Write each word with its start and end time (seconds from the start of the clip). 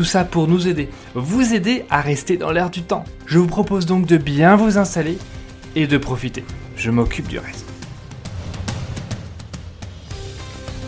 Tout 0.00 0.04
ça 0.04 0.24
pour 0.24 0.48
nous 0.48 0.66
aider, 0.66 0.88
vous 1.14 1.52
aider 1.52 1.84
à 1.90 2.00
rester 2.00 2.38
dans 2.38 2.52
l'air 2.52 2.70
du 2.70 2.80
temps. 2.80 3.04
Je 3.26 3.38
vous 3.38 3.46
propose 3.46 3.84
donc 3.84 4.06
de 4.06 4.16
bien 4.16 4.56
vous 4.56 4.78
installer 4.78 5.18
et 5.76 5.86
de 5.86 5.98
profiter. 5.98 6.42
Je 6.74 6.90
m'occupe 6.90 7.28
du 7.28 7.38
reste. 7.38 7.70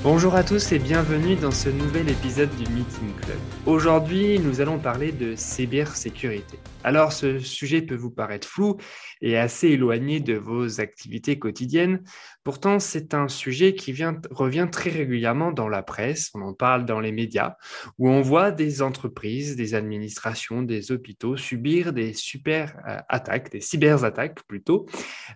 Bonjour 0.03 0.35
à 0.35 0.43
tous 0.43 0.73
et 0.73 0.79
bienvenue 0.79 1.37
dans 1.37 1.51
ce 1.51 1.69
nouvel 1.69 2.09
épisode 2.09 2.49
du 2.57 2.69
Meeting 2.73 3.15
Club. 3.21 3.39
Aujourd'hui, 3.67 4.41
nous 4.41 4.61
allons 4.61 4.79
parler 4.79 5.13
de 5.13 5.35
cybersécurité. 5.37 6.59
Alors, 6.83 7.13
ce 7.13 7.39
sujet 7.39 7.83
peut 7.83 7.95
vous 7.95 8.11
paraître 8.11 8.49
flou 8.49 8.79
et 9.21 9.39
assez 9.39 9.69
éloigné 9.69 10.19
de 10.19 10.35
vos 10.35 10.81
activités 10.81 11.39
quotidiennes. 11.39 12.03
Pourtant, 12.45 12.81
c'est 12.81 13.15
un 13.15 13.29
sujet 13.29 13.75
qui 13.75 13.93
vient, 13.93 14.21
revient 14.31 14.69
très 14.71 14.91
régulièrement 14.91 15.53
dans 15.53 15.69
la 15.69 15.83
presse, 15.83 16.31
on 16.35 16.43
en 16.43 16.55
parle 16.55 16.85
dans 16.85 16.99
les 16.99 17.13
médias, 17.13 17.55
où 17.99 18.09
on 18.09 18.21
voit 18.21 18.51
des 18.51 18.83
entreprises, 18.83 19.55
des 19.55 19.75
administrations, 19.75 20.63
des 20.63 20.91
hôpitaux 20.91 21.37
subir 21.37 21.93
des 21.93 22.13
super 22.15 22.77
euh, 22.89 22.99
attaques, 23.09 23.53
des 23.53 23.61
cyberattaques 23.61 24.43
plutôt, 24.49 24.87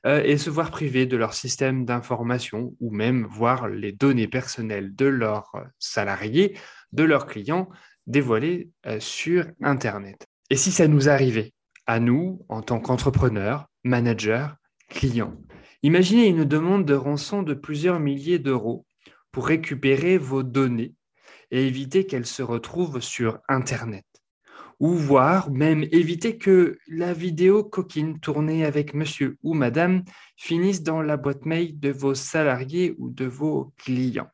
euh, 0.05 0.21
et 0.25 0.37
se 0.37 0.51
voir 0.51 0.73
privés 0.73 1.07
de 1.07 1.17
leur 1.17 1.35
système 1.35 1.85
d'information 1.85 2.75
ou 2.81 2.91
même 2.91 3.27
voir 3.27 3.69
les 3.69 3.93
données 3.93 4.29
personnelles 4.29 4.95
de 4.95 5.07
leurs 5.07 5.53
salariés, 5.79 6.59
de 6.93 7.05
leurs 7.05 7.27
clients 7.27 7.69
dévoilées 8.09 8.71
euh, 8.87 8.99
sur 8.99 9.47
Internet. 9.63 10.27
Et 10.51 10.57
si 10.57 10.73
ça 10.73 10.89
nous 10.89 11.09
arrivait, 11.09 11.53
à 11.87 12.01
nous, 12.01 12.45
en 12.49 12.63
tant 12.63 12.81
qu'entrepreneurs, 12.81 13.67
managers, 13.85 14.49
clients 14.89 15.37
Imaginez 15.87 16.27
une 16.27 16.45
demande 16.45 16.85
de 16.85 16.95
rançon 16.95 17.45
de 17.45 17.55
plusieurs 17.55 18.01
milliers 18.01 18.41
d'euros 18.41 18.85
pour 19.31 19.47
récupérer 19.47 20.19
vos 20.19 20.43
données 20.43 20.97
et 21.53 21.65
éviter 21.65 22.07
qu'elles 22.07 22.27
se 22.27 22.43
retrouvent 22.43 23.01
sur 23.01 23.39
Internet. 23.49 24.05
Ou 24.81 24.89
voir, 24.89 25.49
même 25.53 25.85
éviter 25.93 26.39
que 26.39 26.77
la 26.89 27.13
vidéo 27.13 27.63
coquine 27.63 28.19
tournée 28.19 28.65
avec 28.65 28.95
monsieur 28.95 29.39
ou 29.45 29.55
madame 29.55 30.03
finisse 30.37 30.83
dans 30.83 31.03
la 31.03 31.17
boîte 31.17 31.47
mail 31.47 31.79
de 31.79 31.93
vos 31.93 32.17
salariés 32.17 32.97
ou 32.99 33.09
de 33.09 33.27
vos 33.27 33.73
clients. 33.77 34.33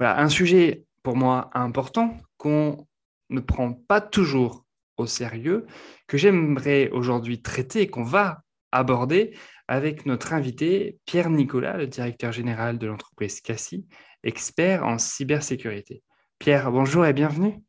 Voilà, 0.00 0.20
un 0.20 0.28
sujet 0.28 0.86
pour 1.04 1.14
moi 1.14 1.50
important 1.54 2.18
qu'on 2.36 2.84
ne 3.30 3.38
prend 3.38 3.74
pas 3.74 4.00
toujours 4.00 4.64
au 4.96 5.06
sérieux 5.06 5.66
que 6.08 6.18
j'aimerais 6.18 6.90
aujourd'hui 6.90 7.40
traiter 7.42 7.86
qu'on 7.86 8.02
va 8.02 8.43
aborder 8.74 9.36
avec 9.68 10.04
notre 10.04 10.32
invité 10.32 10.98
Pierre 11.06 11.30
Nicolas, 11.30 11.76
le 11.76 11.86
directeur 11.86 12.32
général 12.32 12.76
de 12.78 12.86
l'entreprise 12.86 13.40
Cassie, 13.40 13.86
expert 14.24 14.84
en 14.84 14.98
cybersécurité. 14.98 16.02
Pierre, 16.38 16.70
bonjour 16.70 17.06
et 17.06 17.12
bienvenue. 17.12 17.62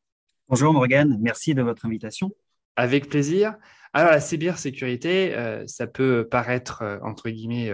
Bonjour 0.50 0.74
Morgane, 0.74 1.18
merci 1.22 1.54
de 1.54 1.62
votre 1.62 1.86
invitation. 1.86 2.32
Avec 2.76 3.08
plaisir. 3.08 3.56
Alors 3.94 4.12
la 4.12 4.20
cybersécurité, 4.20 5.36
euh, 5.36 5.66
ça 5.68 5.88
peut 5.88 6.28
paraître, 6.30 6.82
euh, 6.82 6.98
entre 7.04 7.30
guillemets, 7.30 7.74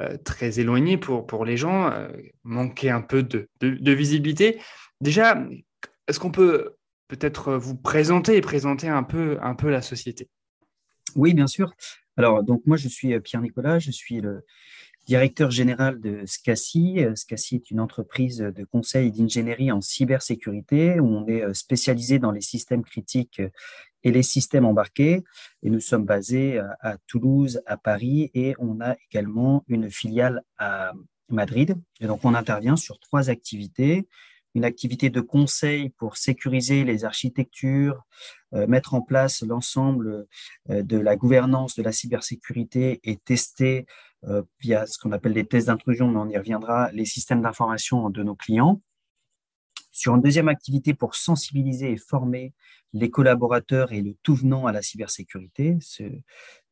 euh, 0.00 0.16
très 0.24 0.58
éloigné 0.58 0.96
pour, 0.96 1.26
pour 1.26 1.44
les 1.44 1.56
gens, 1.56 1.92
manquer 2.42 2.90
un 2.90 3.02
peu 3.02 3.22
de, 3.22 3.48
de 3.60 3.92
visibilité. 3.92 4.58
Déjà, 5.02 5.46
est-ce 6.08 6.18
qu'on 6.18 6.32
peut 6.32 6.76
peut-être 7.08 7.54
vous 7.54 7.76
présenter 7.76 8.36
et 8.36 8.40
présenter 8.40 8.88
un 8.88 9.02
peu, 9.02 9.38
un 9.42 9.54
peu 9.54 9.68
la 9.68 9.82
société? 9.82 10.28
Oui, 11.14 11.34
bien 11.34 11.46
sûr. 11.46 11.72
Alors, 12.20 12.42
donc 12.42 12.60
moi, 12.66 12.76
je 12.76 12.86
suis 12.86 13.14
euh, 13.14 13.20
Pierre 13.20 13.40
Nicolas, 13.40 13.78
je 13.78 13.90
suis 13.90 14.20
le 14.20 14.44
directeur 15.06 15.50
général 15.50 16.02
de 16.02 16.22
SCACI. 16.26 17.02
Euh, 17.02 17.14
SCACI 17.14 17.54
est 17.54 17.70
une 17.70 17.80
entreprise 17.80 18.40
de 18.40 18.64
conseil 18.64 19.10
d'ingénierie 19.10 19.72
en 19.72 19.80
cybersécurité 19.80 21.00
où 21.00 21.06
on 21.06 21.26
est 21.26 21.54
spécialisé 21.54 22.18
dans 22.18 22.30
les 22.30 22.42
systèmes 22.42 22.84
critiques 22.84 23.40
et 24.04 24.12
les 24.12 24.22
systèmes 24.22 24.66
embarqués. 24.66 25.24
Et 25.62 25.70
nous 25.70 25.80
sommes 25.80 26.04
basés 26.04 26.60
à 26.80 26.98
Toulouse, 27.06 27.62
à 27.64 27.78
Paris 27.78 28.30
et 28.34 28.54
on 28.58 28.82
a 28.82 28.96
également 29.10 29.64
une 29.66 29.90
filiale 29.90 30.42
à 30.58 30.92
Madrid. 31.30 31.74
Et 32.02 32.06
donc, 32.06 32.22
on 32.26 32.34
intervient 32.34 32.76
sur 32.76 33.00
trois 33.00 33.30
activités 33.30 34.06
une 34.54 34.64
activité 34.64 35.10
de 35.10 35.20
conseil 35.20 35.90
pour 35.90 36.16
sécuriser 36.16 36.84
les 36.84 37.04
architectures, 37.04 38.04
euh, 38.54 38.66
mettre 38.66 38.94
en 38.94 39.00
place 39.00 39.42
l'ensemble 39.42 40.26
euh, 40.70 40.82
de 40.82 40.98
la 40.98 41.16
gouvernance 41.16 41.76
de 41.76 41.82
la 41.82 41.92
cybersécurité 41.92 43.00
et 43.04 43.16
tester 43.16 43.86
euh, 44.24 44.42
via 44.58 44.86
ce 44.86 44.98
qu'on 44.98 45.12
appelle 45.12 45.34
des 45.34 45.46
tests 45.46 45.68
d'intrusion, 45.68 46.08
mais 46.08 46.18
on 46.18 46.28
y 46.28 46.36
reviendra, 46.36 46.90
les 46.92 47.04
systèmes 47.04 47.42
d'information 47.42 48.10
de 48.10 48.22
nos 48.22 48.34
clients. 48.34 48.82
Sur 49.92 50.14
une 50.14 50.22
deuxième 50.22 50.48
activité 50.48 50.94
pour 50.94 51.14
sensibiliser 51.14 51.92
et 51.92 51.96
former 51.96 52.52
les 52.92 53.10
collaborateurs 53.10 53.92
et 53.92 54.00
le 54.00 54.14
tout 54.22 54.34
venant 54.34 54.66
à 54.66 54.72
la 54.72 54.82
cybersécurité, 54.82 55.76
ce, 55.80 56.04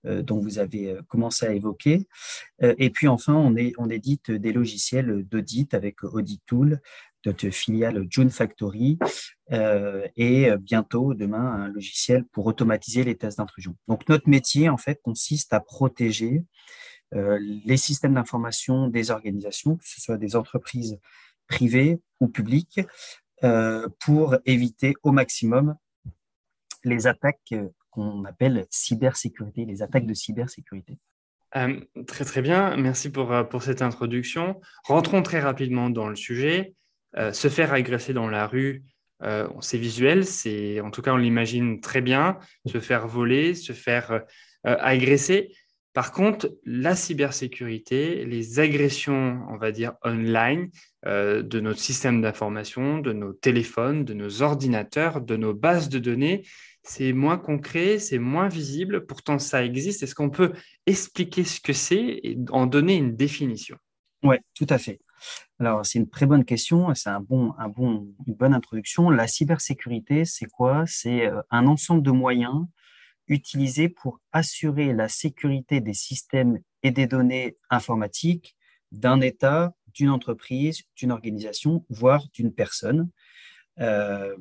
dont 0.04 0.38
vous 0.38 0.58
avez 0.58 0.96
commencé 1.08 1.44
à 1.44 1.52
évoquer. 1.52 2.06
et 2.60 2.90
puis 2.90 3.08
enfin, 3.08 3.34
on, 3.34 3.54
on 3.78 3.90
édite 3.90 4.30
des 4.30 4.52
logiciels 4.52 5.24
d'audit 5.24 5.74
avec 5.74 6.04
Audit 6.04 6.40
Tool 6.46 6.80
notre 7.26 7.50
filiale 7.50 8.06
June 8.10 8.30
Factory 8.30 8.98
euh, 9.52 10.06
et 10.16 10.50
bientôt 10.58 11.14
demain 11.14 11.52
un 11.52 11.68
logiciel 11.68 12.24
pour 12.24 12.46
automatiser 12.46 13.04
les 13.04 13.16
tests 13.16 13.38
d'intrusion. 13.38 13.76
Donc 13.88 14.08
notre 14.08 14.28
métier 14.28 14.68
en 14.68 14.76
fait 14.76 15.00
consiste 15.02 15.52
à 15.52 15.60
protéger 15.60 16.44
euh, 17.14 17.38
les 17.64 17.76
systèmes 17.76 18.14
d'information 18.14 18.88
des 18.88 19.10
organisations, 19.10 19.76
que 19.76 19.86
ce 19.86 20.00
soit 20.00 20.18
des 20.18 20.36
entreprises 20.36 20.98
privées 21.46 22.00
ou 22.20 22.28
publiques, 22.28 22.80
euh, 23.44 23.88
pour 24.00 24.36
éviter 24.44 24.94
au 25.02 25.12
maximum 25.12 25.76
les 26.84 27.06
attaques 27.06 27.54
qu'on 27.90 28.24
appelle 28.24 28.66
cybersécurité, 28.70 29.64
les 29.64 29.82
attaques 29.82 30.06
de 30.06 30.14
cybersécurité. 30.14 30.98
très 32.06 32.24
très 32.24 32.42
bien, 32.42 32.76
merci 32.76 33.10
pour, 33.10 33.32
pour 33.48 33.62
cette 33.62 33.80
introduction. 33.80 34.60
Rentrons 34.84 35.22
très 35.22 35.40
rapidement 35.40 35.88
dans 35.90 36.08
le 36.08 36.16
sujet. 36.16 36.74
Euh, 37.16 37.32
se 37.32 37.48
faire 37.48 37.72
agresser 37.72 38.12
dans 38.12 38.28
la 38.28 38.46
rue, 38.46 38.84
euh, 39.22 39.48
c'est 39.60 39.78
visuel, 39.78 40.24
c'est 40.26 40.80
en 40.80 40.90
tout 40.90 41.02
cas 41.02 41.14
on 41.14 41.16
l'imagine 41.16 41.80
très 41.80 42.02
bien, 42.02 42.38
se 42.66 42.80
faire 42.80 43.08
voler, 43.08 43.54
se 43.54 43.72
faire 43.72 44.12
euh, 44.12 44.20
agresser. 44.62 45.54
Par 45.94 46.12
contre, 46.12 46.54
la 46.64 46.94
cybersécurité, 46.94 48.24
les 48.24 48.60
agressions, 48.60 49.42
on 49.48 49.56
va 49.56 49.72
dire 49.72 49.94
online, 50.04 50.70
de 51.04 51.60
notre 51.60 51.80
système 51.80 52.20
d'information, 52.20 52.98
de 52.98 53.12
nos 53.12 53.32
téléphones, 53.32 54.04
de 54.04 54.14
nos 54.14 54.42
ordinateurs, 54.42 55.22
de 55.22 55.36
nos 55.36 55.54
bases 55.54 55.88
de 55.88 55.98
données, 55.98 56.44
c'est 56.82 57.12
moins 57.12 57.38
concret, 57.38 57.98
c'est 57.98 58.18
moins 58.18 58.48
visible, 58.48 59.06
pourtant 59.06 59.38
ça 59.38 59.64
existe. 59.64 60.02
Est-ce 60.02 60.14
qu'on 60.14 60.30
peut 60.30 60.52
expliquer 60.86 61.42
ce 61.42 61.60
que 61.60 61.72
c'est 61.72 62.20
et 62.22 62.38
en 62.50 62.66
donner 62.66 62.96
une 62.96 63.16
définition? 63.16 63.76
Oui, 64.22 64.36
tout 64.54 64.66
à 64.68 64.78
fait. 64.78 65.00
Alors, 65.60 65.84
c'est 65.84 65.98
une 65.98 66.08
très 66.08 66.26
bonne 66.26 66.44
question, 66.44 66.94
c'est 66.94 67.10
un 67.10 67.20
bon, 67.20 67.52
un 67.58 67.68
bon, 67.68 68.14
une 68.26 68.34
bonne 68.34 68.54
introduction. 68.54 69.10
La 69.10 69.26
cybersécurité, 69.26 70.24
c'est 70.24 70.46
quoi? 70.46 70.84
C'est 70.86 71.26
euh, 71.26 71.42
un 71.50 71.66
ensemble 71.66 72.02
de 72.02 72.12
moyens 72.12 72.66
utilisés 73.26 73.88
pour 73.88 74.20
assurer 74.32 74.92
la 74.92 75.08
sécurité 75.08 75.80
des 75.80 75.94
systèmes 75.94 76.60
et 76.84 76.92
des 76.92 77.08
données 77.08 77.56
informatiques 77.70 78.56
d'un 78.92 79.20
État, 79.20 79.74
d'une 79.94 80.10
entreprise, 80.10 80.82
d'une 80.96 81.10
organisation, 81.10 81.84
voire 81.90 82.28
d'une 82.32 82.52
personne. 82.52 83.10
Euh, 83.80 84.36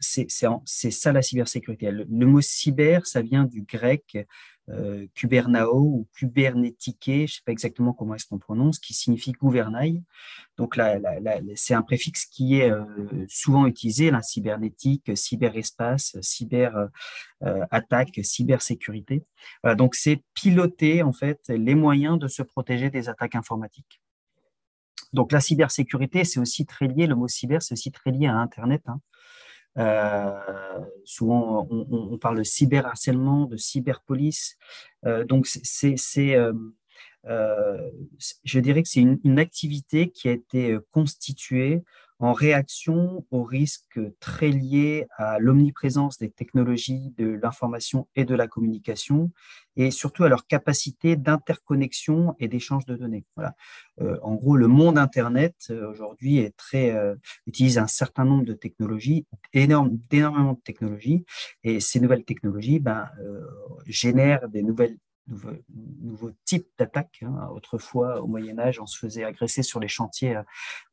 c'est 0.00 0.28
ça 0.28 1.12
la 1.12 1.22
cybersécurité. 1.22 1.90
Le, 1.90 2.04
le, 2.08 2.26
mot 2.26 2.40
cyber, 2.42 3.06
ça 3.06 3.22
vient 3.22 3.44
du 3.44 3.62
grec 3.62 4.18
euh, 4.70 5.06
Kubernao 5.14 5.76
ou 5.76 6.08
Kubernetique, 6.14 7.02
je 7.06 7.22
ne 7.22 7.26
sais 7.26 7.40
pas 7.44 7.52
exactement 7.52 7.92
comment 7.92 8.14
est-ce 8.14 8.26
qu'on 8.26 8.38
prononce, 8.38 8.78
qui 8.78 8.94
signifie 8.94 9.32
gouvernail. 9.32 10.02
Donc 10.56 10.76
là, 10.76 10.98
c'est 11.56 11.74
un 11.74 11.82
préfixe 11.82 12.26
qui 12.26 12.60
est 12.60 12.70
euh, 12.70 12.84
souvent 13.28 13.66
utilisé, 13.66 14.10
la 14.10 14.22
cybernétique, 14.22 15.16
cyberespace, 15.16 16.16
cyber 16.20 16.88
euh, 17.42 17.64
attaque, 17.70 18.20
cybersécurité. 18.22 19.24
donc 19.76 19.94
c'est 19.96 20.22
piloter 20.34 21.02
en 21.02 21.12
fait 21.12 21.40
les 21.48 21.74
moyens 21.74 22.18
de 22.18 22.28
se 22.28 22.42
protéger 22.42 22.88
des 22.90 23.08
attaques 23.08 23.34
informatiques. 23.34 24.00
Donc 25.12 25.32
la 25.32 25.40
cybersécurité, 25.40 26.24
c'est 26.24 26.40
aussi 26.40 26.64
très 26.66 26.86
lié, 26.86 27.06
le 27.06 27.14
mot 27.14 27.28
cyber, 27.28 27.62
c'est 27.62 27.74
aussi 27.74 27.90
très 27.90 28.10
lié 28.10 28.28
à 28.28 28.36
Internet. 28.36 28.82
Hein. 28.86 29.00
Souvent, 31.04 31.66
on, 31.70 32.18
parle 32.18 32.38
de 32.38 32.42
cyberharcèlement, 32.42 33.46
de 33.46 33.56
cyberpolice. 33.56 34.56
donc, 35.26 35.46
c'est, 35.46 35.96
je 37.26 38.58
dirais 38.60 38.82
que 38.82 38.88
c'est 38.88 39.00
une, 39.00 39.38
activité 39.38 40.10
qui 40.10 40.28
a 40.28 40.32
été 40.32 40.76
constituée 40.90 41.82
en 42.22 42.32
réaction 42.32 43.26
aux 43.32 43.42
risques 43.42 44.00
très 44.20 44.48
liés 44.48 45.08
à 45.16 45.40
l'omniprésence 45.40 46.18
des 46.18 46.30
technologies 46.30 47.12
de 47.18 47.26
l'information 47.42 48.06
et 48.14 48.24
de 48.24 48.36
la 48.36 48.46
communication, 48.46 49.32
et 49.74 49.90
surtout 49.90 50.22
à 50.22 50.28
leur 50.28 50.46
capacité 50.46 51.16
d'interconnexion 51.16 52.36
et 52.38 52.46
d'échange 52.46 52.86
de 52.86 52.94
données. 52.94 53.24
Voilà. 53.34 53.56
Euh, 54.00 54.18
en 54.22 54.36
gros, 54.36 54.56
le 54.56 54.68
monde 54.68 54.98
Internet 54.98 55.56
euh, 55.70 55.90
aujourd'hui 55.90 56.48
euh, 56.74 57.16
utilise 57.48 57.78
un 57.78 57.88
certain 57.88 58.24
nombre 58.24 58.44
de 58.44 58.52
technologies, 58.52 59.26
énorme, 59.52 59.98
d'énormément 60.08 60.52
de 60.52 60.60
technologies, 60.60 61.24
et 61.64 61.80
ces 61.80 61.98
nouvelles 61.98 62.24
technologies 62.24 62.78
ben, 62.78 63.08
génèrent 63.86 64.48
des 64.48 64.62
nouvelles 64.62 64.96
nouveau, 65.26 65.50
nouveau 66.02 66.30
type 66.44 66.66
d'attaque. 66.78 67.20
Hein. 67.22 67.48
Autrefois, 67.54 68.20
au 68.22 68.26
Moyen 68.26 68.58
Âge, 68.58 68.80
on 68.80 68.86
se 68.86 68.98
faisait 68.98 69.24
agresser 69.24 69.62
sur 69.62 69.80
les 69.80 69.88
chantiers 69.88 70.36
euh, 70.36 70.42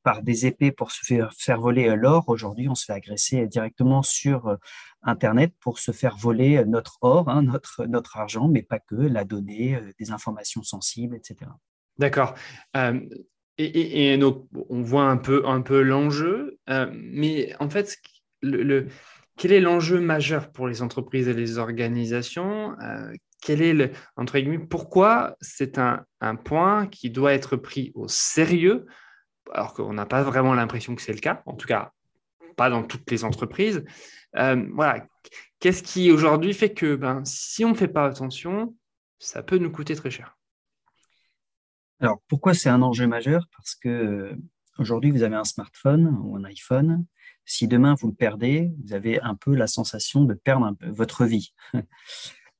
par 0.04 0.22
des 0.22 0.46
épées 0.46 0.72
pour 0.72 0.92
se 0.92 1.06
faire, 1.06 1.60
voler 1.60 1.90
euh, 1.90 1.96
l'or. 1.96 2.26
Aujourd'hui, 2.28 2.70
on 2.70 2.76
se 2.76 2.86
fait 2.86 2.94
agresser 2.94 3.48
directement 3.48 4.02
sur 4.04 4.48
euh, 4.48 4.56
Internet 5.02 5.54
pour 5.60 5.80
se 5.80 5.92
faire 5.92 6.16
voler 6.18 6.64
notre 6.66 6.98
or, 7.02 7.30
hein, 7.30 7.44
notre, 7.44 8.18
argent, 8.18 8.48
mais 8.48 8.62
pas 8.62 8.80
que, 8.80 8.96
la 8.96 9.24
donnée, 9.24 9.80
des 10.00 10.12
informations 10.12 10.64
sensibles, 10.64 11.16
etc. 11.16 11.52
D'accord. 11.98 12.36
et, 12.76 14.14
et, 14.14 14.24
on 14.24 14.81
voit 14.81 15.06
un 15.06 15.18
peu, 15.18 15.44
un 15.46 15.62
peu 15.62 15.81
l'enjeu, 15.81 16.60
mais 16.68 17.56
en 17.60 17.70
fait, 17.70 17.98
quel 18.42 19.52
est 19.54 19.62
l'enjeu 19.62 20.02
majeur 20.02 20.52
pour 20.52 20.68
les 20.68 20.81
entreprises 20.81 21.30
et 21.30 21.34
les 21.34 21.58
organisations 21.58 22.76
quel 23.42 23.62
est 23.62 23.74
le, 23.74 23.92
entre 24.16 24.38
guillemets, 24.40 24.60
pourquoi 24.60 25.36
c'est 25.42 25.78
un, 25.78 26.06
point 26.44 26.88
qui 26.88 27.10
doit 27.10 27.34
être 27.34 27.56
pris 27.56 27.92
au 27.96 28.08
sérieux, 28.08 28.86
alors 29.54 29.74
qu'on 29.74 29.94
n'a 29.94 30.06
pas 30.06 30.24
vraiment 30.24 30.54
l'impression 30.54 30.96
que 30.96 31.02
c'est 31.02 31.14
le 31.14 31.20
cas, 31.20 31.42
en 31.46 31.56
tout 31.56 31.68
cas 31.68 31.92
pas 32.56 32.70
dans 32.70 32.84
toutes 32.84 33.10
les 33.10 33.24
entreprises. 33.24 33.86
Euh, 34.36 34.68
voilà, 34.74 35.06
qu'est-ce 35.60 35.82
qui 35.82 36.12
aujourd'hui 36.12 36.54
fait 36.54 36.74
que 36.74 36.96
ben, 36.96 37.24
si 37.24 37.64
on 37.64 37.70
ne 37.70 37.76
fait 37.76 37.88
pas 37.88 38.06
attention, 38.06 38.76
ça 39.18 39.44
peut 39.44 39.58
nous 39.58 39.72
coûter 39.72 39.96
très 39.96 40.12
cher? 40.12 40.38
Alors 42.02 42.22
pourquoi 42.28 42.54
c'est 42.54 42.70
un 42.70 42.82
enjeu 42.82 43.08
majeur? 43.08 43.48
Parce 43.56 43.76
que 43.76 43.90
euh, 43.90 44.36
aujourd'hui 44.78 45.12
vous 45.12 45.24
avez 45.24 45.38
un 45.38 45.46
smartphone 45.46 46.18
ou 46.22 46.36
un 46.36 46.44
iPhone. 46.44 47.06
Si 47.46 47.68
demain 47.68 47.96
vous 48.00 48.10
le 48.10 48.14
perdez, 48.14 48.72
vous 48.84 48.94
avez 48.94 49.22
un 49.22 49.36
peu 49.36 49.56
la 49.56 49.68
sensation 49.68 50.26
de 50.26 50.34
perdre 50.34 50.76
votre 50.82 51.26
vie. 51.26 51.54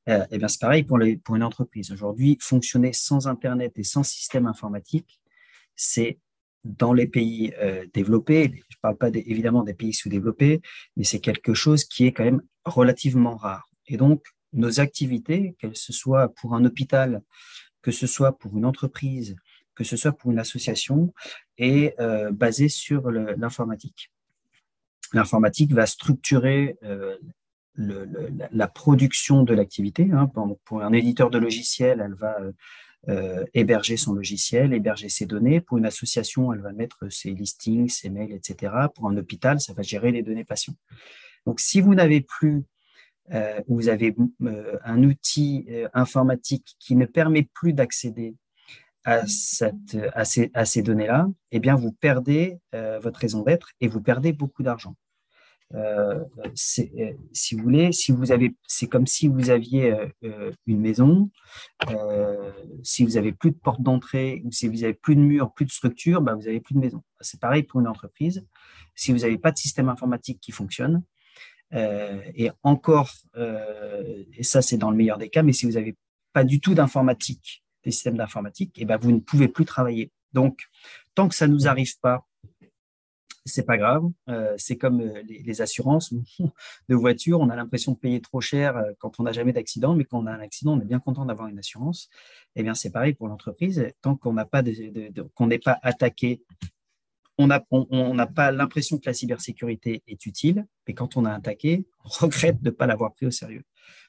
Euh, 0.10 0.26
eh 0.32 0.38
bien, 0.38 0.48
c'est 0.48 0.60
pareil 0.60 0.84
pour 0.84 1.00
une 1.00 1.44
entreprise. 1.44 1.92
Aujourd'hui, 1.92 2.38
fonctionner 2.42 2.94
sans 2.94 3.28
Internet 3.28 3.74
et 3.78 3.84
sans 3.84 4.04
système 4.04 4.48
informatique, 4.48 5.20
c'est 5.76 6.20
dans 6.64 6.94
les 6.94 7.08
pays 7.08 7.54
euh, 7.60 7.86
développés, 7.94 8.52
je 8.54 8.76
ne 8.76 8.82
parle 8.82 8.98
pas 8.98 9.10
évidemment 9.10 9.64
des 9.64 9.74
pays 9.74 9.94
sous-développés, 9.94 10.62
mais 10.98 11.04
c'est 11.04 11.20
quelque 11.20 11.54
chose 11.54 11.86
qui 11.86 12.06
est 12.06 12.12
quand 12.12 12.24
même 12.24 12.42
relativement 12.66 13.36
rare. 13.36 13.70
Et 13.88 13.98
donc, 13.98 14.24
nos 14.52 14.80
activités, 14.80 15.56
qu'elles 15.60 15.78
ce 15.78 15.94
soit 15.94 16.34
pour 16.36 16.56
un 16.56 16.66
hôpital, 16.66 17.22
que 17.82 17.92
ce 17.92 18.08
soit 18.08 18.38
pour 18.38 18.58
une 18.58 18.66
entreprise, 18.66 19.36
que 19.76 19.84
ce 19.84 19.96
soit 19.96 20.12
pour 20.12 20.32
une 20.32 20.40
association, 20.40 21.14
est 21.58 21.98
euh, 22.00 22.32
basée 22.32 22.68
sur 22.68 23.10
l'informatique. 23.12 24.12
L'informatique 25.14 25.72
va 25.72 25.86
structurer 25.86 26.78
euh, 26.84 27.18
la 27.80 28.68
production 28.68 29.44
de 29.44 29.54
l'activité. 29.54 30.10
Hein. 30.12 30.30
Pour, 30.66 30.82
un 30.82 30.94
éditeur 30.94 31.30
de 31.30 31.38
logiciel, 31.38 32.02
elle 32.04 32.14
va 32.14 32.38
euh, 33.08 33.46
héberger 33.54 33.96
son 33.96 34.14
logiciel, 34.14 34.74
héberger 34.74 35.10
ses 35.10 35.26
données. 35.26 35.62
Pour 35.62 35.78
une 35.78 35.86
association, 35.86 36.52
elle 36.54 36.60
va 36.60 36.74
mettre 36.74 37.10
ses 37.10 37.32
listings, 37.32 37.90
ses 37.90 38.10
mails, 38.10 38.34
etc. 38.34 38.74
Pour 38.94 39.08
un 39.08 39.18
hôpital, 39.18 39.62
ça 39.62 39.74
va 39.74 39.82
gérer 39.82 40.12
les 40.12 40.22
données 40.22 40.44
patients. 40.44 40.76
Donc, 41.46 41.60
si 41.62 41.80
vous 41.80 41.96
n'avez 41.96 42.22
plus, 42.22 42.64
euh, 43.32 43.62
vous 43.68 43.88
avez 43.88 44.16
euh, 44.44 44.78
un 44.84 45.04
outil 45.04 45.68
informatique 45.94 46.76
qui 46.80 46.96
ne 46.96 47.06
permet 47.06 47.44
plus 47.54 47.74
d'accéder 47.74 48.36
à 49.06 49.26
ces, 49.26 50.52
à 50.54 50.66
ces 50.66 50.82
données-là, 50.82 51.28
eh 51.52 51.60
bien, 51.60 51.76
vous 51.76 51.94
perdez 51.94 52.60
votre 53.02 53.20
raison 53.20 53.42
d'être 53.42 53.72
et 53.80 53.88
vous 53.88 54.02
perdez 54.02 54.34
beaucoup 54.34 54.62
d'argent. 54.62 54.94
Euh, 55.76 56.24
euh, 56.40 57.14
si 57.34 57.56
vous 57.56 57.64
voulez, 57.64 57.92
si 57.92 58.12
vous 58.12 58.32
avez, 58.32 58.56
c'est 58.68 58.88
comme 58.88 59.06
si 59.06 59.28
vous 59.28 59.50
aviez 59.50 59.94
euh, 60.24 60.52
une 60.66 60.80
maison, 60.80 61.30
si 62.84 63.04
vous 63.04 63.18
avez 63.18 63.32
plus 63.32 63.52
de 63.52 63.58
porte 63.58 63.82
d'entrée 63.82 64.42
ou 64.46 64.52
si 64.52 64.68
vous 64.68 64.84
avez 64.84 64.94
plus 64.94 65.16
de 65.16 65.22
murs, 65.22 65.54
plus 65.54 65.66
de 65.66 65.72
structure, 65.72 66.22
bah, 66.22 66.34
vous 66.36 66.48
avez 66.48 66.60
plus 66.60 66.74
de 66.74 66.80
maison. 66.80 67.04
C'est 67.22 67.40
pareil 67.40 67.64
pour 67.64 67.80
une 67.80 67.88
entreprise. 67.88 68.46
Si 68.96 69.12
vous 69.12 69.20
n'avez 69.20 69.38
pas 69.38 69.52
de 69.52 69.58
système 69.58 69.90
informatique 69.90 70.40
qui 70.42 70.52
fonctionne, 70.52 71.04
et 71.72 72.50
encore, 72.64 73.12
et 73.36 74.44
ça 74.44 74.64
c'est 74.64 74.78
dans 74.78 74.90
le 74.90 74.98
meilleur 74.98 75.20
des 75.20 75.30
cas, 75.30 75.44
mais 75.44 75.54
si 75.54 75.68
vous 75.68 75.74
n'avez 75.74 75.96
pas 76.34 76.44
du 76.44 76.60
tout 76.60 76.74
d'informatique, 76.74 77.64
des 77.84 77.92
systèmes 77.92 78.18
d'informatique, 78.18 78.78
et 78.80 78.86
ben 78.86 78.98
vous 78.98 79.12
ne 79.12 79.20
pouvez 79.20 79.48
plus 79.48 79.66
travailler. 79.66 80.12
Donc, 80.34 80.64
tant 81.16 81.28
que 81.28 81.36
ça 81.36 81.48
nous 81.48 81.68
arrive 81.68 81.98
pas 82.02 82.28
c'est 83.46 83.66
pas 83.66 83.78
grave. 83.78 84.04
Euh, 84.30 84.54
c'est 84.58 84.78
comme 84.78 85.02
euh, 85.02 85.22
les, 85.24 85.62
assurances 85.62 86.14
de 86.90 86.96
voiture. 86.96 87.40
On 87.40 87.50
a 87.50 87.56
l'impression 87.56 87.94
de 87.94 87.98
payer 87.98 88.22
trop 88.22 88.42
cher 88.42 88.78
euh, 88.78 88.92
quand 89.00 89.20
on 89.20 89.24
n'a 89.24 89.32
jamais 89.32 89.54
d'accident, 89.54 89.96
mais 89.96 90.06
quand 90.06 90.20
on 90.20 90.28
a 90.28 90.32
un 90.32 90.40
accident, 90.40 90.74
on 90.74 90.82
est 90.82 90.86
bien 90.86 91.00
content 91.00 91.26
d'avoir 91.26 91.48
une 91.48 91.60
assurance. 91.60 92.10
Eh 92.56 92.64
bien, 92.64 92.74
c'est 92.74 92.92
pareil 92.92 93.14
pour 93.14 93.28
l'entreprise. 93.28 93.86
Tant 94.02 94.16
qu'on 94.16 94.34
n'a 94.34 94.46
pas 94.46 94.64
qu'on 95.36 95.48
n'est 95.48 95.60
pas 95.60 95.80
attaqué, 95.82 96.44
on 97.38 97.48
n'a 97.48 97.64
on, 97.72 98.18
pas 98.28 98.52
l'impression 98.52 98.98
que 98.98 99.06
la 99.06 99.14
cybersécurité 99.14 100.04
est 100.08 100.26
utile. 100.26 100.66
Mais 100.88 100.94
quand 100.94 101.18
on 101.18 101.26
a 101.26 101.34
attaqué, 101.34 101.88
on 102.06 102.10
regrette 102.26 102.62
de 102.62 102.70
ne 102.70 102.76
pas 102.76 102.86
l'avoir 102.86 103.14
pris 103.14 103.26
au 103.26 103.32
sérieux. 103.32 103.64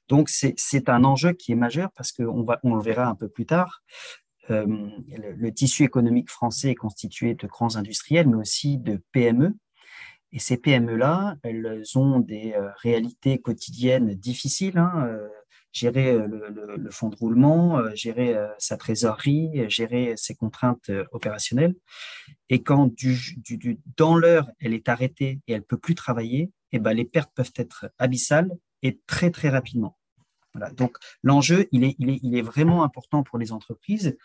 Donc, 0.09 0.29
c'est 0.29 0.89
un 0.89 1.05
enjeu 1.05 1.33
qui 1.33 1.53
est 1.53 1.57
majeur 1.57 1.93
parce 1.93 2.11
qu'on 2.11 2.45
on 2.65 2.75
le 2.75 2.83
verra 2.83 3.07
un 3.07 3.15
peu 3.15 3.29
plus 3.29 3.47
tard. 3.47 3.85
Euh, 4.51 4.67
le, 5.37 5.53
tissu 5.53 5.85
économique 5.85 6.31
français 6.31 6.71
est 6.71 6.75
constitué 6.75 7.35
de 7.35 7.47
grands 7.47 7.77
industriels, 7.77 8.29
mais 8.29 8.37
aussi 8.37 8.79
de 8.79 9.03
PME. 9.13 9.55
Et 10.33 10.39
ces 10.39 10.57
PME-là, 10.57 11.37
elles 11.43 11.83
ont 11.97 12.21
des 12.21 12.53
euh, 12.55 12.71
réalités 12.77 13.39
quotidiennes 13.39 14.15
difficiles. 14.15 14.79
Hein, 14.79 15.07
euh, 15.07 15.29
gérer 15.73 16.19
le, 16.19 16.91
fonds 16.91 17.11
de 17.11 17.15
roulement, 17.15 17.81
gérer 17.95 18.35
sa 18.59 18.77
trésorerie, 18.77 19.71
gérer 19.71 20.15
ses 20.17 20.35
contraintes 20.35 20.91
opérationnelles. 21.13 21.77
Et 22.49 22.61
quand 22.65 22.93
dans 23.97 24.17
l'heure, 24.17 24.51
elle 24.59 24.75
est 24.75 24.89
arrêtée 24.89 25.39
et 25.47 25.53
elle 25.53 25.63
peut 25.63 25.79
plus 25.79 25.95
travailler, 25.95 26.51
eh 26.73 26.81
ben, 26.81 26.93
les 26.93 27.05
pertes 27.05 27.31
peuvent 27.37 27.53
être 27.55 27.89
abyssales 28.01 28.51
et 28.83 28.99
très, 29.07 29.31
très 29.31 29.49
rapidement. 29.49 29.97
Donc 30.73 30.97
l'enjeu, 31.23 31.69
il 31.73 31.85
est, 31.85 31.97
il, 31.99 32.11
est, 32.11 32.21
il 32.23 32.37
est, 32.37 32.43
vraiment 32.43 32.83
important 32.83 33.23
pour 33.23 33.39
les 33.39 33.53
entreprises. 33.53 34.17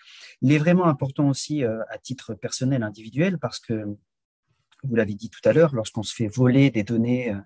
Il 0.42 0.52
est 0.52 0.58
vraiment 0.58 0.86
important 0.86 1.30
aussi 1.30 1.64
euh, 1.64 1.82
à 1.90 1.98
titre 1.98 2.34
personnel, 2.34 2.84
individuel, 2.84 3.38
parce 3.38 3.60
que, 3.60 3.86
vous 4.84 4.96
l'avez 4.96 5.16
dit 5.16 5.32
tout 5.32 5.42
à 5.46 5.54
l'heure, 5.54 5.74
lorsqu'on 5.74 6.04
se 6.04 6.14
fait 6.14 6.28
voler 6.28 6.70
des 6.70 6.84
données 6.84 7.32
euh, 7.32 7.40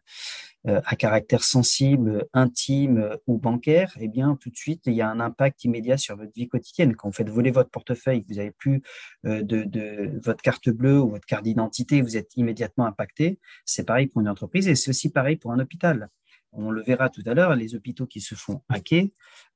euh, 0.68 0.82
à 0.84 0.98
caractère 0.98 1.42
sensible, 1.42 2.28
intime 2.34 3.18
ou 3.28 3.38
bancaire, 3.38 3.96
eh 3.98 4.10
bien 4.10 4.36
tout 4.36 4.50
de 4.50 4.58
suite, 4.58 4.82
il 4.88 4.94
y 4.94 5.02
a 5.02 5.10
un 5.10 5.22
impact 5.22 5.64
immédiat 5.64 5.98
sur 5.98 6.18
votre 6.18 6.34
vie 6.34 6.50
quotidienne. 6.50 6.98
Quand 6.98 7.08
vous 7.08 7.14
faites 7.14 7.30
voler 7.30 7.52
votre 7.52 7.70
portefeuille, 7.70 8.26
vous 8.28 8.36
n'avez 8.36 8.52
plus 8.52 8.82
de, 9.24 9.42
de, 9.42 10.20
votre 10.22 10.42
carte 10.42 10.70
bleue 10.70 11.00
ou 11.00 11.12
votre 11.12 11.26
carte 11.26 11.44
d'identité, 11.44 12.02
vous 12.02 12.18
êtes 12.18 12.36
immédiatement 12.36 12.86
impacté. 12.86 13.40
C'est 13.64 13.86
pareil 13.86 14.08
pour 14.08 14.20
une 14.20 14.28
entreprise 14.28 14.68
et 14.68 14.76
c'est 14.76 14.90
aussi 14.90 15.10
pareil 15.10 15.38
pour 15.38 15.54
un 15.54 15.60
hôpital 15.60 16.10
on 16.52 16.72
le 16.72 16.82
verra 16.82 17.10
tout 17.10 17.24
à 17.26 17.34
l'heure, 17.34 17.56
les 17.56 17.76
hôpitaux 17.76 18.08
qui 18.08 18.22
se 18.22 18.36
font 18.36 18.62
hacker, 18.70 19.08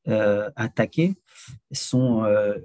euh, 0.07 0.49
attaquer, 0.55 1.15
euh, 1.93 2.59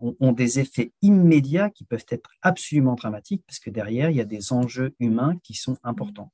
ont, 0.00 0.32
des 0.32 0.58
effets 0.58 0.92
immédiats 1.02 1.70
qui 1.70 1.84
peuvent 1.84 2.06
être 2.08 2.30
absolument 2.42 2.94
dramatiques 2.94 3.44
parce 3.46 3.58
que 3.58 3.70
derrière, 3.70 4.10
il 4.10 4.16
y 4.16 4.20
a 4.20 4.24
des 4.24 4.52
enjeux 4.52 4.94
humains 4.98 5.36
qui 5.42 5.54
sont 5.54 5.78
importants. 5.84 6.32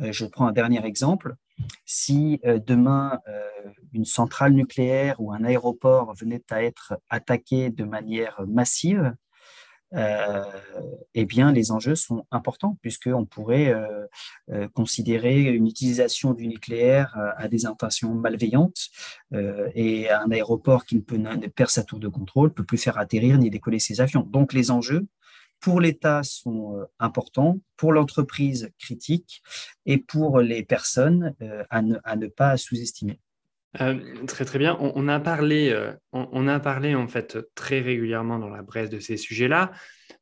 Euh, 0.00 0.12
je 0.12 0.26
prends 0.26 0.48
un 0.48 0.52
dernier 0.52 0.84
exemple. 0.84 1.36
Si 1.86 2.38
demain, 2.66 3.18
une 3.94 4.04
centrale 4.04 4.52
nucléaire 4.52 5.18
ou 5.22 5.32
un 5.32 5.42
aéroport 5.42 6.12
venait 6.14 6.42
à 6.50 6.62
être 6.62 7.00
attaqué 7.08 7.70
de 7.70 7.84
manière 7.84 8.42
massive, 8.46 9.14
eh 9.92 11.24
bien, 11.24 11.52
les 11.52 11.70
enjeux 11.70 11.94
sont 11.94 12.26
importants 12.30 12.76
puisqu'on 12.82 13.24
pourrait 13.24 13.72
euh, 13.72 14.06
euh, 14.50 14.68
considérer 14.68 15.42
une 15.42 15.66
utilisation 15.66 16.34
du 16.34 16.48
nucléaire 16.48 17.16
à 17.36 17.48
des 17.48 17.66
intentions 17.66 18.14
malveillantes 18.14 18.88
et 19.74 20.10
un 20.10 20.30
aéroport 20.30 20.84
qui 20.84 20.96
ne 20.96 21.00
peut 21.00 21.16
ne 21.16 21.46
perd 21.48 21.70
sa 21.70 21.82
tour 21.82 21.98
de 21.98 22.08
contrôle 22.08 22.52
peut 22.52 22.64
plus 22.64 22.78
faire 22.78 22.98
atterrir 22.98 23.38
ni 23.38 23.50
décoller 23.50 23.78
ses 23.78 24.00
avions. 24.00 24.22
Donc, 24.22 24.52
les 24.52 24.70
enjeux 24.70 25.06
pour 25.60 25.80
l'État 25.80 26.22
sont 26.22 26.86
importants, 26.98 27.58
pour 27.76 27.92
l'entreprise 27.92 28.70
critiques 28.78 29.42
et 29.86 29.98
pour 29.98 30.40
les 30.40 30.62
personnes 30.64 31.34
à 31.70 31.82
ne 32.16 32.26
pas 32.26 32.56
sous-estimer. 32.56 33.18
Euh, 33.80 34.24
très 34.26 34.44
très 34.44 34.58
bien. 34.58 34.76
On, 34.80 35.08
a 35.08 35.20
parlé, 35.20 35.70
euh, 35.70 35.92
on, 36.12 36.48
a 36.48 36.60
parlé 36.60 36.94
en 36.94 37.08
fait 37.08 37.38
très 37.54 37.80
régulièrement 37.80 38.38
dans 38.38 38.48
la 38.48 38.62
presse 38.62 38.90
de 38.90 39.00
ces 39.00 39.16
sujets-là. 39.16 39.72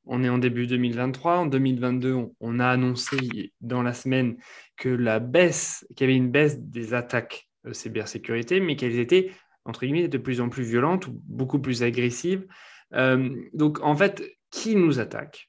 On 0.06 0.22
est 0.24 0.28
en 0.28 0.38
début 0.38 0.66
2023. 0.66 1.38
En 1.38 1.46
2022, 1.46 2.16
on, 2.40 2.60
a 2.60 2.68
annoncé 2.68 3.52
dans 3.60 3.82
la 3.82 3.94
semaine 3.94 4.36
que 4.76 4.88
la 4.88 5.20
baisse, 5.20 5.86
qu'il 5.96 6.06
y 6.06 6.10
avait 6.10 6.16
une 6.16 6.30
baisse 6.30 6.58
des 6.58 6.94
attaques 6.94 7.48
de 7.64 7.72
cybersécurité, 7.72 8.60
mais 8.60 8.76
qu'elles 8.76 8.98
étaient 8.98 9.30
entre 9.64 9.86
guillemets 9.86 10.08
de 10.08 10.18
plus 10.18 10.40
en 10.40 10.48
plus 10.48 10.64
violentes 10.64 11.06
ou 11.06 11.20
beaucoup 11.24 11.58
plus 11.58 11.82
agressives. 11.82 12.46
Euh, 12.92 13.34
donc 13.54 13.80
en 13.82 13.96
fait, 13.96 14.22
qui 14.50 14.76
nous 14.76 15.00
attaque 15.00 15.48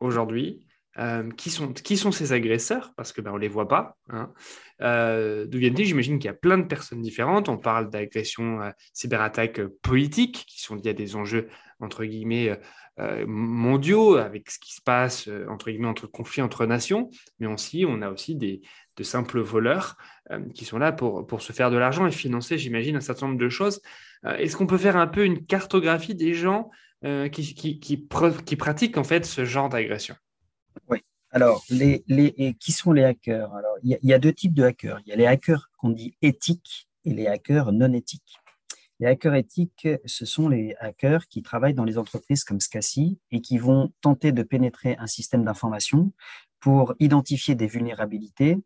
aujourd'hui? 0.00 0.66
Euh, 0.98 1.30
qui, 1.30 1.50
sont, 1.50 1.72
qui 1.72 1.96
sont 1.96 2.12
ces 2.12 2.32
agresseurs? 2.32 2.92
Parce 2.96 3.12
que 3.12 3.20
ben, 3.20 3.32
ne 3.32 3.38
les 3.38 3.48
voit 3.48 3.68
pas. 3.68 3.96
Hein. 4.10 4.32
Euh, 4.80 5.46
D'où 5.46 5.58
viennent-ils? 5.58 5.86
J'imagine 5.86 6.18
qu'il 6.18 6.26
y 6.26 6.30
a 6.30 6.34
plein 6.34 6.58
de 6.58 6.66
personnes 6.66 7.00
différentes. 7.00 7.48
On 7.48 7.58
parle 7.58 7.90
d'agressions 7.90 8.60
euh, 8.60 8.70
cyberattaques 8.92 9.62
politiques 9.82 10.44
qui 10.46 10.60
sont 10.60 10.74
liées 10.74 10.90
à 10.90 10.92
des 10.94 11.16
enjeux, 11.16 11.48
entre 11.80 12.04
guillemets, 12.04 12.58
mondiaux, 13.26 14.16
avec 14.16 14.50
ce 14.50 14.58
qui 14.58 14.74
se 14.74 14.82
passe, 14.82 15.28
entre 15.48 15.70
guillemets, 15.70 15.88
entre 15.88 16.06
conflits 16.06 16.42
entre 16.42 16.66
nations. 16.66 17.10
Mais 17.40 17.46
aussi, 17.46 17.84
on 17.88 18.02
a 18.02 18.10
aussi 18.10 18.36
des, 18.36 18.60
de 18.96 19.02
simples 19.02 19.40
voleurs 19.40 19.96
qui 20.54 20.64
sont 20.64 20.78
là 20.78 20.92
pour, 20.92 21.26
pour 21.26 21.40
se 21.42 21.52
faire 21.52 21.70
de 21.70 21.78
l'argent 21.78 22.06
et 22.06 22.12
financer, 22.12 22.58
j'imagine, 22.58 22.96
un 22.96 23.00
certain 23.00 23.26
nombre 23.26 23.38
de 23.38 23.48
choses. 23.48 23.80
Est-ce 24.24 24.56
qu'on 24.56 24.66
peut 24.66 24.78
faire 24.78 24.96
un 24.96 25.06
peu 25.06 25.24
une 25.24 25.44
cartographie 25.44 26.14
des 26.14 26.34
gens 26.34 26.70
qui, 27.02 27.54
qui, 27.54 27.80
qui, 27.80 28.06
qui 28.06 28.56
pratiquent 28.56 28.98
en 28.98 29.04
fait 29.04 29.24
ce 29.24 29.44
genre 29.44 29.70
d'agression? 29.70 30.14
Oui. 30.88 30.98
Alors, 31.30 31.64
qui 31.64 32.72
sont 32.72 32.92
les 32.92 33.04
hackers? 33.04 33.54
Alors, 33.54 33.76
il 33.82 33.98
y, 34.02 34.12
a 34.12 34.18
deux 34.18 34.34
types 34.34 34.52
de 34.52 34.64
hackers. 34.64 35.00
Il 35.06 35.08
y 35.08 35.12
a 35.12 35.16
les 35.16 35.26
hackers 35.26 35.70
qu'on 35.78 35.88
dit 35.88 36.14
éthiques 36.20 36.88
et 37.06 37.14
les 37.14 37.26
hackers 37.26 37.72
non 37.72 37.92
éthiques. 37.94 38.38
Les 39.00 39.06
hackers 39.06 39.34
éthiques, 39.34 39.88
ce 40.04 40.26
sont 40.26 40.48
les 40.48 40.76
hackers 40.78 41.26
qui 41.28 41.42
travaillent 41.42 41.74
dans 41.74 41.84
les 41.84 41.96
entreprises 41.96 42.44
comme 42.44 42.60
SCSI 42.60 43.18
et 43.30 43.40
qui 43.40 43.56
vont 43.56 43.92
tenter 44.02 44.30
de 44.30 44.42
pénétrer 44.42 44.94
un 44.98 45.06
système 45.06 45.42
d'information 45.42 46.12
pour 46.60 46.94
identifier 47.00 47.54
des 47.54 47.66
vulnérabilités 47.66 48.58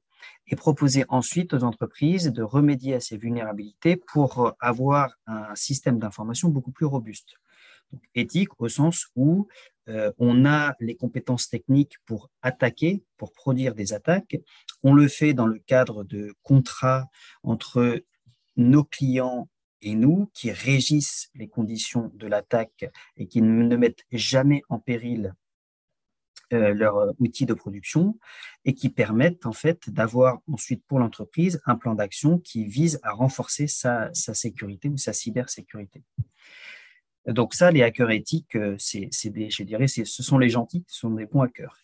et 0.48 0.56
proposer 0.56 1.04
ensuite 1.08 1.54
aux 1.54 1.62
entreprises 1.62 2.32
de 2.32 2.42
remédier 2.42 2.94
à 2.94 3.00
ces 3.00 3.16
vulnérabilités 3.16 3.96
pour 3.96 4.54
avoir 4.60 5.14
un 5.26 5.54
système 5.54 5.98
d'information 5.98 6.48
beaucoup 6.48 6.72
plus 6.72 6.86
robuste. 6.86 7.36
éthique 8.14 8.50
au 8.58 8.68
sens 8.68 9.06
où 9.14 9.46
euh, 9.88 10.12
on 10.18 10.44
a 10.44 10.74
les 10.80 10.96
compétences 10.96 11.48
techniques 11.48 11.96
pour 12.06 12.30
attaquer, 12.42 13.04
pour 13.16 13.32
produire 13.32 13.74
des 13.74 13.92
attaques. 13.92 14.36
On 14.82 14.94
le 14.94 15.08
fait 15.08 15.34
dans 15.34 15.46
le 15.46 15.58
cadre 15.58 16.04
de 16.04 16.34
contrats 16.42 17.08
entre 17.42 18.02
nos 18.56 18.84
clients 18.84 19.48
et 19.82 19.94
nous 19.94 20.30
qui 20.34 20.50
régissent 20.50 21.30
les 21.34 21.48
conditions 21.48 22.10
de 22.14 22.26
l'attaque 22.26 22.90
et 23.16 23.28
qui 23.28 23.42
ne 23.42 23.76
mettent 23.76 24.04
jamais 24.10 24.62
en 24.68 24.78
péril 24.78 25.34
euh, 26.52 26.72
leur 26.72 27.12
outil 27.20 27.44
de 27.44 27.54
production 27.54 28.18
et 28.64 28.74
qui 28.74 28.88
permettent 28.88 29.46
en 29.46 29.52
fait 29.52 29.90
d'avoir 29.90 30.40
ensuite 30.50 30.84
pour 30.86 30.98
l'entreprise 30.98 31.60
un 31.66 31.76
plan 31.76 31.94
d'action 31.94 32.38
qui 32.38 32.64
vise 32.64 32.98
à 33.02 33.12
renforcer 33.12 33.66
sa 33.66 34.10
sécurité 34.14 34.88
ou 34.88 34.96
sa 34.96 35.12
cybersécurité. 35.12 36.02
Donc 37.26 37.54
ça, 37.54 37.70
les 37.70 37.82
hackers 37.82 38.10
éthiques, 38.10 38.56
euh, 38.56 38.76
c'est, 38.78 39.10
je 39.12 39.62
dirais, 39.64 39.88
ce 39.88 40.04
sont 40.04 40.38
les 40.38 40.48
gentils, 40.48 40.84
ce 40.86 41.00
sont 41.00 41.10
des 41.10 41.26
bons 41.26 41.42
hackers. 41.42 41.76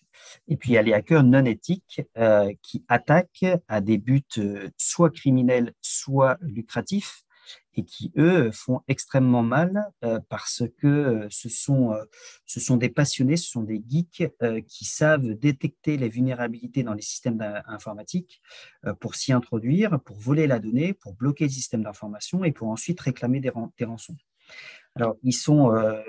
Et 0.47 0.57
puis 0.57 0.71
il 0.71 0.73
y 0.75 0.79
a 0.79 0.83
les 0.83 0.93
hackers 0.93 1.25
non 1.25 1.45
éthiques 1.45 2.03
euh, 2.17 2.53
qui 2.63 2.85
attaquent 2.89 3.47
à 3.67 3.81
des 3.81 3.99
buts 3.99 4.23
euh, 4.39 4.71
soit 4.77 5.11
criminels, 5.11 5.73
soit 5.81 6.39
lucratifs, 6.43 7.25
et 7.75 7.85
qui, 7.85 8.13
eux, 8.17 8.51
font 8.53 8.83
extrêmement 8.87 9.43
mal 9.43 9.91
parce 10.29 10.63
que 10.79 11.27
ce, 11.31 11.49
sont, 11.49 11.93
ce 12.47 12.61
sont 12.61 12.77
des 12.77 12.89
passionnés, 12.89 13.37
ce 13.37 13.51
sont 13.51 13.63
des 13.63 13.83
geeks 13.87 14.25
qui 14.69 14.85
savent 14.85 15.35
détecter 15.35 15.97
les 15.97 16.09
vulnérabilités 16.09 16.83
dans 16.83 16.95
les 16.95 17.03
systèmes 17.03 17.43
informatiques 17.67 18.43
pour 19.01 19.17
s'y 19.17 19.33
introduire, 19.33 20.01
pour 20.01 20.19
voler 20.19 20.47
la 20.47 20.61
donnée, 20.61 20.93
pour 20.93 21.15
bloquer 21.15 21.45
le 21.45 21.51
système 21.51 21.83
d'information 21.83 22.45
et 22.45 22.53
pour 22.53 22.69
ensuite 22.69 23.01
réclamer 23.01 23.41
des, 23.41 23.51
des 23.79 23.85
rançons. 23.85 24.17
Alors, 24.95 25.17
ils 25.23 25.33
sont. 25.33 25.75
Euh, 25.75 26.01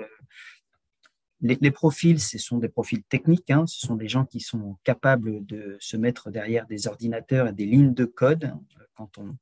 les, 1.40 1.70
profils, 1.70 2.20
ce 2.20 2.38
sont 2.38 2.56
des 2.58 2.70
profils 2.70 3.02
techniques. 3.02 3.50
Hein. 3.50 3.64
ce 3.66 3.86
sont 3.86 3.96
des 3.96 4.08
gens 4.08 4.24
qui 4.24 4.40
sont 4.40 4.78
capables 4.82 5.44
de 5.44 5.76
se 5.78 5.98
mettre 5.98 6.30
derrière 6.30 6.66
des 6.66 6.86
ordinateurs 6.86 7.48
et 7.48 7.52
des 7.52 7.66
lignes 7.66 7.92
de 7.92 8.06
code. 8.06 8.54
Quand 8.94 9.18
on, 9.18 9.36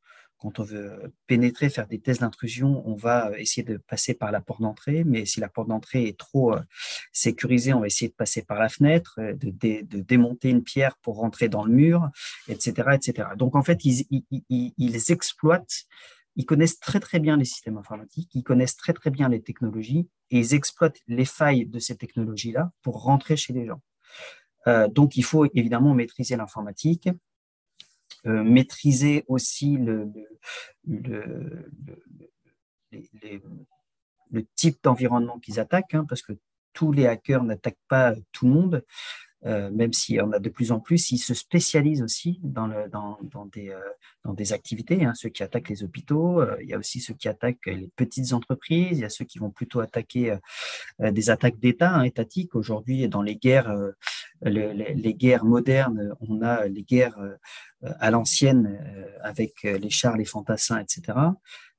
veut 0.65 1.13
pénétrer, 1.29 1.69
faire 1.69 1.87
des 1.87 2.01
tests 2.01 2.23
d'intrusion, 2.23 2.83
on 2.89 2.97
va 2.97 3.31
essayer 3.39 3.63
de 3.63 3.77
passer 3.77 4.15
par 4.15 4.33
la 4.33 4.41
porte 4.41 4.63
d'entrée, 4.63 5.05
mais 5.05 5.25
si 5.27 5.39
la 5.39 5.49
porte 5.49 5.69
d'entrée 5.69 6.09
est 6.09 6.19
trop 6.19 6.55
euh, 6.55 6.61
sécurisée, 7.13 7.73
on 7.73 7.81
va 7.81 7.87
essayer 7.87 8.09
de 8.09 8.15
passer 8.17 8.43
par 8.43 8.59
la 8.59 8.69
fenêtre, 8.69 9.21
de, 9.21 10.01
démonter 10.01 10.51
une 10.51 10.65
pierre 10.65 10.97
pour 10.97 11.19
rentrer 11.19 11.49
dans 11.49 11.65
le 11.65 11.73
mur, 11.73 12.11
etc. 12.49 12.89
etc. 12.95 13.29
Donc 13.37 13.55
en 13.55 13.63
fait, 13.63 13.85
ils 13.85 15.13
exploitent 15.13 15.87
ils 16.37 16.47
connaissent 16.47 16.79
très 16.81 17.01
très 17.01 17.21
bien 17.21 17.37
les 17.37 17.45
systèmes 17.45 17.79
informatiques, 17.79 18.31
ils 18.35 18.43
connaissent 18.43 18.77
très 18.77 18.93
très 18.93 19.11
bien 19.11 19.29
les 19.29 19.43
technologies 19.43 20.09
et 20.31 20.39
ils 20.39 20.55
exploitent 20.55 20.99
les 21.07 21.25
failles 21.25 21.67
de 21.67 21.79
ces 21.79 21.97
technologies-là 21.97 22.73
pour 22.83 23.03
rentrer 23.03 23.37
chez 23.37 23.53
les 23.53 23.67
gens. 23.67 23.83
Euh, 24.67 24.89
donc 24.89 25.17
il 25.17 25.25
faut 25.25 25.47
évidemment 25.55 25.95
maîtriser 25.95 26.37
l'informatique, 26.37 27.09
euh, 28.27 28.45
maîtriser 28.45 29.25
aussi 29.27 29.77
le, 29.77 30.09
le, 30.87 31.69
type 34.55 34.79
d'environnement 34.83 35.39
qu'ils 35.41 35.59
attaquent, 35.61 35.95
hein, 35.95 36.07
parce 36.09 36.23
que 36.23 36.33
tous 36.73 36.93
les 36.93 37.07
hackers 37.07 37.43
n'attaquent 37.43 37.77
pas 37.89 38.15
tout 38.33 38.47
le 38.47 38.53
monde. 38.53 38.85
Euh, 39.45 39.71
même 39.71 39.93
si 39.93 40.21
on 40.21 40.31
a 40.33 40.39
de 40.39 40.49
plus 40.49 40.71
en 40.71 40.79
plus, 40.79 41.11
ils 41.11 41.19
se 41.19 41.35
spécialisent 41.35 42.03
aussi 42.03 42.39
dans, 42.45 42.71
euh, 42.71 44.33
des 44.35 44.53
activités. 44.53 45.05
Hein, 45.05 45.15
ceux 45.15 45.31
qui 45.31 45.43
attaquent 45.43 45.69
les 45.69 45.83
hôpitaux, 45.83 46.41
euh, 46.41 46.57
il 46.61 46.69
y 46.69 46.75
a 46.75 46.79
aussi 46.79 47.01
ceux 47.01 47.15
qui 47.15 47.29
attaquent 47.29 47.67
les 47.67 47.91
petites 47.97 48.33
entreprises, 48.33 48.99
il 48.99 49.01
y 49.01 49.05
a 49.05 49.09
ceux 49.09 49.25
qui 49.25 49.39
vont 49.39 49.51
plutôt 49.51 49.81
attaquer 49.81 50.37
des 51.01 51.31
attaques 51.31 51.59
d'État, 51.59 51.91
hein, 51.91 52.03
étatiques. 52.03 52.55
Aujourd'hui, 52.55 53.09
dans 53.09 53.23
les 53.23 53.37
guerres, 53.37 53.75
les, 54.43 55.15
guerres 55.15 55.45
modernes, 55.45 56.15
on 56.21 56.43
a 56.43 56.67
les 56.67 56.83
guerres 56.83 57.19
à 57.83 58.11
l'ancienne 58.11 58.79
avec 59.23 59.63
les 59.63 59.91
chars, 59.91 60.17
les 60.17 60.25
fantassins, 60.25 60.79
etc. 60.79 61.19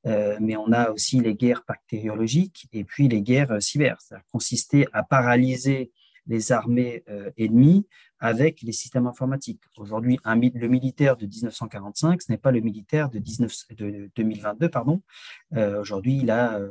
mais 0.06 0.58
on 0.58 0.72
a 0.72 0.92
aussi 0.92 1.20
les 1.20 1.36
guerres 1.36 1.64
bactériologiques 1.68 2.68
et 2.74 2.84
puis 2.84 3.08
les 3.08 3.22
guerres 3.22 3.62
cyber. 3.62 4.00
Ça 4.02 4.18
a 4.18 4.22
consisté 4.32 4.88
à 4.92 5.04
paralyser 5.04 5.92
les 6.28 6.52
armées 6.52 7.04
euh, 7.10 7.32
ennemies 7.38 7.88
avec 8.20 8.62
les 8.62 8.72
systèmes 8.72 9.08
informatiques. 9.08 9.62
Aujourd'hui, 9.78 10.18
le 10.26 10.68
militaire 10.68 11.18
de 11.18 11.26
1945, 11.26 12.22
ce 12.22 12.32
n'est 12.32 12.38
pas 12.38 12.52
le 12.52 12.62
militaire 12.62 13.10
de, 13.10 13.20
19, 13.20 13.54
de 13.72 14.10
2022. 14.16 14.70
Pardon. 14.70 15.02
Euh, 15.56 15.82
aujourd'hui, 15.82 16.20
il 16.20 16.32
a 16.32 16.58
euh, 16.58 16.70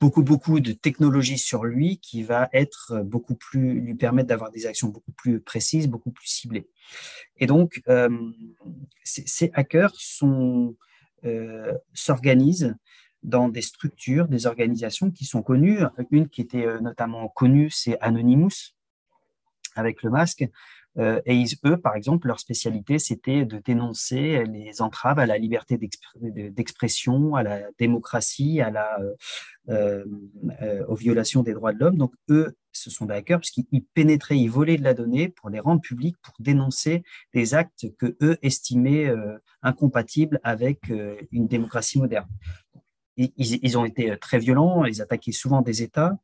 beaucoup, 0.00 0.22
beaucoup 0.22 0.60
de 0.60 0.72
technologies 0.72 1.38
sur 1.38 1.64
lui 1.64 1.98
qui 1.98 2.22
va 2.22 2.48
être 2.54 3.02
beaucoup 3.04 3.34
plus, 3.34 3.80
lui 3.80 3.94
permettre 3.94 4.28
d'avoir 4.28 4.50
des 4.50 4.66
actions 4.66 4.88
beaucoup 4.88 5.12
plus 5.12 5.40
précises, 5.40 5.88
beaucoup 5.88 6.10
plus 6.10 6.26
ciblées. 6.26 6.68
Et 7.36 7.46
donc, 7.46 7.82
ces, 9.04 9.50
hackers 9.52 9.94
s'organisent 11.92 12.74
dans 13.22 13.48
des 13.48 13.62
structures, 13.62 14.28
des 14.28 14.46
organisations 14.46 15.10
qui 15.10 15.24
sont 15.24 15.42
connues. 15.42 15.80
Une 16.10 16.28
qui 16.28 16.40
était 16.40 16.66
euh, 16.66 16.80
notamment 16.80 17.28
connue, 17.28 17.70
c'est 17.70 17.98
Anonymous, 18.00 18.74
avec 19.76 20.02
le 20.02 20.10
masque. 20.10 20.44
Euh, 20.98 21.20
et 21.24 21.44
eux, 21.64 21.76
par 21.76 21.94
exemple, 21.94 22.26
leur 22.26 22.40
spécialité, 22.40 22.98
c'était 22.98 23.44
de 23.44 23.58
dénoncer 23.58 24.44
les 24.44 24.82
entraves 24.82 25.20
à 25.20 25.26
la 25.26 25.38
liberté 25.38 25.78
d'expression, 26.20 27.36
à 27.36 27.44
la 27.44 27.60
démocratie, 27.78 28.60
à 28.60 28.70
la, 28.70 28.98
euh, 29.68 30.04
aux 30.88 30.96
violations 30.96 31.44
des 31.44 31.52
droits 31.52 31.72
de 31.72 31.78
l'homme. 31.78 31.96
Donc, 31.96 32.12
eux, 32.28 32.56
ce 32.72 32.90
sont 32.90 33.06
des 33.06 33.14
hackers 33.14 33.38
parce 33.38 33.50
qu'ils 33.50 33.84
pénétraient, 33.94 34.38
ils 34.38 34.50
volaient 34.50 34.78
de 34.78 34.82
la 34.82 34.94
donnée 34.94 35.28
pour 35.28 35.48
les 35.48 35.60
rendre 35.60 35.80
publics, 35.80 36.16
pour 36.22 36.34
dénoncer 36.40 37.04
des 37.34 37.54
actes 37.54 37.86
que 37.96 38.16
eux 38.20 38.38
estimaient 38.42 39.12
incompatibles 39.62 40.40
avec 40.42 40.92
une 41.30 41.46
démocratie 41.46 41.98
moderne 41.98 42.28
ils, 43.36 43.78
ont 43.78 43.84
été 43.84 44.12
euh, 44.12 44.16
très 44.16 44.38
violents, 44.38 44.84
ils 44.84 45.02
attaquaient 45.02 45.32
souvent 45.32 45.62
des 45.62 45.82
États, 45.82 46.18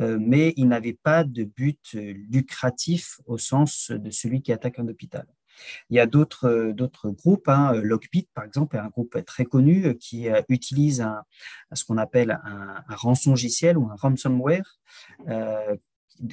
euh, 0.00 0.18
mais 0.20 0.54
ils 0.56 0.68
n'avaient 0.68 0.98
pas 1.00 1.24
de 1.24 1.44
but 1.44 1.80
euh, 1.94 2.14
lucratif 2.30 3.20
au 3.26 3.38
sens 3.38 3.90
de 3.90 4.10
celui 4.10 4.42
qui 4.42 4.52
attaque 4.52 4.78
un 4.78 4.88
hôpital. 4.88 5.26
Il 5.90 5.96
y 5.96 6.00
a 6.00 6.06
d'autres 6.06 7.10
groupes, 7.10 7.48
hein, 7.48 7.74
par 8.34 8.44
exemple, 8.44 8.76
est 8.76 8.78
un 8.78 8.88
groupe 8.88 9.22
très 9.26 9.44
connu 9.44 9.96
qui 9.98 10.26
utilise 10.48 11.06
ce 11.70 11.84
qu'on 11.84 11.98
appelle 11.98 12.40
un, 12.42 12.82
un 12.88 12.96
rançongiciel 12.96 13.76
ou 13.76 13.84
un 13.90 13.96
ransomware 13.96 14.80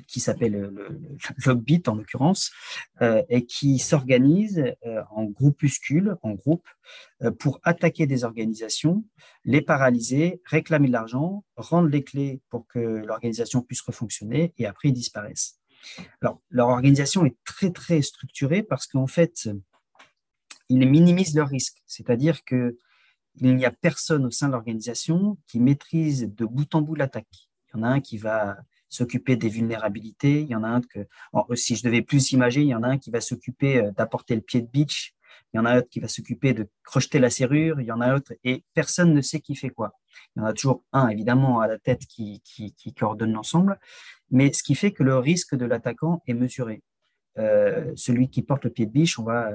qui 0.07 0.19
s'appelle 0.19 0.53
le, 0.53 1.01
Logbit 1.45 1.83
en 1.88 1.95
l'occurrence, 1.95 2.51
et 3.01 3.45
qui 3.45 3.79
s'organise 3.79 4.63
en 5.12 5.25
groupuscules, 5.25 6.17
en 6.21 6.33
groupes, 6.33 6.67
pour 7.39 7.59
attaquer 7.63 8.07
des 8.07 8.24
organisations, 8.24 9.05
les 9.45 9.62
paralyser, 9.62 10.41
réclamer 10.45 10.88
de 10.88 10.93
l'argent, 10.93 11.43
rendre 11.55 11.88
les 11.88 12.03
clés 12.03 12.41
pour 12.50 12.67
que 12.67 12.79
l'organisation 12.79 13.62
puisse 13.62 13.81
refonctionner, 13.81 14.53
et 14.57 14.65
après 14.65 14.89
ils 14.89 14.93
disparaissent. 14.93 15.59
Alors, 16.21 16.41
leur 16.50 16.67
organisation 16.67 17.25
est 17.25 17.38
très, 17.45 17.71
très 17.71 18.01
structurée 18.01 18.63
parce 18.63 18.88
qu'en 18.88 19.07
fait, 19.07 19.50
ils 20.69 20.88
minimisent 20.88 21.36
leurs 21.36 21.50
risques. 21.50 21.81
C'est-à-dire 21.86 22.43
qu'il 22.43 22.75
n'y 23.41 23.65
a 23.65 23.71
personne 23.71 24.25
au 24.25 24.31
sein 24.31 24.48
de 24.48 24.53
l'organisation 24.53 25.38
qui 25.48 25.59
maîtrise 25.59 26.29
de 26.33 26.45
bout 26.45 26.74
en 26.75 26.81
bout 26.81 26.95
l'attaque. 26.95 27.50
Il 27.67 27.77
y 27.77 27.79
en 27.79 27.83
a 27.83 27.88
un 27.88 28.01
qui 28.01 28.17
va 28.17 28.57
s'occuper 28.89 29.36
des 29.36 29.50
vulnérabilités, 29.50 30.41
il 30.41 30.48
y 30.48 30.55
en 30.55 30.63
a 30.63 30.67
un 30.67 30.81
que, 30.81 31.08
si 31.55 31.75
je 31.75 31.84
devais 31.84 32.01
plus 32.01 32.31
imager, 32.31 32.62
il 32.62 32.67
y 32.67 32.75
en 32.75 32.84
a 32.84 32.88
un 32.88 32.98
qui 32.98 33.12
va 33.12 33.22
s'occuper 33.22 33.77
euh, 33.77 33.91
d'apporter 33.91 34.36
le 34.36 34.41
pied 34.41 34.62
de 34.62 34.67
beach, 34.67 35.15
il 35.53 35.58
y 35.58 35.60
en 35.60 35.65
a 35.65 35.72
un 35.72 35.77
autre 35.79 35.89
qui 35.89 36.00
va 36.00 36.08
s'occuper 36.08 36.53
de 36.53 36.67
crocheter 36.84 37.19
la 37.19 37.29
serrure, 37.29 37.79
il 37.79 37.88
y 37.88 37.91
en 37.91 38.01
a 38.01 38.08
un 38.08 38.15
autre, 38.15 38.34
et 38.43 38.63
personne 38.74 39.13
ne 39.13 39.22
sait 39.22 39.39
qui 39.39 39.55
fait 39.55 39.69
quoi. 39.69 39.93
Il 40.36 40.39
y 40.39 40.41
en 40.43 40.46
a 40.46 40.53
toujours 40.53 40.84
un, 40.91 41.08
évidemment, 41.10 41.62
à 41.62 41.67
la 41.67 41.77
tête 41.77 42.05
qui, 42.05 42.41
coordonne 42.98 43.34
l'ensemble, 43.34 43.79
mais 44.31 44.51
ce 44.53 44.63
qui 44.63 44.75
fait 44.75 44.91
que 44.91 45.03
le 45.03 45.17
risque 45.17 45.55
de 45.55 45.65
l'attaquant 45.65 46.22
est 46.27 46.34
mesuré. 46.34 46.84
Euh, 47.38 47.91
celui 47.96 48.29
qui 48.29 48.41
porte 48.41 48.65
le 48.65 48.69
pied 48.69 48.86
de 48.86 48.91
biche, 48.91 49.17
on 49.17 49.24
va 49.24 49.51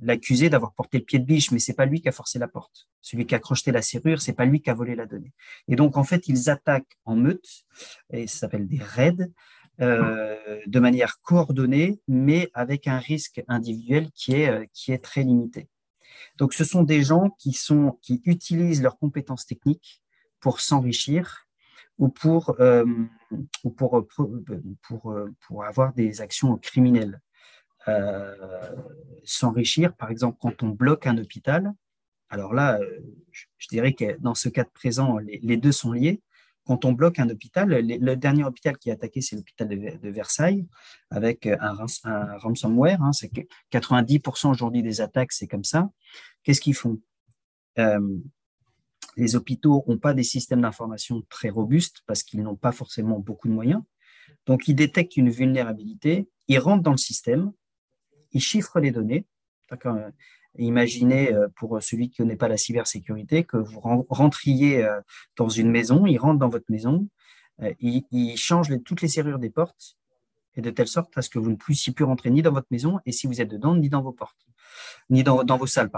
l'accuser 0.00 0.48
d'avoir 0.50 0.72
porté 0.72 0.98
le 0.98 1.04
pied 1.04 1.18
de 1.18 1.24
biche, 1.24 1.50
mais 1.50 1.58
c'est 1.58 1.74
pas 1.74 1.86
lui 1.86 2.00
qui 2.00 2.08
a 2.08 2.12
forcé 2.12 2.38
la 2.38 2.48
porte. 2.48 2.88
Celui 3.00 3.26
qui 3.26 3.34
a 3.34 3.38
crocheté 3.38 3.70
la 3.72 3.82
serrure, 3.82 4.20
c'est 4.20 4.32
pas 4.32 4.44
lui 4.44 4.60
qui 4.60 4.70
a 4.70 4.74
volé 4.74 4.94
la 4.94 5.06
donnée. 5.06 5.32
Et 5.68 5.76
donc, 5.76 5.96
en 5.96 6.04
fait, 6.04 6.26
ils 6.28 6.48
attaquent 6.50 6.96
en 7.04 7.16
meute, 7.16 7.46
et 8.12 8.26
ça 8.26 8.40
s'appelle 8.40 8.66
des 8.66 8.78
raids, 8.78 9.30
euh, 9.80 10.36
de 10.66 10.78
manière 10.78 11.20
coordonnée, 11.20 12.00
mais 12.06 12.48
avec 12.54 12.86
un 12.86 12.98
risque 12.98 13.42
individuel 13.48 14.10
qui 14.14 14.34
est, 14.34 14.48
euh, 14.48 14.64
qui 14.72 14.92
est 14.92 15.02
très 15.02 15.24
limité. 15.24 15.68
Donc, 16.38 16.54
ce 16.54 16.62
sont 16.62 16.84
des 16.84 17.02
gens 17.02 17.30
qui, 17.38 17.52
sont, 17.52 17.98
qui 18.00 18.22
utilisent 18.24 18.82
leurs 18.82 18.98
compétences 18.98 19.46
techniques 19.46 20.00
pour 20.38 20.60
s'enrichir 20.60 21.48
ou 21.98 22.08
pour, 22.08 22.54
euh, 22.60 22.84
ou 23.64 23.70
pour, 23.70 24.06
pour, 24.06 25.16
pour, 25.46 25.64
avoir 25.64 25.92
des 25.92 26.20
actions 26.20 26.56
criminelles. 26.56 27.20
S'enrichir, 29.24 29.94
par 29.94 30.10
exemple, 30.10 30.38
quand 30.40 30.62
on 30.62 30.68
bloque 30.68 31.06
un 31.06 31.18
hôpital, 31.18 31.72
alors 32.28 32.54
là, 32.54 32.80
je, 33.30 33.68
dirais 33.68 33.92
que 33.92 34.18
dans 34.20 34.34
ce 34.34 34.48
cas 34.48 34.64
de 34.64 34.70
présent, 34.70 35.18
les, 35.18 35.56
deux 35.56 35.72
sont 35.72 35.92
liés. 35.92 36.20
Quand 36.66 36.84
on 36.84 36.92
bloque 36.92 37.18
un 37.18 37.28
hôpital, 37.28 37.68
le 37.68 38.14
dernier 38.16 38.44
hôpital 38.44 38.78
qui 38.78 38.88
est 38.88 38.92
attaqué, 38.92 39.20
c'est 39.20 39.36
l'hôpital 39.36 39.68
de, 39.68 40.08
Versailles, 40.08 40.66
avec 41.10 41.46
un, 41.46 41.76
un 42.04 42.38
ransomware. 42.38 43.02
Hein, 43.02 43.12
c'est 43.12 43.30
90% 43.70 44.50
aujourd'hui 44.50 44.82
des 44.82 45.00
attaques, 45.00 45.32
c'est 45.32 45.46
comme 45.46 45.64
ça. 45.64 45.90
Qu'est-ce 46.42 46.60
qu'ils 46.60 46.74
font? 46.74 46.98
Les 49.16 49.36
hôpitaux 49.36 49.84
n'ont 49.86 49.98
pas 49.98 50.14
des 50.14 50.22
systèmes 50.22 50.62
d'information 50.62 51.22
très 51.28 51.50
robustes 51.50 52.02
parce 52.06 52.22
qu'ils 52.22 52.42
n'ont 52.42 52.56
pas 52.56 52.72
forcément 52.72 53.18
beaucoup 53.18 53.48
de 53.48 53.52
moyens. 53.52 53.82
Donc, 54.46 54.68
ils 54.68 54.74
détectent 54.74 55.16
une 55.16 55.30
vulnérabilité, 55.30 56.28
ils 56.48 56.58
rentrent 56.58 56.82
dans 56.82 56.90
le 56.90 56.96
système, 56.96 57.52
ils 58.34 58.40
chiffrent 58.40 58.80
les 58.80 58.90
données. 58.90 59.26
Imaginez, 60.56 61.32
euh, 61.32 61.48
pour 61.56 61.82
celui 61.82 62.10
qui 62.10 62.22
ne 62.22 62.26
connaît 62.26 62.36
pas 62.36 62.48
la 62.48 62.56
cybersécurité, 62.56 63.44
que 63.44 63.56
vous 63.56 63.80
rentriez 64.08 64.84
euh, 64.84 65.00
dans 65.36 65.48
une 65.48 65.70
maison, 65.70 66.06
ils 66.06 66.18
rentrent 66.18 66.38
dans 66.38 66.48
votre 66.48 66.70
maison, 66.70 67.08
euh, 67.62 67.72
ils 67.80 68.36
changent 68.36 68.72
toutes 68.84 69.02
les 69.02 69.08
serrures 69.08 69.38
des 69.38 69.50
portes, 69.50 69.96
et 70.56 70.60
de 70.60 70.70
telle 70.70 70.86
sorte 70.86 71.16
à 71.18 71.22
ce 71.22 71.30
que 71.30 71.38
vous 71.38 71.50
ne 71.50 71.56
puissiez 71.56 71.92
plus 71.92 72.04
rentrer 72.04 72.30
ni 72.30 72.42
dans 72.42 72.52
votre 72.52 72.68
maison, 72.70 73.00
et 73.06 73.12
si 73.12 73.26
vous 73.26 73.40
êtes 73.40 73.48
dedans, 73.48 73.74
ni 73.74 73.88
dans 73.88 74.02
vos 74.02 74.12
portes, 74.12 74.46
ni 75.10 75.24
dans, 75.24 75.44
vos 75.44 75.66
salles. 75.66 75.90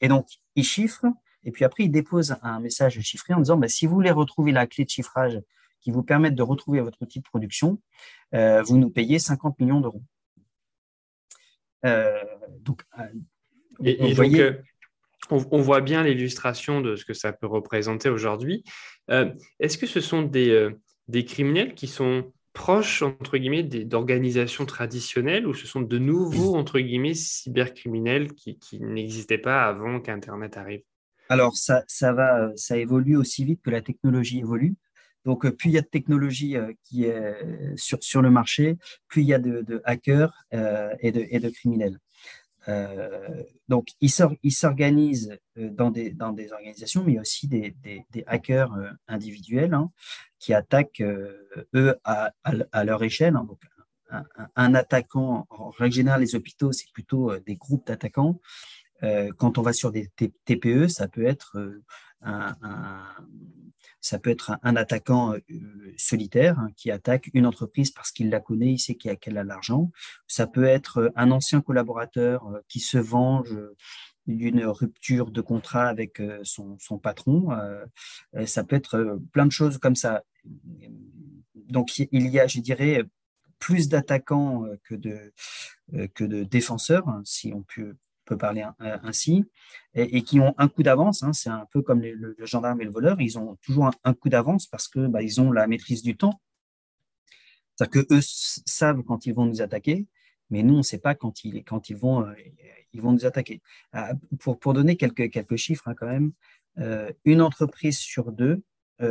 Et 0.00 0.08
donc, 0.08 0.28
ils 0.54 0.64
chiffrent, 0.64 1.06
et 1.44 1.50
puis 1.50 1.64
après, 1.64 1.84
il 1.84 1.90
dépose 1.90 2.36
un 2.42 2.60
message 2.60 3.00
chiffré 3.00 3.34
en 3.34 3.38
disant, 3.38 3.56
bah, 3.56 3.68
si 3.68 3.86
vous 3.86 3.94
voulez 3.94 4.12
retrouver 4.12 4.52
la 4.52 4.66
clé 4.66 4.84
de 4.84 4.90
chiffrage 4.90 5.40
qui 5.80 5.90
vous 5.90 6.04
permette 6.04 6.36
de 6.36 6.42
retrouver 6.42 6.80
votre 6.80 7.02
outil 7.02 7.18
de 7.18 7.24
production, 7.24 7.80
euh, 8.34 8.62
vous 8.62 8.78
nous 8.78 8.90
payez 8.90 9.18
50 9.18 9.58
millions 9.58 9.80
d'euros. 9.80 10.02
Euh, 11.84 12.18
donc, 12.60 12.82
euh, 12.98 13.04
et, 13.84 14.14
donc 14.14 15.52
on, 15.52 15.60
voit 15.60 15.80
bien 15.80 16.02
l'illustration 16.02 16.80
de 16.80 16.96
ce 16.96 17.04
que 17.04 17.14
ça 17.14 17.32
peut 17.32 17.46
représenter 17.46 18.08
aujourd'hui. 18.08 18.64
Est-ce 19.08 19.78
que 19.78 19.86
ce 19.86 20.00
sont 20.00 20.22
des, 20.22 20.68
des 21.08 21.24
criminels 21.24 21.74
qui 21.74 21.86
sont 21.86 22.32
proches, 22.52 23.02
entre 23.02 23.38
guillemets, 23.38 23.62
d'organisations 23.62 24.66
traditionnelles 24.66 25.46
ou 25.46 25.54
ce 25.54 25.66
sont 25.66 25.80
de 25.80 25.98
nouveaux, 25.98 26.54
entre 26.56 26.78
guillemets, 26.80 27.14
cybercriminels 27.14 28.32
qui, 28.34 28.58
qui 28.58 28.80
n'existaient 28.80 29.38
pas 29.38 29.64
avant 29.64 30.00
qu'Internet 30.00 30.56
arrive? 30.56 30.82
Alors, 31.28 31.56
ça, 31.56 31.82
ça, 31.86 32.12
va, 32.12 32.50
ça 32.56 32.76
évolue 32.76 33.16
aussi 33.16 33.44
vite 33.44 33.62
que 33.62 33.70
la 33.70 33.80
technologie 33.80 34.40
évolue. 34.40 34.74
Donc, 35.24 35.48
plus 35.50 35.70
il 35.70 35.72
y 35.74 35.78
a 35.78 35.82
de 35.82 35.86
technologie 35.86 36.56
euh, 36.56 36.72
qui 36.84 37.04
est 37.04 37.36
sur, 37.76 38.02
sur 38.02 38.22
le 38.22 38.30
marché, 38.30 38.76
plus 39.08 39.22
il 39.22 39.28
y 39.28 39.34
a 39.34 39.38
de, 39.38 39.82
hackers 39.84 40.32
euh, 40.54 40.94
et, 41.00 41.12
de, 41.12 41.24
et 41.28 41.38
de 41.38 41.48
criminels. 41.48 41.98
Euh, 42.68 43.42
donc, 43.68 43.88
ils 44.00 44.10
s'organisent 44.10 45.36
dans 45.56 45.90
des, 45.90 46.10
dans 46.10 46.32
des 46.32 46.52
organisations, 46.52 47.02
mais 47.04 47.12
il 47.12 47.14
y 47.16 47.18
a 47.18 47.22
aussi 47.22 47.48
des, 47.48 47.74
des, 47.82 48.24
hackers 48.26 48.72
individuels 49.08 49.74
hein, 49.74 49.90
qui 50.38 50.54
attaquent, 50.54 51.02
eux, 51.74 51.96
à, 52.04 52.32
à, 52.44 52.84
leur 52.84 53.02
échelle. 53.02 53.36
Hein. 53.36 53.44
donc, 53.44 53.60
un, 54.56 54.74
attaquant, 54.74 55.46
en 55.50 55.70
règle 55.70 55.94
générale, 55.94 56.20
les 56.20 56.34
hôpitaux, 56.36 56.70
c'est 56.70 56.92
plutôt 56.92 57.36
des 57.40 57.56
groupes 57.56 57.86
d'attaquants. 57.86 58.38
Euh, 59.02 59.32
quand 59.36 59.58
on 59.58 59.62
va 59.62 59.72
sur 59.72 59.90
des 59.90 60.08
TPE, 60.44 60.88
ça 60.88 61.08
peut 61.08 61.26
être 61.26 61.58
euh, 61.58 61.82
un, 62.22 62.54
ça 64.02 64.18
peut 64.18 64.30
être 64.30 64.58
un, 64.62 64.76
attaquant 64.76 65.32
euh, 65.32 65.40
solitaire 65.96 66.58
hein, 66.58 66.68
qui 66.76 66.90
attaque 66.90 67.30
une 67.32 67.46
entreprise 67.46 67.90
parce 67.92 68.10
qu'il 68.10 68.28
la 68.28 68.40
connaît, 68.40 68.72
il 68.72 68.78
sait 68.78 68.96
qu'elle 68.96 69.38
a 69.38 69.44
l'argent. 69.44 69.90
Ça 70.26 70.46
peut 70.46 70.64
être 70.64 71.12
un 71.16 71.30
ancien 71.30 71.62
collaborateur 71.62 72.44
qui 72.68 72.80
se 72.80 72.98
venge 72.98 73.56
d'une 74.26 74.64
rupture 74.66 75.30
de 75.30 75.40
contrat 75.40 75.88
avec 75.88 76.20
son, 76.42 76.76
patron. 76.98 77.48
ça 78.46 78.62
peut 78.62 78.76
être 78.76 79.18
plein 79.32 79.46
de 79.46 79.52
choses 79.52 79.78
comme 79.78 79.96
ça. 79.96 80.22
Donc 81.54 81.98
il 81.98 82.28
y 82.28 82.38
a, 82.38 82.46
je 82.46 82.60
dirais, 82.60 83.02
plus 83.58 83.88
d'attaquants 83.88 84.64
que 84.84 84.94
de, 84.94 85.32
que 86.14 86.24
de 86.24 86.44
défenseurs, 86.44 87.08
hein, 87.08 87.22
si 87.24 87.52
on 87.52 87.62
peut 87.62 87.96
peut 88.24 88.36
parler 88.36 88.64
euh, 88.80 88.98
ainsi, 89.02 89.44
et, 89.94 90.22
qui 90.22 90.40
ont 90.40 90.54
un 90.58 90.68
coup 90.68 90.82
d'avance. 90.82 91.22
Hein, 91.22 91.32
c'est 91.32 91.50
un 91.50 91.66
peu 91.72 91.82
comme 91.82 92.00
le, 92.02 92.36
gendarme 92.40 92.80
et 92.80 92.84
le 92.84 92.90
voleur, 92.90 93.20
ils 93.20 93.38
ont 93.38 93.56
toujours 93.62 93.90
un, 94.04 94.14
coup 94.14 94.28
d'avance 94.28 94.66
parce 94.66 94.88
que 94.88 95.06
bah, 95.06 95.22
ils 95.22 95.40
ont 95.40 95.52
la 95.52 95.66
maîtrise 95.66 96.02
du 96.02 96.16
temps. 96.16 96.40
C'est-à-dire 97.74 98.06
que 98.06 98.14
eux 98.14 98.20
savent 98.22 99.02
quand 99.02 99.26
ils 99.26 99.34
vont 99.34 99.46
nous 99.46 99.62
attaquer, 99.62 100.06
mais 100.50 100.62
nous 100.62 100.74
on 100.74 100.78
ne 100.78 100.82
sait 100.82 100.98
pas 100.98 101.14
quand 101.14 101.44
ils, 101.44 101.64
quand 101.64 101.88
ils 101.90 101.96
vont, 101.96 102.26
euh, 102.26 102.34
ils 102.92 103.00
vont 103.00 103.12
nous 103.12 103.26
attaquer. 103.26 103.62
Ah, 103.92 104.12
pour, 104.38 104.58
pour 104.58 104.74
donner 104.74 104.96
quelques, 104.96 105.30
quelques 105.30 105.56
chiffres 105.56 105.88
hein, 105.88 105.94
quand 105.94 106.06
même, 106.06 106.32
euh, 106.78 107.12
une 107.24 107.42
entreprise 107.42 107.98
sur 107.98 108.32
deux 108.32 108.62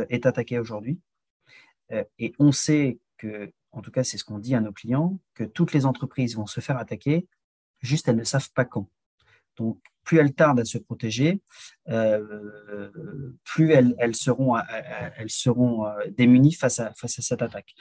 est 0.08 0.24
attaquée 0.24 0.58
aujourd'hui, 0.58 0.98
et 2.18 2.32
on 2.38 2.50
sait 2.50 2.98
que, 3.18 3.52
en 3.72 3.82
tout 3.82 3.90
cas 3.90 4.04
c'est 4.04 4.16
ce 4.16 4.24
qu'on 4.24 4.38
dit 4.38 4.54
à 4.54 4.60
nos 4.62 4.72
clients, 4.72 5.18
que 5.34 5.44
toutes 5.44 5.74
les 5.74 5.84
entreprises 5.84 6.34
vont 6.34 6.46
se 6.46 6.60
faire 6.60 6.78
attaquer, 6.78 7.28
juste 7.82 8.08
elles 8.08 8.16
ne 8.16 8.24
savent 8.24 8.50
pas 8.52 8.64
quand. 8.64 8.88
Donc, 9.56 9.78
plus 10.04 10.18
elles 10.18 10.34
tardent 10.34 10.60
à 10.60 10.64
se 10.64 10.78
protéger, 10.78 11.40
euh, 11.88 12.90
plus 13.44 13.70
elles, 13.72 14.16
seront, 14.16 14.56
seront 15.28 15.86
euh, 15.86 16.06
démunies 16.10 16.52
face 16.52 16.80
à, 16.80 16.92
cette 16.94 17.42
attaque. 17.42 17.74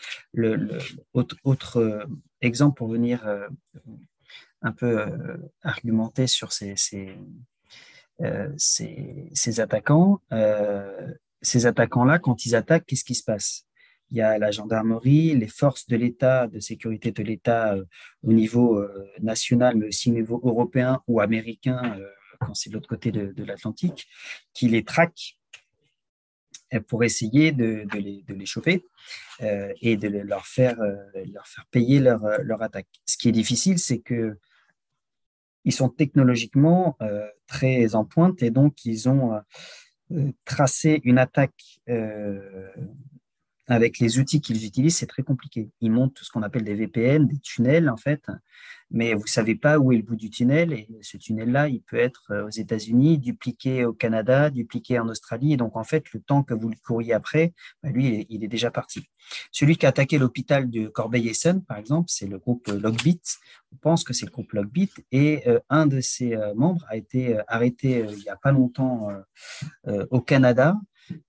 Autre, 1.14 1.80
euh, 1.80 2.06
exemple 2.42 2.78
pour 2.78 2.88
venir 2.90 3.28
un 4.62 4.72
peu 4.72 5.06
argumenter 5.64 6.28
sur 6.28 6.52
ces 6.54 6.76
attaquants, 9.60 10.22
ces 11.42 11.66
attaquants-là, 11.66 12.20
quand 12.20 12.46
ils 12.46 12.56
attaquent, 12.56 12.86
qu'est-ce 12.86 13.04
qui 13.04 13.16
se 13.16 13.24
passe? 13.24 13.66
Il 14.12 14.18
y 14.18 14.22
a 14.22 14.38
la 14.38 14.52
gendarmerie, 14.52 15.36
les 15.36 15.48
forces 15.48 15.88
de 15.88 15.96
l'État, 15.96 16.48
de 16.48 16.60
sécurité 16.60 17.12
de 17.12 17.24
l'État 17.24 17.74
euh, 17.74 17.86
au 18.24 18.34
niveau 18.34 18.78
euh, 18.78 19.10
national, 19.22 19.78
mais 19.78 19.88
aussi 19.88 20.12
au 20.12 20.14
niveau 20.14 20.42
européen 20.44 21.02
ou 21.08 21.22
américain, 21.22 21.98
euh, 21.98 22.06
quand 22.40 22.54
c'est 22.54 22.70
de 22.70 22.76
l'autre 22.76 22.90
côté 22.90 23.12
de, 23.12 23.44
l'Atlantique, 23.44 24.08
qui 24.54 24.68
les 24.68 24.84
traquent 24.84 25.38
pour 26.88 27.04
essayer 27.04 27.52
de, 27.52 27.86
les, 27.94 28.24
de 28.24 28.46
chauffer 28.46 28.86
et 29.40 29.98
de 29.98 30.08
leur 30.08 30.48
faire, 30.48 30.78
payer 31.70 32.00
leur, 32.00 32.22
leur 32.42 32.62
attaque. 32.62 32.88
Ce 33.06 33.18
qui 33.18 33.28
est 33.28 33.34
difficile, 33.34 33.78
c'est 33.78 34.00
que 34.00 34.40
ils 35.66 35.74
sont 35.74 35.90
technologiquement 35.90 36.98
très 37.46 37.94
en 37.94 38.06
pointe 38.06 38.42
et 38.42 38.50
donc 38.50 38.86
ils 38.86 39.10
ont 39.10 39.40
tracé 40.46 41.02
une 41.04 41.20
attaque 41.20 41.82
avec 43.72 44.00
les 44.00 44.20
outils 44.20 44.42
qu'ils 44.42 44.66
utilisent, 44.66 44.98
c'est 44.98 45.08
très 45.08 45.24
compliqué. 45.24 45.70
Ils 45.80 45.92
montent 45.92 46.20
ce 46.22 46.30
qu'on 46.30 46.42
appelle 46.42 46.66
des 46.66 46.76
VPN, 46.76 47.26
des 47.26 47.40
tunnels, 47.40 47.90
en 47.90 47.96
fait, 47.96 48.26
mais 48.90 49.14
vous 49.14 49.24
ne 49.24 49.30
savez 49.30 49.56
pas 49.56 49.80
où 49.80 49.94
est 49.94 49.96
le 49.96 50.04
bout 50.04 50.18
du 50.18 50.30
tunnel. 50.30 50.74
Et 50.74 50.90
ce 51.02 51.16
tunnel-là, 51.16 51.70
il 51.70 51.82
peut 51.82 51.98
être 51.98 52.26
euh, 52.32 52.46
aux 52.46 52.50
États-Unis, 52.50 53.18
dupliqué 53.18 53.86
au 53.86 53.94
Canada, 53.94 54.50
dupliqué 54.50 55.00
en 55.00 55.08
Australie. 55.08 55.54
Et 55.54 55.58
donc, 55.58 55.78
en 55.78 55.86
fait, 55.86 56.12
le 56.12 56.20
temps 56.20 56.44
que 56.44 56.54
vous 56.54 56.68
le 56.68 56.76
courriez 56.86 57.14
après, 57.14 57.54
bah, 57.82 57.92
lui, 57.92 58.28
il 58.30 58.44
est, 58.44 58.50
déjà 58.50 58.72
parti. 58.72 59.06
Celui 59.54 59.78
qui 59.78 59.86
a 59.86 59.90
attaqué 59.90 60.18
l'hôpital 60.18 60.70
de 60.70 60.88
Corbeil-Essonnes, 60.88 61.64
par 61.64 61.78
exemple, 61.78 62.10
c'est 62.10 62.28
le 62.28 62.40
groupe 62.40 62.68
Logbit. 62.68 63.22
On 63.72 63.78
pense 63.78 64.04
que 64.04 64.12
c'est 64.12 64.26
le 64.26 64.32
groupe 64.32 64.52
Logbit. 64.52 64.92
Et 65.14 65.48
euh, 65.48 65.62
un 65.70 65.88
de 65.88 66.02
ses 66.02 66.36
euh, 66.36 66.54
membres 66.56 66.86
a 66.90 66.98
été 66.98 67.40
arrêté 67.48 68.06
il 68.10 68.18
n'y 68.18 68.30
a 68.30 68.36
pas 68.36 68.52
longtemps 68.52 69.08
au 70.10 70.20
Canada 70.20 70.76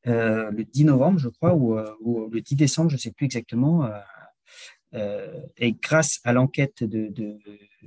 euh, 0.07 0.51
le 0.51 0.65
10 0.65 0.85
novembre, 0.85 1.19
je 1.19 1.29
crois, 1.29 1.55
ou, 1.55 1.79
euh, 1.79 2.29
le 2.31 2.41
10 2.41 2.57
décembre, 2.57 2.91
je 2.91 2.97
ne 2.97 3.01
sais 3.01 3.13
plus 3.13 3.27
exactement. 3.27 3.89
Euh, 4.95 5.41
et 5.57 5.73
grâce 5.73 6.21
à 6.25 6.35
l'enquête 6.35 6.85
de, 6.85 7.39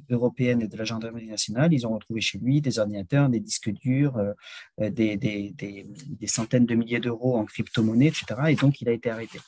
européenne 0.10 0.63
et 0.63 0.67
de 0.67 0.75
la 0.75 0.84
gendarmerie 0.84 1.27
nationale, 1.27 1.71
ils 1.71 1.86
ont 1.86 1.93
retrouvé 1.93 2.19
chez 2.19 2.39
lui 2.39 2.62
des 2.62 2.79
ordinateurs, 2.79 3.29
des 3.29 3.39
disques 3.39 3.69
durs, 3.69 4.19
des, 4.79 5.15
des, 5.15 6.27
centaines 6.27 6.65
de 6.65 6.73
milliers 6.73 6.99
d'euros 6.99 7.38
en 7.38 7.45
crypto-monnaie, 7.45 8.08
etc. 8.08 8.25
Et 8.49 8.55
donc, 8.55 8.81
il 8.81 8.89
a 8.89 8.91
été 8.91 9.12
arrêté. 9.12 9.39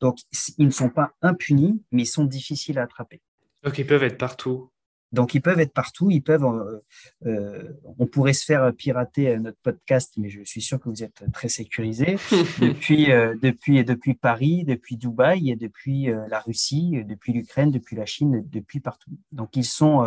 Donc, 0.00 0.18
ils 0.56 0.66
ne 0.66 0.70
sont 0.70 0.88
pas 0.88 1.12
impunis, 1.20 1.82
mais 1.92 2.02
ils 2.02 2.06
sont 2.06 2.24
difficiles 2.24 2.78
à 2.78 2.84
attraper. 2.84 3.20
Donc, 3.62 3.78
ils 3.78 3.86
peuvent 3.86 4.02
être 4.02 4.18
partout. 4.18 4.71
Donc, 5.12 5.34
ils 5.34 5.42
peuvent 5.42 5.60
être 5.60 5.72
partout. 5.72 6.10
Ils 6.10 6.22
peuvent, 6.22 6.44
euh, 6.44 6.78
euh, 7.26 7.72
on 7.98 8.06
pourrait 8.06 8.32
se 8.32 8.44
faire 8.44 8.72
pirater 8.74 9.28
euh, 9.28 9.38
notre 9.38 9.58
podcast, 9.58 10.14
mais 10.16 10.30
je 10.30 10.42
suis 10.42 10.62
sûr 10.62 10.80
que 10.80 10.88
vous 10.88 11.02
êtes 11.02 11.24
très 11.32 11.48
sécurisé 11.48 12.16
depuis, 12.60 13.08
depuis, 13.42 13.84
depuis 13.84 14.14
Paris, 14.14 14.64
depuis 14.64 14.96
Dubaï, 14.96 15.50
et 15.50 15.56
depuis 15.56 16.08
la 16.28 16.40
Russie, 16.40 17.04
depuis 17.06 17.32
l'Ukraine, 17.32 17.70
depuis 17.70 17.96
la 17.96 18.06
Chine, 18.06 18.44
depuis 18.48 18.80
partout. 18.80 19.10
Donc, 19.32 19.56
ils 19.56 19.64
sont, 19.64 20.04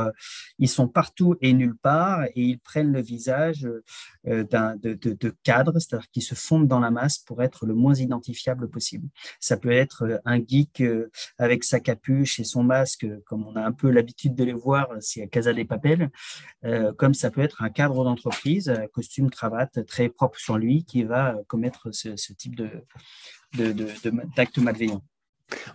ils 0.59 0.69
sont 0.69 0.87
partout 0.87 1.35
et 1.41 1.53
nulle 1.53 1.75
part, 1.75 2.23
et 2.25 2.41
ils 2.41 2.59
prennent 2.59 2.91
le 2.91 3.01
visage 3.01 3.67
d'un 4.23 4.75
de, 4.75 4.93
de, 4.93 5.13
de 5.13 5.35
cadres, 5.43 5.77
c'est-à-dire 5.79 6.09
qu'ils 6.09 6.23
se 6.23 6.35
fondent 6.35 6.67
dans 6.67 6.79
la 6.79 6.91
masse 6.91 7.19
pour 7.19 7.43
être 7.43 7.65
le 7.65 7.73
moins 7.73 7.95
identifiable 7.95 8.69
possible. 8.69 9.07
Ça 9.39 9.57
peut 9.57 9.71
être 9.71 10.21
un 10.25 10.39
geek 10.39 10.83
avec 11.37 11.63
sa 11.63 11.79
capuche 11.79 12.39
et 12.39 12.43
son 12.43 12.63
masque, 12.63 13.07
comme 13.25 13.45
on 13.45 13.55
a 13.55 13.61
un 13.61 13.71
peu 13.71 13.89
l'habitude 13.89 14.35
de 14.35 14.43
les 14.43 14.53
voir 14.53 14.94
c'est 14.99 15.23
à 15.23 15.27
Casa 15.27 15.53
des 15.53 15.65
Papel, 15.65 16.09
euh, 16.63 16.93
comme 16.93 17.13
ça 17.13 17.31
peut 17.31 17.41
être 17.41 17.61
un 17.61 17.69
cadre 17.69 18.03
d'entreprise, 18.03 18.69
euh, 18.69 18.87
costume, 18.93 19.29
cravate, 19.29 19.85
très 19.85 20.09
propre 20.09 20.39
sur 20.39 20.57
lui, 20.57 20.85
qui 20.85 21.03
va 21.03 21.35
commettre 21.47 21.89
ce, 21.91 22.33
type 22.33 22.55
de, 22.55 22.69
d'actes 24.35 24.57
malveillants. 24.57 25.03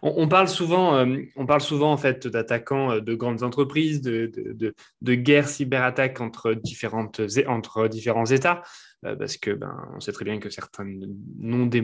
On, 0.02 0.26
parle 0.26 0.48
souvent, 0.48 0.96
euh, 0.96 1.22
on 1.36 1.46
parle 1.46 1.60
souvent 1.60 1.92
en 1.92 1.96
fait 1.96 2.26
d'attaquants 2.26 2.98
de 2.98 3.14
grandes 3.14 3.44
entreprises, 3.44 4.00
de, 4.02 4.32
de, 5.00 5.14
guerres 5.14 5.48
cyberattaques 5.48 6.20
entre 6.20 6.54
différentes 6.54 7.20
entre 7.46 7.86
différents 7.86 8.26
États, 8.26 8.62
parce 9.02 9.36
que 9.36 9.52
ben, 9.52 9.72
on 9.94 10.00
sait 10.00 10.10
très 10.10 10.24
bien 10.24 10.40
que 10.40 10.50
certains 10.50 10.86
non 11.38 11.66
des, 11.66 11.82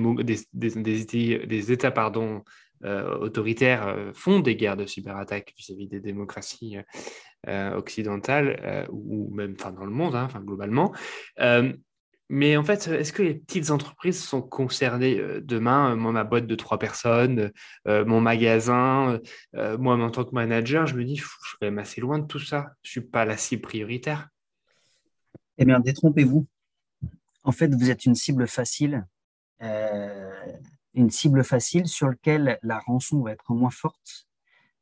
des, 0.53 1.47
des, 1.47 1.73
États 1.73 1.93
pardon 1.93 2.43
autoritaires 2.85 4.11
font 4.15 4.41
des 4.41 4.57
guerres 4.57 4.77
de 4.77 4.87
cyberattaques 4.87 5.55
vis-à-vis 5.57 5.89
des 5.89 6.01
démocraties 6.01 6.79
euh, 7.49 7.77
occidentale 7.77 8.61
euh, 8.65 8.87
ou 8.91 9.33
même 9.33 9.55
dans 9.55 9.85
le 9.85 9.93
monde, 9.93 10.17
hein, 10.17 10.25
enfin, 10.25 10.41
globalement. 10.41 10.93
Euh, 11.39 11.73
mais 12.29 12.57
en 12.57 12.65
fait, 12.65 12.89
est-ce 12.89 13.13
que 13.13 13.23
les 13.23 13.35
petites 13.35 13.71
entreprises 13.71 14.21
sont 14.21 14.43
concernées 14.43 15.23
demain 15.43 15.95
Moi, 15.95 16.11
ma 16.11 16.25
boîte 16.25 16.49
de 16.49 16.55
trois 16.57 16.81
personnes, 16.81 17.53
mon 17.85 18.21
magasin, 18.21 19.21
moi, 19.55 19.95
en 19.95 20.11
tant 20.11 20.25
que 20.25 20.35
manager, 20.35 20.89
je 20.89 20.97
me 20.97 21.05
dis, 21.05 21.15
je 21.15 21.23
suis 21.23 21.57
quand 21.61 21.67
même 21.69 21.79
assez 21.79 22.01
loin 22.01 22.19
de 22.19 22.27
tout 22.27 22.41
ça. 22.41 22.73
Je 22.83 22.89
ne 22.89 22.91
suis 22.91 23.01
pas 23.09 23.25
la 23.25 23.37
cible 23.37 23.63
prioritaire. 23.63 24.29
Eh 25.59 25.65
bien, 25.65 25.79
détrompez-vous. 25.79 26.49
En 27.45 27.53
fait, 27.53 27.73
vous 27.73 27.91
êtes 27.91 28.07
une 28.07 28.17
cible 28.17 28.49
facile, 28.49 29.07
une 30.97 31.11
cible 31.11 31.45
facile 31.45 31.87
sur 31.87 32.09
laquelle 32.09 32.59
la 32.63 32.81
rançon 32.81 33.23
va 33.23 33.33
être 33.33 33.53
moins 33.53 33.71
forte 33.71 34.27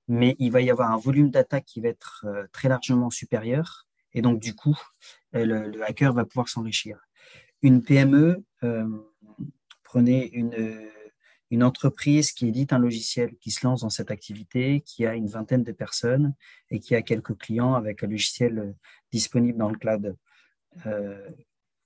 mais 0.09 0.37
il 0.39 0.51
va 0.53 0.61
y 0.61 0.71
avoir 0.71 0.91
un 0.91 0.99
volume 0.99 1.31
d'attaque 1.31 1.65
qui 1.65 1.81
va 1.81 1.89
être 1.89 2.25
euh, 2.29 2.47
très 2.53 2.69
largement 2.69 3.11
supérieur. 3.11 3.87
Et 4.13 4.23
donc, 4.23 4.41
du 4.41 4.55
coup, 4.55 4.79
euh, 5.35 5.45
le, 5.45 5.83
hacker 5.85 6.13
va 6.13 6.25
pouvoir 6.25 6.49
s'enrichir. 6.49 6.99
Une 7.63 7.83
PME, 7.83 8.45
euh, 8.63 8.89
prenez 9.83 10.31
une, 10.33 10.91
une 11.51 11.63
entreprise 11.63 12.33
qui 12.33 12.49
édite 12.49 12.73
un 12.73 12.79
logiciel, 12.79 13.37
qui 13.39 13.51
se 13.51 13.67
lance 13.67 13.81
dans 13.81 13.91
cette 13.91 14.11
activité, 14.11 14.83
qui 14.83 15.07
a 15.07 15.15
une 15.15 15.29
vingtaine 15.29 15.65
de 15.65 15.73
personnes 15.73 16.35
et 16.71 16.81
qui 16.81 16.95
a 16.95 17.03
quelques 17.03 17.37
clients 17.39 17.75
avec 17.75 18.05
un 18.05 18.09
logiciel 18.09 18.75
disponible 19.11 19.59
dans 19.59 19.71
le 19.71 19.79
cloud. 19.79 20.17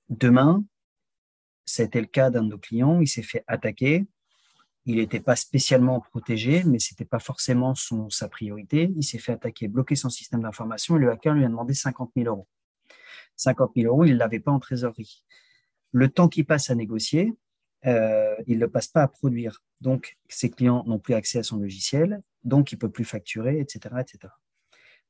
demain, 0.09 0.65
c'était 1.65 2.01
le 2.01 2.07
cas 2.07 2.31
d'un 2.31 2.43
de 2.43 2.49
nos 2.49 2.59
clients, 2.59 3.01
il 3.01 3.09
s'est 3.09 3.23
fait 3.23 3.45
attaquer, 3.47 4.07
il 4.89 4.97
n'était 4.97 5.21
pas 5.21 5.37
spécialement 5.37 6.01
protégé, 6.01 6.65
mais 6.65 6.79
ce 6.79 6.95
n'était 6.95 7.05
pas 7.05 7.19
forcément 7.19 7.75
son, 7.75 8.09
sa 8.09 8.27
priorité. 8.27 8.91
Il 8.97 9.05
s'est 9.05 9.19
fait 9.19 9.33
attaquer, 9.33 9.69
bloquer 9.69 9.97
son 9.97 10.09
système 10.09 10.41
d'information 10.41 10.97
et 10.97 10.99
le 10.99 11.11
hacker 11.11 11.35
lui 11.35 11.45
a 11.45 11.49
demandé 11.49 11.75
50 11.75 12.11
000 12.17 12.27
euros. 12.27 12.49
50 13.37 13.73
000 13.77 13.93
euros, 13.93 14.07
il 14.07 14.15
ne 14.15 14.19
l'avait 14.19 14.41
pas 14.41 14.51
en 14.51 14.59
trésorerie. 14.59 15.23
Le 15.93 16.09
temps 16.09 16.29
qu'il 16.29 16.47
passe 16.47 16.71
à 16.71 16.75
négocier, 16.75 17.35
euh, 17.85 18.35
il 18.47 18.57
ne 18.57 18.61
le 18.61 18.71
passe 18.71 18.89
pas 18.89 19.03
à 19.03 19.09
produire. 19.09 19.63
Donc, 19.83 20.17
ses 20.27 20.49
clients 20.49 20.83
n'ont 20.87 20.99
plus 20.99 21.13
accès 21.13 21.39
à 21.39 21.43
son 21.43 21.59
logiciel, 21.59 22.23
donc 22.43 22.73
il 22.73 22.77
ne 22.77 22.81
peut 22.81 22.91
plus 22.91 23.05
facturer, 23.05 23.61
etc., 23.61 23.95
etc. 24.01 24.33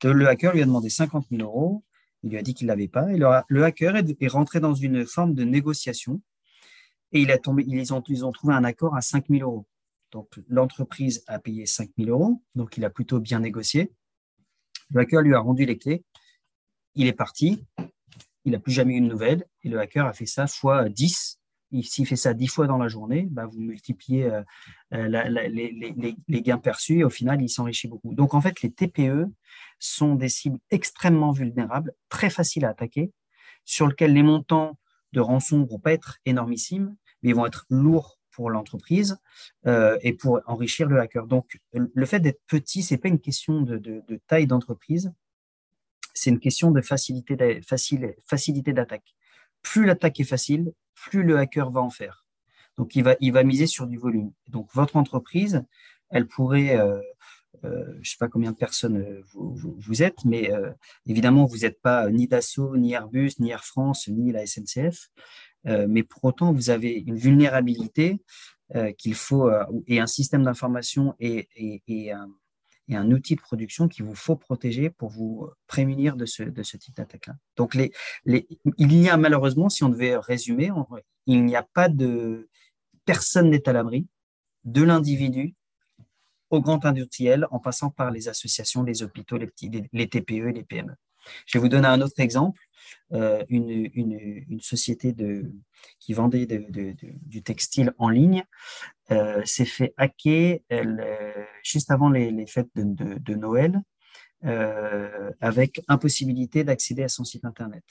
Le 0.03 0.27
hacker 0.27 0.55
lui 0.55 0.62
a 0.62 0.67
demandé 0.67 0.91
50 0.91 1.29
000 1.31 1.43
euros, 1.43 1.85
il 2.25 2.31
lui 2.31 2.38
a 2.38 2.43
dit 2.43 2.53
qu'il 2.53 2.67
ne 2.67 2.73
l'avait 2.73 2.88
pas, 2.88 3.07
le, 3.07 3.64
hacker 3.64 3.95
est 3.97 4.29
rentré 4.29 4.59
dans 4.59 4.75
une 4.75 5.07
forme 5.07 5.35
de 5.35 5.45
négociation 5.45 6.21
et 7.12 7.23
il 7.23 7.31
a 7.31 7.38
tombé, 7.38 7.64
ils, 7.66 7.94
ont, 7.94 8.03
ils 8.09 8.25
ont 8.25 8.33
trouvé 8.33 8.55
un 8.55 8.64
accord 8.64 8.94
à 8.97 9.01
5 9.01 9.27
000 9.29 9.49
euros. 9.49 9.66
Donc, 10.11 10.40
l'entreprise 10.49 11.23
a 11.27 11.38
payé 11.38 11.66
5 11.66 11.90
000 11.99 12.11
euros, 12.11 12.42
donc 12.55 12.77
il 12.77 12.85
a 12.85 12.90
plutôt 12.90 13.21
bien 13.21 13.40
négocié. 13.40 13.92
Le 14.90 15.01
hacker 15.01 15.21
lui 15.21 15.35
a 15.35 15.40
rendu 15.40 15.66
les 15.66 15.77
clés. 15.77 16.05
Il 16.94 17.07
est 17.07 17.12
parti. 17.12 17.64
Il 18.44 18.53
n'a 18.53 18.59
plus 18.59 18.73
jamais 18.73 18.97
eu 18.97 19.01
de 19.01 19.07
nouvelles. 19.07 19.44
Et 19.62 19.68
le 19.68 19.79
hacker 19.79 20.07
a 20.07 20.12
fait 20.12 20.27
ça 20.27 20.47
fois 20.47 20.88
10. 20.88 21.38
S'il 21.83 22.07
fait 22.07 22.16
ça 22.16 22.33
10 22.33 22.47
fois 22.47 22.66
dans 22.66 22.79
la 22.79 22.88
journée, 22.88 23.29
bah, 23.31 23.44
vous 23.44 23.61
multipliez 23.61 24.25
euh, 24.25 24.42
euh, 24.94 25.07
les, 25.49 26.42
gains 26.42 26.57
perçus 26.57 27.01
et 27.01 27.05
au 27.05 27.11
final, 27.11 27.42
il 27.42 27.51
s'enrichit 27.51 27.88
beaucoup. 27.88 28.14
Donc, 28.14 28.33
en 28.33 28.40
fait, 28.40 28.62
les 28.62 28.71
TPE 28.71 29.27
sont 29.79 30.14
des 30.14 30.31
cibles 30.31 30.59
extrêmement 30.71 31.33
vulnérables, 31.33 31.92
très 32.09 32.31
faciles 32.31 32.64
à 32.64 32.71
attaquer, 32.71 33.12
sur 33.66 33.87
lesquelles 33.87 34.14
les 34.14 34.23
montants 34.23 34.79
de 35.12 35.21
rançon 35.21 35.64
vont 35.64 35.79
pas 35.79 35.92
être 35.92 36.18
énormissimes, 36.25 36.97
mais 37.23 37.31
ils 37.31 37.35
vont 37.35 37.47
être 37.47 37.66
lourds 37.71 38.18
pour 38.31 38.51
l'entreprise 38.51 39.18
euh, 39.66 39.99
et 40.03 40.12
pour 40.12 40.40
enrichir 40.47 40.87
le 40.88 41.01
hacker. 41.01 41.27
Donc, 41.27 41.59
le 41.73 42.07
fait 42.07 42.21
d'être 42.21 42.40
petit, 42.47 42.83
ce 42.83 42.94
n'est 42.94 42.99
pas 42.99 43.09
une 43.09 43.18
question 43.21 43.62
de, 43.62 44.03
taille 44.29 44.47
d'entreprise, 44.47 45.12
c'est 46.14 46.31
une 46.31 46.38
question 46.38 46.71
de 46.71 46.81
facilité 46.81 47.35
d'attaque. 48.73 49.16
Plus 49.62 49.85
l'attaque 49.85 50.21
est 50.21 50.25
facile, 50.25 50.73
plus 50.94 51.25
le 51.25 51.37
hacker 51.37 51.71
va 51.71 51.81
en 51.81 51.90
faire. 51.90 52.27
Donc, 52.77 52.94
il 52.94 53.03
va, 53.03 53.16
il 53.18 53.33
va 53.33 53.42
miser 53.42 53.66
sur 53.66 53.88
du 53.88 53.99
volume. 53.99 54.31
Donc, 54.47 54.68
votre 54.73 54.94
entreprise, 54.94 55.64
elle 56.11 56.29
pourrait, 56.29 56.79
euh, 56.79 57.01
euh, 57.65 57.85
je 57.95 57.99
ne 57.99 58.05
sais 58.05 58.17
pas 58.19 58.29
combien 58.29 58.53
de 58.53 58.57
personnes 58.57 58.99
euh, 58.99 59.23
vous, 59.35 60.03
êtes, 60.03 60.25
mais 60.25 60.53
euh, 60.53 60.71
évidemment, 61.07 61.47
vous 61.47 61.59
n'êtes 61.59 61.81
pas 61.81 62.11
ni 62.11 62.29
Dassault, 62.29 62.77
ni 62.77 62.93
Airbus, 62.93 63.33
ni 63.41 63.51
Air 63.51 63.65
France, 63.65 64.09
ni 64.09 64.33
la 64.33 64.47
SNCF. 64.47 65.11
mais 65.65 66.03
pour 66.03 66.25
autant, 66.25 66.53
vous 66.53 66.71
avez 66.71 66.93
une 66.93 67.17
vulnérabilité 67.17 68.21
qu'il 68.99 69.15
faut, 69.15 69.51
et 69.87 69.99
un 69.99 70.07
système 70.07 70.45
d'information 70.45 71.15
et, 71.21 71.49
un, 72.91 73.11
outil 73.11 73.35
de 73.35 73.41
production 73.41 73.89
qu'il 73.89 74.05
vous 74.05 74.15
faut 74.15 74.37
protéger 74.37 74.91
pour 74.91 75.11
vous 75.11 75.49
prémunir 75.67 76.17
de 76.17 76.27
ce, 76.27 76.43
type 76.77 76.97
d'attaque-là. 76.97 77.35
Donc, 77.57 77.75
il 77.75 78.95
y 78.95 79.09
a 79.09 79.17
malheureusement, 79.17 79.69
si 79.69 79.85
on 79.85 79.89
devait 79.89 80.17
résumer, 80.17 80.71
il 81.27 81.45
n'y 81.45 81.57
a 81.57 81.63
pas 81.63 81.89
de 81.89 82.49
personne 83.05 83.51
n'est 83.51 83.69
à 83.69 83.73
l'abri 83.73 84.07
de 84.65 84.83
l'individu 84.83 85.55
au 86.51 86.61
grand 86.61 86.85
industriel 86.85 87.47
en 87.51 87.59
passant 87.59 87.91
par 87.91 88.11
les 88.11 88.29
associations, 88.29 88.83
les 88.83 89.03
hôpitaux, 89.03 89.37
les, 89.37 89.47
petits, 89.47 89.71
les, 89.93 90.09
TPE 90.09 90.49
et 90.49 90.53
les 90.53 90.65
PME. 90.65 90.95
Je 91.47 91.59
vais 91.59 91.63
vous 91.63 91.69
donner 91.69 91.89
un 91.89 92.01
autre 92.01 92.21
exemple. 92.21 92.61
Euh, 93.13 93.45
une, 93.49 94.61
société 94.61 95.13
de, 95.13 95.51
qui 95.99 96.13
vendait 96.13 96.47
du 96.47 97.43
textile 97.43 97.93
en 97.99 98.09
ligne 98.09 98.45
euh, 99.11 99.43
s'est 99.45 99.65
fait 99.65 99.95
hacker 99.97 100.61
euh, 100.73 101.45
juste 101.63 101.91
avant 101.91 102.11
les, 102.11 102.47
fêtes 102.47 102.69
de, 102.75 103.35
Noël 103.35 103.81
avec 105.41 105.83
impossibilité 105.89 106.65
d'accéder 106.65 107.03
à 107.03 107.09
son 107.09 107.25
site 107.25 107.45
Internet. 107.45 107.85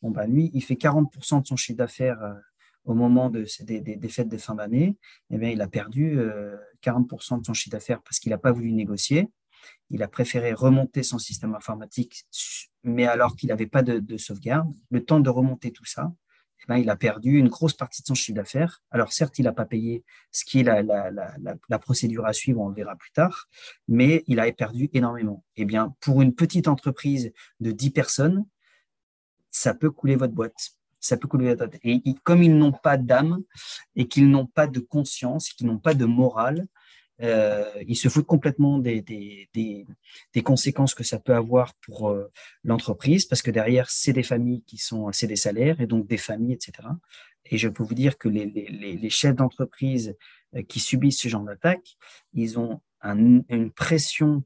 Bon, 0.00 0.10
bah, 0.10 0.26
lui, 0.26 0.50
il 0.52 0.62
fait 0.62 0.74
40% 0.74 1.42
de 1.42 1.46
son 1.46 1.56
chiffre 1.56 1.78
d'affaires 1.78 2.18
au 2.84 2.94
moment 2.94 3.30
de, 3.30 3.46
des, 3.62 4.08
fêtes 4.08 4.28
de 4.28 4.36
fin 4.36 4.54
d'année, 4.54 4.96
eh 5.30 5.52
il 5.52 5.60
a 5.60 5.68
perdu 5.68 6.18
40% 6.82 7.40
de 7.40 7.46
son 7.46 7.54
chiffre 7.54 7.70
d'affaires 7.70 8.02
parce 8.02 8.18
qu'il 8.18 8.30
n'a 8.30 8.38
pas 8.38 8.52
voulu 8.52 8.72
négocier. 8.72 9.28
Il 9.90 10.02
a 10.02 10.08
préféré 10.08 10.52
remonter 10.52 11.02
son 11.02 11.18
système 11.18 11.54
informatique, 11.54 12.24
mais 12.82 13.06
alors 13.06 13.36
qu'il 13.36 13.50
n'avait 13.50 13.66
pas 13.66 13.82
de, 13.82 14.16
sauvegarde. 14.16 14.72
Le 14.90 15.04
temps 15.04 15.20
de 15.20 15.30
remonter 15.30 15.70
tout 15.70 15.84
ça, 15.84 16.12
eh 16.68 16.80
il 16.80 16.90
a 16.90 16.96
perdu 16.96 17.38
une 17.38 17.48
grosse 17.48 17.74
partie 17.74 18.02
de 18.02 18.06
son 18.06 18.14
chiffre 18.14 18.36
d'affaires. 18.36 18.82
Alors 18.90 19.12
certes, 19.12 19.38
il 19.38 19.44
n'a 19.44 19.52
pas 19.52 19.66
payé 19.66 20.04
ce 20.30 20.44
qui 20.44 20.60
est 20.60 20.62
la, 20.62 20.82
la, 20.82 21.78
procédure 21.78 22.26
à 22.26 22.32
suivre, 22.32 22.60
on 22.60 22.68
le 22.68 22.74
verra 22.74 22.96
plus 22.96 23.10
tard, 23.10 23.48
mais 23.88 24.22
il 24.26 24.40
a 24.40 24.50
perdu 24.52 24.88
énormément. 24.92 25.44
Eh 25.56 25.64
bien, 25.64 25.94
pour 26.00 26.22
une 26.22 26.34
petite 26.34 26.68
entreprise 26.68 27.32
de 27.60 27.72
10 27.72 27.90
personnes, 27.90 28.46
ça 29.50 29.74
peut 29.74 29.90
couler 29.90 30.16
votre 30.16 30.32
boîte. 30.32 30.72
Ça 31.02 31.18
peut 31.18 31.28
couler 31.28 31.48
votre 31.48 31.66
boîte. 31.66 31.80
Et 31.84 32.00
comme 32.24 32.42
ils 32.42 32.56
n'ont 32.56 32.72
pas 32.72 32.96
d'âme 32.96 33.42
et 33.94 34.08
qu'ils 34.08 34.30
n'ont 34.30 34.46
pas 34.46 34.66
de 34.66 34.80
conscience, 34.80 35.50
qu'ils 35.50 35.66
n'ont 35.66 35.78
pas 35.78 35.92
de 35.92 36.06
morale, 36.06 36.66
euh, 37.22 37.64
ils 37.86 37.96
se 37.96 38.08
foutent 38.08 38.26
complètement 38.26 38.78
des, 38.78 39.00
des, 39.00 39.48
des, 39.54 40.42
conséquences 40.42 40.94
que 40.94 41.04
ça 41.04 41.20
peut 41.20 41.34
avoir 41.34 41.74
pour 41.74 42.10
euh, 42.10 42.30
l'entreprise, 42.64 43.26
parce 43.26 43.42
que 43.42 43.50
derrière, 43.50 43.90
c'est 43.90 44.12
des 44.12 44.22
familles 44.22 44.62
qui 44.62 44.78
sont, 44.78 45.12
c'est 45.12 45.28
des 45.28 45.36
salaires, 45.36 45.80
et 45.80 45.86
donc 45.86 46.08
des 46.08 46.16
familles, 46.16 46.54
etc. 46.54 46.88
Et 47.44 47.58
je 47.58 47.68
peux 47.68 47.84
vous 47.84 47.94
dire 47.94 48.18
que 48.18 48.28
les, 48.28 48.46
les, 48.46 48.96
les 48.96 49.10
chefs 49.10 49.36
d'entreprise 49.36 50.16
euh, 50.56 50.62
qui 50.62 50.80
subissent 50.80 51.20
ce 51.20 51.28
genre 51.28 51.44
d'attaque, 51.44 51.96
ils 52.32 52.58
ont 52.58 52.80
une 53.04 53.72
pression 53.72 54.44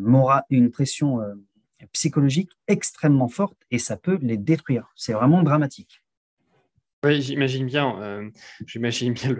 morale, 0.00 0.42
une 0.48 0.70
pression 0.70 1.20
psychologique 1.92 2.50
extrêmement 2.66 3.28
forte, 3.28 3.56
et 3.70 3.78
ça 3.78 3.96
peut 3.96 4.18
les 4.22 4.36
détruire. 4.36 4.90
C'est 4.96 5.12
vraiment 5.12 5.42
dramatique. 5.42 6.02
Oui, 7.04 7.22
j'imagine 7.22 7.66
bien, 7.66 7.96
euh, 8.02 8.28
j'imagine 8.66 9.12
bien 9.12 9.36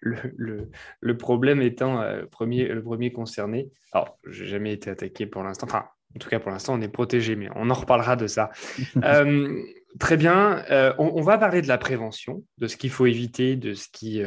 le, 0.00 0.16
le, 0.36 0.70
le, 1.00 1.16
problème 1.16 1.62
étant 1.62 2.02
euh, 2.02 2.24
premier, 2.26 2.66
le 2.66 2.82
premier 2.82 3.12
concerné. 3.12 3.70
Alors, 3.92 4.18
je 4.24 4.42
n'ai 4.42 4.50
jamais 4.50 4.72
été 4.72 4.90
attaqué 4.90 5.24
pour 5.26 5.44
l'instant. 5.44 5.66
Enfin, 5.68 5.84
en 6.16 6.18
tout 6.18 6.28
cas, 6.28 6.40
pour 6.40 6.50
l'instant, 6.50 6.74
on 6.74 6.80
est 6.80 6.88
protégé, 6.88 7.36
mais 7.36 7.48
on 7.54 7.70
en 7.70 7.74
reparlera 7.74 8.16
de 8.16 8.26
ça. 8.26 8.50
Euh, 9.04 9.62
très 10.00 10.16
bien. 10.16 10.64
On, 10.98 11.22
va 11.22 11.38
parler 11.38 11.62
de 11.62 11.68
la 11.68 11.78
prévention, 11.78 12.42
de 12.58 12.66
ce 12.66 12.76
qu'il 12.76 12.90
faut 12.90 13.06
éviter, 13.06 13.56
de 13.56 13.72
ce 13.72 13.88
qui, 13.88 14.22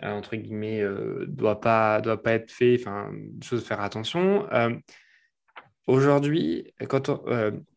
entre 0.00 0.36
guillemets, 0.36 0.82
ne 0.82 1.24
doit, 1.26 1.60
pas, 1.60 2.00
doit 2.00 2.22
pas 2.22 2.32
être 2.32 2.50
fait, 2.50 2.76
enfin, 2.80 3.10
choses 3.42 3.62
à 3.62 3.66
faire 3.66 3.80
attention. 3.80 4.46
Aujourd'hui, 5.86 6.72
quand 6.88 7.22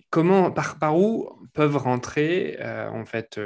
comment, 0.09 0.51
par, 0.51 0.79
par 0.79 0.97
où 0.97 1.29
peuvent 1.53 1.77
rentrer 1.77 2.57
en 2.61 3.05
fait 3.05 3.39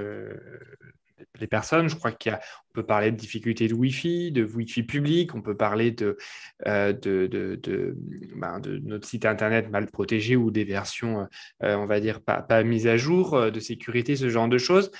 les 1.39 1.47
personnes? 1.47 1.89
Je 1.89 1.95
crois 1.95 2.11
qu'on 2.11 2.37
peut 2.73 2.85
parler 2.85 3.11
de 3.11 3.15
difficultés 3.17 3.67
de 3.67 3.73
Wi-Fi, 3.73 4.31
de 4.31 4.43
Wi-Fi 4.43 4.83
public, 4.83 5.35
on 5.35 5.41
peut 5.41 5.55
parler 5.55 5.91
de, 5.91 6.17
euh, 6.67 6.93
ben, 8.35 8.59
de, 8.59 8.77
notre 8.77 9.07
site 9.07 9.25
Internet 9.25 9.69
mal 9.69 9.87
protégé 9.87 10.35
ou 10.35 10.51
des 10.51 10.63
versions, 10.63 11.27
euh, 11.63 11.75
on 11.75 11.85
va 11.85 11.99
dire, 11.99 12.21
pas, 12.21 12.41
pas, 12.41 12.63
mises 12.63 12.87
à 12.87 12.97
jour, 12.97 13.33
euh, 13.33 13.51
de 13.51 13.59
sécurité, 13.59 14.15
ce 14.15 14.29
genre 14.29 14.47
de 14.47 14.57
choses. 14.57 14.91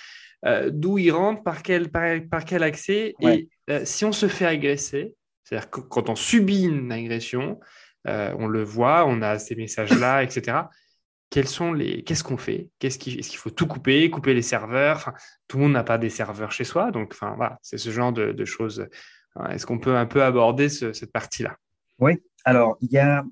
D'où 0.69 0.97
ils 0.97 1.11
rentrent, 1.11 1.43
par 1.43 1.61
quel, 1.61 1.91
par, 1.91 2.45
quel 2.45 2.63
accès? 2.63 3.13
Et 3.21 3.47
si 3.83 4.05
on 4.05 4.11
se 4.11 4.27
fait 4.27 4.47
agresser, 4.47 5.13
c'est-à-dire 5.43 5.69
quand 5.69 6.09
on 6.09 6.15
subit 6.15 6.63
une 6.63 6.91
agression, 6.91 7.59
on 8.05 8.47
le 8.47 8.63
voit, 8.63 9.05
on 9.05 9.21
a 9.21 9.39
ces 9.39 9.55
messages-là, 9.55 10.23
etc 10.23 10.63
sont 11.45 11.71
les, 11.71 12.03
qu'est-ce 12.03 12.23
qu'on 12.23 12.37
fait? 12.37 12.69
Qu'est-ce 12.79 12.97
Est-ce 12.97 13.29
qu'il 13.29 13.39
faut 13.39 13.49
tout 13.49 13.67
couper, 13.67 14.09
couper 14.09 14.33
les 14.33 14.41
serveurs? 14.41 15.13
Tout 15.47 15.57
le 15.57 15.63
monde 15.63 15.73
n'a 15.73 15.83
pas 15.83 15.97
des 15.97 16.09
serveurs 16.09 16.51
chez 16.51 16.65
soi, 16.65 16.91
donc 16.91 17.13
enfin, 17.13 17.37
c'est 17.61 17.77
ce 17.77 17.89
genre 17.89 18.11
de, 18.11 18.45
choses. 18.45 18.87
Est-ce 19.49 19.65
qu'on 19.65 19.79
peut 19.79 19.95
un 19.95 20.05
peu 20.05 20.23
aborder 20.23 20.67
cette 20.69 21.11
partie-là? 21.11 21.55
Oui, 21.99 22.13
alors 22.43 22.77
il 22.81 22.91
y 22.91 22.97
a 22.97 23.23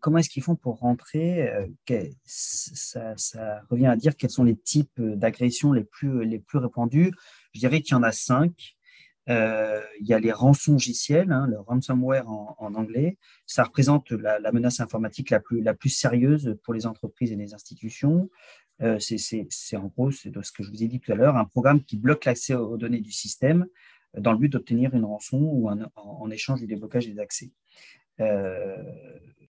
comment 0.00 0.18
est-ce 0.18 0.28
qu'ils 0.28 0.42
font 0.42 0.56
pour 0.56 0.80
rentrer 0.80 1.48
euh, 1.48 2.08
ça, 2.24 3.14
revient 3.70 3.86
à 3.86 3.94
dire 3.94 4.16
quels 4.16 4.30
sont 4.30 4.42
les 4.42 4.56
types 4.56 5.00
d'agressions 5.00 5.72
les 5.72 5.84
plus, 5.84 6.24
les 6.24 6.40
plus 6.40 6.58
répandus. 6.58 7.12
Je 7.52 7.60
dirais 7.60 7.80
qu'il 7.80 7.92
y 7.92 7.98
en 7.98 8.02
a 8.02 8.10
cinq. 8.10 8.74
Euh, 9.30 9.80
il 10.00 10.06
y 10.06 10.12
a 10.12 10.20
les 10.20 10.32
rançongiciels, 10.32 11.32
hein, 11.32 11.46
le 11.48 11.58
ransomware 11.58 12.28
en, 12.28 12.74
anglais. 12.74 13.18
Ça 13.46 13.64
représente 13.64 14.10
la, 14.10 14.52
menace 14.52 14.80
informatique 14.80 15.30
la 15.30 15.40
plus, 15.40 15.62
la 15.62 15.74
plus 15.74 15.90
sérieuse 15.90 16.56
pour 16.62 16.74
les 16.74 16.86
entreprises 16.86 17.32
et 17.32 17.36
les 17.36 17.54
institutions. 17.54 18.30
Euh, 18.82 18.98
c'est 18.98 19.76
en 19.76 19.86
gros, 19.86 20.10
c'est 20.10 20.32
ce 20.42 20.52
que 20.52 20.62
je 20.62 20.70
vous 20.70 20.82
ai 20.82 20.88
dit 20.88 21.00
tout 21.00 21.12
à 21.12 21.14
l'heure, 21.14 21.36
un 21.36 21.44
programme 21.44 21.82
qui 21.82 21.96
bloque 21.96 22.24
l'accès 22.24 22.54
aux 22.54 22.76
données 22.76 23.00
du 23.00 23.12
système 23.12 23.66
euh, 24.16 24.20
dans 24.20 24.32
le 24.32 24.38
but 24.38 24.48
d'obtenir 24.48 24.94
une 24.94 25.04
rançon 25.04 25.38
ou 25.38 25.70
en, 25.70 26.30
échange 26.30 26.60
du 26.60 26.66
déblocage 26.66 27.06
des 27.06 27.18
accès. 27.18 27.52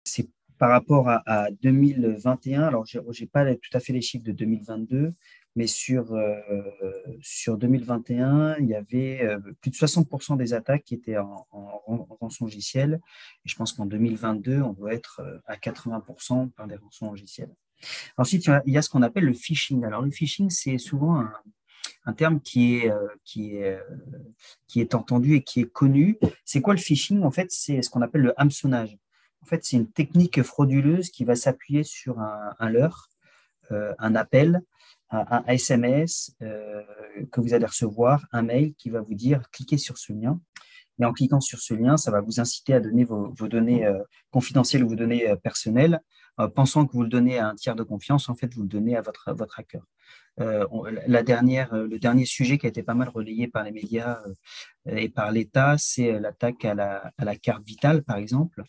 C'est 0.05 0.29
par 0.59 0.71
rapport 0.71 1.09
à, 1.09 1.23
à 1.27 1.51
2021, 1.51 2.63
alors 2.63 2.87
je 2.87 2.99
n'ai 2.99 3.27
pas 3.27 3.53
tout 3.55 3.71
à 3.73 3.81
fait 3.81 3.93
les 3.93 4.01
chiffres 4.01 4.25
de 4.25 4.33
2022, 4.33 5.13
mais 5.55 5.67
sur, 5.67 6.15
euh, 6.15 6.41
sur 7.21 7.59
2021, 7.59 8.57
il 8.59 8.69
y 8.69 8.75
avait 8.75 9.23
euh, 9.23 9.39
plus 9.61 9.71
de 9.71 9.77
60% 9.77 10.37
des 10.37 10.55
attaques 10.55 10.85
qui 10.85 10.95
étaient 10.95 11.19
en, 11.19 11.47
en, 11.53 12.07
rançon 12.21 12.47
logiciel. 12.47 13.01
Et 13.45 13.49
je 13.49 13.57
pense 13.57 13.73
qu'en 13.73 13.85
2022, 13.85 14.63
on 14.63 14.73
doit 14.73 14.95
être 14.95 15.21
euh, 15.21 15.39
à 15.47 15.57
80% 15.57 16.51
par 16.53 16.67
des 16.67 16.77
rançons 16.77 17.11
logiciels. 17.11 17.55
Ensuite, 18.17 18.49
il 18.67 18.73
y 18.73 18.79
a 18.79 18.83
ce 18.83 18.89
qu'on 18.89 19.03
appelle 19.03 19.25
le 19.25 19.35
phishing. 19.35 19.85
Alors, 19.85 20.03
le 20.03 20.11
phishing, 20.11 20.49
c'est 20.49 20.79
souvent 20.79 21.17
un, 21.17 21.33
un, 22.07 22.13
terme 22.13 22.41
qui 22.41 22.77
est, 22.77 22.93
qui, 23.25 23.57
est, 23.57 23.77
qui 24.69 24.81
est 24.81 24.95
entendu 24.95 25.35
et 25.35 25.43
qui 25.43 25.61
est 25.63 25.71
connu. 25.71 26.17
C'est 26.45 26.61
quoi 26.61 26.75
le 26.75 26.81
phishing? 26.81 27.25
En 27.25 27.33
fait, 27.33 27.51
c'est 27.51 27.83
ce 27.83 27.91
qu'on 27.91 28.01
appelle 28.01 28.21
le 28.21 28.41
hameçonnage. 28.41 28.97
En 29.41 29.47
fait, 29.47 29.65
c'est 29.65 29.77
une 29.77 29.91
technique 29.91 30.45
frauduleuse 30.45 31.11
qui 31.11 31.25
va 31.25 31.35
s'appuyer 31.35 31.83
sur 31.83 32.21
un, 32.21 32.55
un 32.61 32.71
leurre, 32.71 33.09
un 33.71 34.15
appel, 34.15 34.63
un, 35.13 35.45
SMS 35.47 36.35
euh, 36.43 36.83
que 37.31 37.41
vous 37.41 37.55
allez 37.55 37.67
recevoir, 37.67 38.27
un 38.33 38.43
mail 38.43 38.75
qui 38.75 38.91
va 38.91 39.01
vous 39.01 39.15
dire 39.15 39.43
cliquez 39.51 39.79
sur 39.79 39.99
ce 39.99 40.13
lien. 40.13 40.41
Et 40.99 41.05
en 41.05 41.13
cliquant 41.13 41.41
sur 41.41 41.59
ce 41.59 41.75
lien, 41.75 41.97
ça 41.97 42.11
va 42.11 42.21
vous 42.21 42.41
inciter 42.41 42.75
à 42.75 42.81
donner 42.81 43.05
vos, 43.05 43.33
données 43.49 43.87
euh, 43.87 44.03
confidentielles 44.31 44.85
ou 44.85 44.89
vos 44.89 44.95
données 44.95 45.29
euh, 45.29 45.37
personnelles, 45.37 46.01
pensant 46.55 46.87
que 46.87 46.93
vous 46.93 47.03
le 47.03 47.09
donnez 47.09 47.39
à 47.39 47.49
un 47.49 47.55
tiers 47.55 47.77
de 47.77 47.83
confiance, 47.83 48.29
en 48.31 48.35
fait, 48.35 48.55
vous 48.55 48.63
le 48.63 48.69
donnez 48.69 48.97
à 48.97 49.03
votre, 49.03 49.33
votre 49.35 49.61
hacker. 49.61 49.83
la 50.39 51.23
dernière, 51.23 51.75
le 51.75 51.99
dernier 51.99 52.25
sujet 52.25 52.57
qui 52.57 52.65
a 52.65 52.71
été 52.71 52.83
pas 52.83 52.95
mal 52.95 53.11
relayé 53.11 53.49
par 53.49 53.65
les 53.65 53.71
médias 53.71 54.19
et 54.87 55.11
par 55.11 55.31
l'État, 55.31 55.77
c'est 55.77 56.19
l'attaque 56.19 56.65
à 56.65 56.75
la, 56.75 57.13
à 57.19 57.25
la, 57.27 57.37
carte 57.37 57.65
vitale, 57.65 58.03
par 58.03 58.17
exemple. 58.17 58.65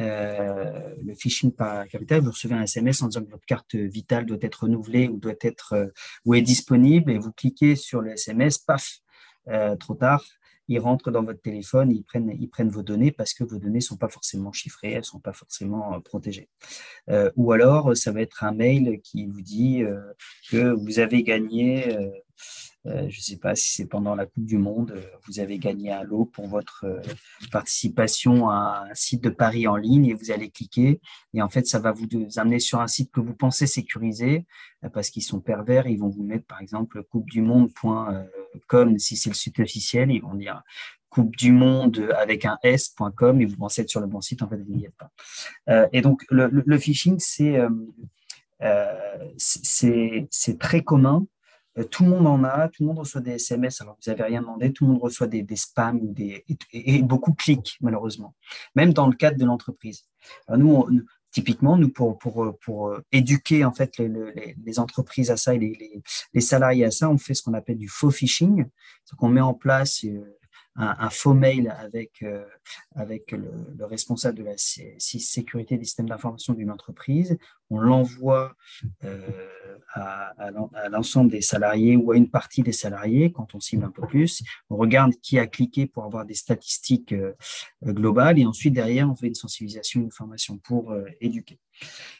Euh, 0.00 0.94
le 1.04 1.14
phishing 1.14 1.52
par 1.52 1.86
capital, 1.86 2.20
vous 2.20 2.30
recevez 2.30 2.54
un 2.54 2.62
SMS 2.62 3.02
en 3.02 3.08
disant 3.08 3.24
que 3.24 3.30
votre 3.30 3.46
carte 3.46 3.74
vitale 3.74 4.26
doit 4.26 4.38
être 4.40 4.64
renouvelée 4.64 5.08
ou 5.08 5.18
doit 5.18 5.34
être 5.40 5.74
euh, 5.74 5.86
ou 6.24 6.34
est 6.34 6.42
disponible 6.42 7.12
et 7.12 7.18
vous 7.18 7.32
cliquez 7.32 7.76
sur 7.76 8.00
le 8.00 8.12
SMS, 8.12 8.58
paf, 8.58 8.98
euh, 9.48 9.76
trop 9.76 9.94
tard, 9.94 10.24
ils 10.66 10.80
rentrent 10.80 11.10
dans 11.10 11.22
votre 11.22 11.42
téléphone, 11.42 11.92
ils 11.92 12.02
prennent, 12.02 12.34
ils 12.38 12.48
prennent 12.48 12.70
vos 12.70 12.82
données 12.82 13.12
parce 13.12 13.34
que 13.34 13.44
vos 13.44 13.58
données 13.58 13.80
sont 13.80 13.96
pas 13.96 14.08
forcément 14.08 14.50
chiffrées, 14.50 14.92
elles 14.92 15.04
sont 15.04 15.20
pas 15.20 15.34
forcément 15.34 16.00
protégées. 16.00 16.48
ou 17.36 17.52
alors, 17.52 17.94
ça 17.94 18.12
va 18.12 18.22
être 18.22 18.44
un 18.44 18.52
mail 18.52 19.00
qui 19.02 19.26
vous 19.26 19.42
dit 19.42 19.82
que 20.50 20.72
vous 20.72 21.00
avez 21.00 21.22
gagné 21.22 21.94
euh, 22.86 23.08
je 23.08 23.18
ne 23.18 23.22
sais 23.22 23.38
pas 23.38 23.54
si 23.54 23.72
c'est 23.72 23.86
pendant 23.86 24.14
la 24.14 24.26
Coupe 24.26 24.44
du 24.44 24.58
Monde, 24.58 24.92
euh, 24.94 25.02
vous 25.26 25.40
avez 25.40 25.58
gagné 25.58 25.90
un 25.90 26.02
lot 26.02 26.26
pour 26.26 26.46
votre 26.48 26.84
euh, 26.84 27.00
participation 27.50 28.50
à 28.50 28.86
un 28.90 28.94
site 28.94 29.24
de 29.24 29.30
Paris 29.30 29.66
en 29.66 29.76
ligne 29.76 30.06
et 30.06 30.14
vous 30.14 30.30
allez 30.30 30.50
cliquer. 30.50 31.00
Et 31.32 31.40
en 31.40 31.48
fait 31.48 31.66
ça 31.66 31.78
va 31.78 31.92
vous 31.92 32.06
amener 32.36 32.58
sur 32.58 32.80
un 32.80 32.86
site 32.86 33.10
que 33.10 33.20
vous 33.20 33.34
pensez 33.34 33.66
sécurisé 33.66 34.44
parce 34.92 35.08
qu'ils 35.08 35.22
sont 35.22 35.40
pervers, 35.40 35.86
ils 35.86 35.98
vont 35.98 36.10
vous 36.10 36.24
mettre 36.24 36.44
par 36.44 36.60
exemple 36.60 37.02
coupe 37.04 37.30
du 37.30 37.40
monde.com 37.40 38.98
si 38.98 39.16
c'est 39.16 39.30
le 39.30 39.34
site 39.34 39.60
officiel, 39.60 40.10
ils 40.10 40.20
vont 40.20 40.34
dire 40.34 40.62
coupe 41.08 41.34
du 41.36 41.52
monde 41.52 42.10
avec 42.18 42.44
un 42.44 42.58
s.com 42.62 43.40
et 43.40 43.46
vous 43.46 43.56
pensez 43.56 43.82
être 43.82 43.88
sur 43.88 44.00
le 44.00 44.08
bon 44.08 44.20
site, 44.20 44.42
en 44.42 44.48
fait 44.48 44.58
vous 44.58 44.74
n'y 44.74 44.84
êtes 44.84 44.96
pas. 44.96 45.88
et 45.92 46.02
donc 46.02 46.22
le, 46.28 46.48
le 46.52 46.78
phishing 46.78 47.16
c'est 47.18 47.58
c'est 49.38 50.58
très 50.58 50.82
commun 50.82 51.26
tout 51.90 52.04
le 52.04 52.10
monde 52.10 52.26
en 52.26 52.44
a, 52.44 52.68
tout 52.68 52.82
le 52.82 52.88
monde 52.88 53.00
reçoit 53.00 53.20
des 53.20 53.32
SMS 53.32 53.80
alors 53.80 53.96
vous 54.04 54.10
n'avez 54.10 54.22
rien 54.24 54.40
demandé, 54.40 54.72
tout 54.72 54.84
le 54.86 54.92
monde 54.92 55.02
reçoit 55.02 55.26
des, 55.26 55.44
spams 55.56 56.00
ou 56.00 56.12
des, 56.12 56.44
et, 56.72 57.02
beaucoup 57.02 57.32
cliquent 57.32 57.76
malheureusement, 57.80 58.34
même 58.74 58.92
dans 58.92 59.06
le 59.06 59.14
cadre 59.14 59.38
de 59.38 59.44
l'entreprise. 59.44 60.04
Nous, 60.48 60.86
typiquement, 61.32 61.76
nous 61.76 61.88
pour, 61.88 62.16
pour, 62.16 62.56
pour 62.60 62.88
euh, 62.88 63.04
éduquer 63.10 63.64
en 63.64 63.72
fait 63.72 63.98
les, 63.98 64.54
les, 64.64 64.78
entreprises 64.78 65.30
à 65.30 65.36
ça 65.36 65.54
et 65.54 65.58
les, 65.58 66.02
les, 66.32 66.40
salariés 66.40 66.84
à 66.84 66.90
ça, 66.92 67.10
on 67.10 67.18
fait 67.18 67.34
ce 67.34 67.42
qu'on 67.42 67.54
appelle 67.54 67.76
du 67.76 67.88
faux 67.88 68.10
phishing, 68.10 68.64
c'est 69.04 69.16
qu'on 69.16 69.28
met 69.28 69.40
en 69.40 69.52
place 69.52 70.04
un, 70.76 71.10
faux 71.10 71.34
mail 71.34 71.74
avec, 71.78 72.22
euh, 72.22 72.44
avec 72.94 73.32
le, 73.32 73.84
responsable 73.84 74.38
de 74.38 74.44
la 74.44 74.56
sécurité 74.56 75.78
des 75.78 75.84
systèmes 75.84 76.08
d'information 76.08 76.52
d'une 76.54 76.70
entreprise. 76.70 77.38
On 77.70 77.78
l'envoie 77.78 78.54
euh, 79.04 79.20
à, 79.92 80.32
à 80.38 80.88
l'ensemble 80.88 81.30
des 81.30 81.40
salariés 81.40 81.96
ou 81.96 82.10
à 82.10 82.16
une 82.16 82.28
partie 82.28 82.62
des 82.62 82.72
salariés 82.72 83.32
quand 83.32 83.54
on 83.54 83.60
cible 83.60 83.84
un 83.84 83.90
peu 83.90 84.06
plus. 84.06 84.42
On 84.68 84.76
regarde 84.76 85.12
qui 85.22 85.38
a 85.38 85.46
cliqué 85.46 85.86
pour 85.86 86.04
avoir 86.04 86.24
des 86.24 86.34
statistiques 86.34 87.12
euh, 87.12 87.34
globales 87.84 88.38
et 88.38 88.46
ensuite 88.46 88.74
derrière 88.74 89.08
on 89.08 89.14
fait 89.14 89.28
une 89.28 89.34
sensibilisation, 89.34 90.00
une 90.00 90.10
formation 90.10 90.58
pour 90.58 90.94
éduquer. 91.20 91.58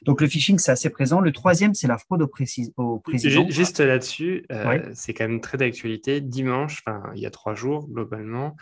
Donc 0.03 0.21
le 0.21 0.27
phishing, 0.27 0.59
c'est 0.59 0.73
assez 0.73 0.91
présent. 0.91 1.21
Le 1.21 1.33
troisième, 1.33 1.75
c'est 1.75 1.87
la 1.87 1.99
fraude 1.99 2.23
au, 2.23 2.31
au 2.77 2.99
président. 2.99 3.47
Juste 3.49 3.81
là-dessus, 3.81 4.47
c'est 4.95 5.15
quand 5.15 5.29
même 5.29 5.41
très 5.41 5.59
d'actualité. 5.59 6.21
Dimanche, 6.21 6.83
enfin 6.87 7.11
il 7.15 7.23
y 7.23 7.27
a 7.27 7.31
trois 7.31 7.55
jours 7.55 7.89
globalement, 7.89 8.57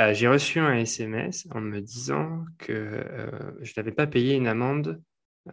euh, 0.00 0.12
j'ai 0.12 0.28
reçu 0.28 0.58
un 0.58 0.74
SMS 0.74 1.48
en 1.54 1.60
me 1.60 1.80
disant 1.80 2.44
que 2.58 2.72
euh, 2.72 3.30
je 3.62 3.72
n'avais 3.76 3.92
pas 3.92 4.06
payé 4.06 4.34
une 4.34 4.46
amende 4.46 5.02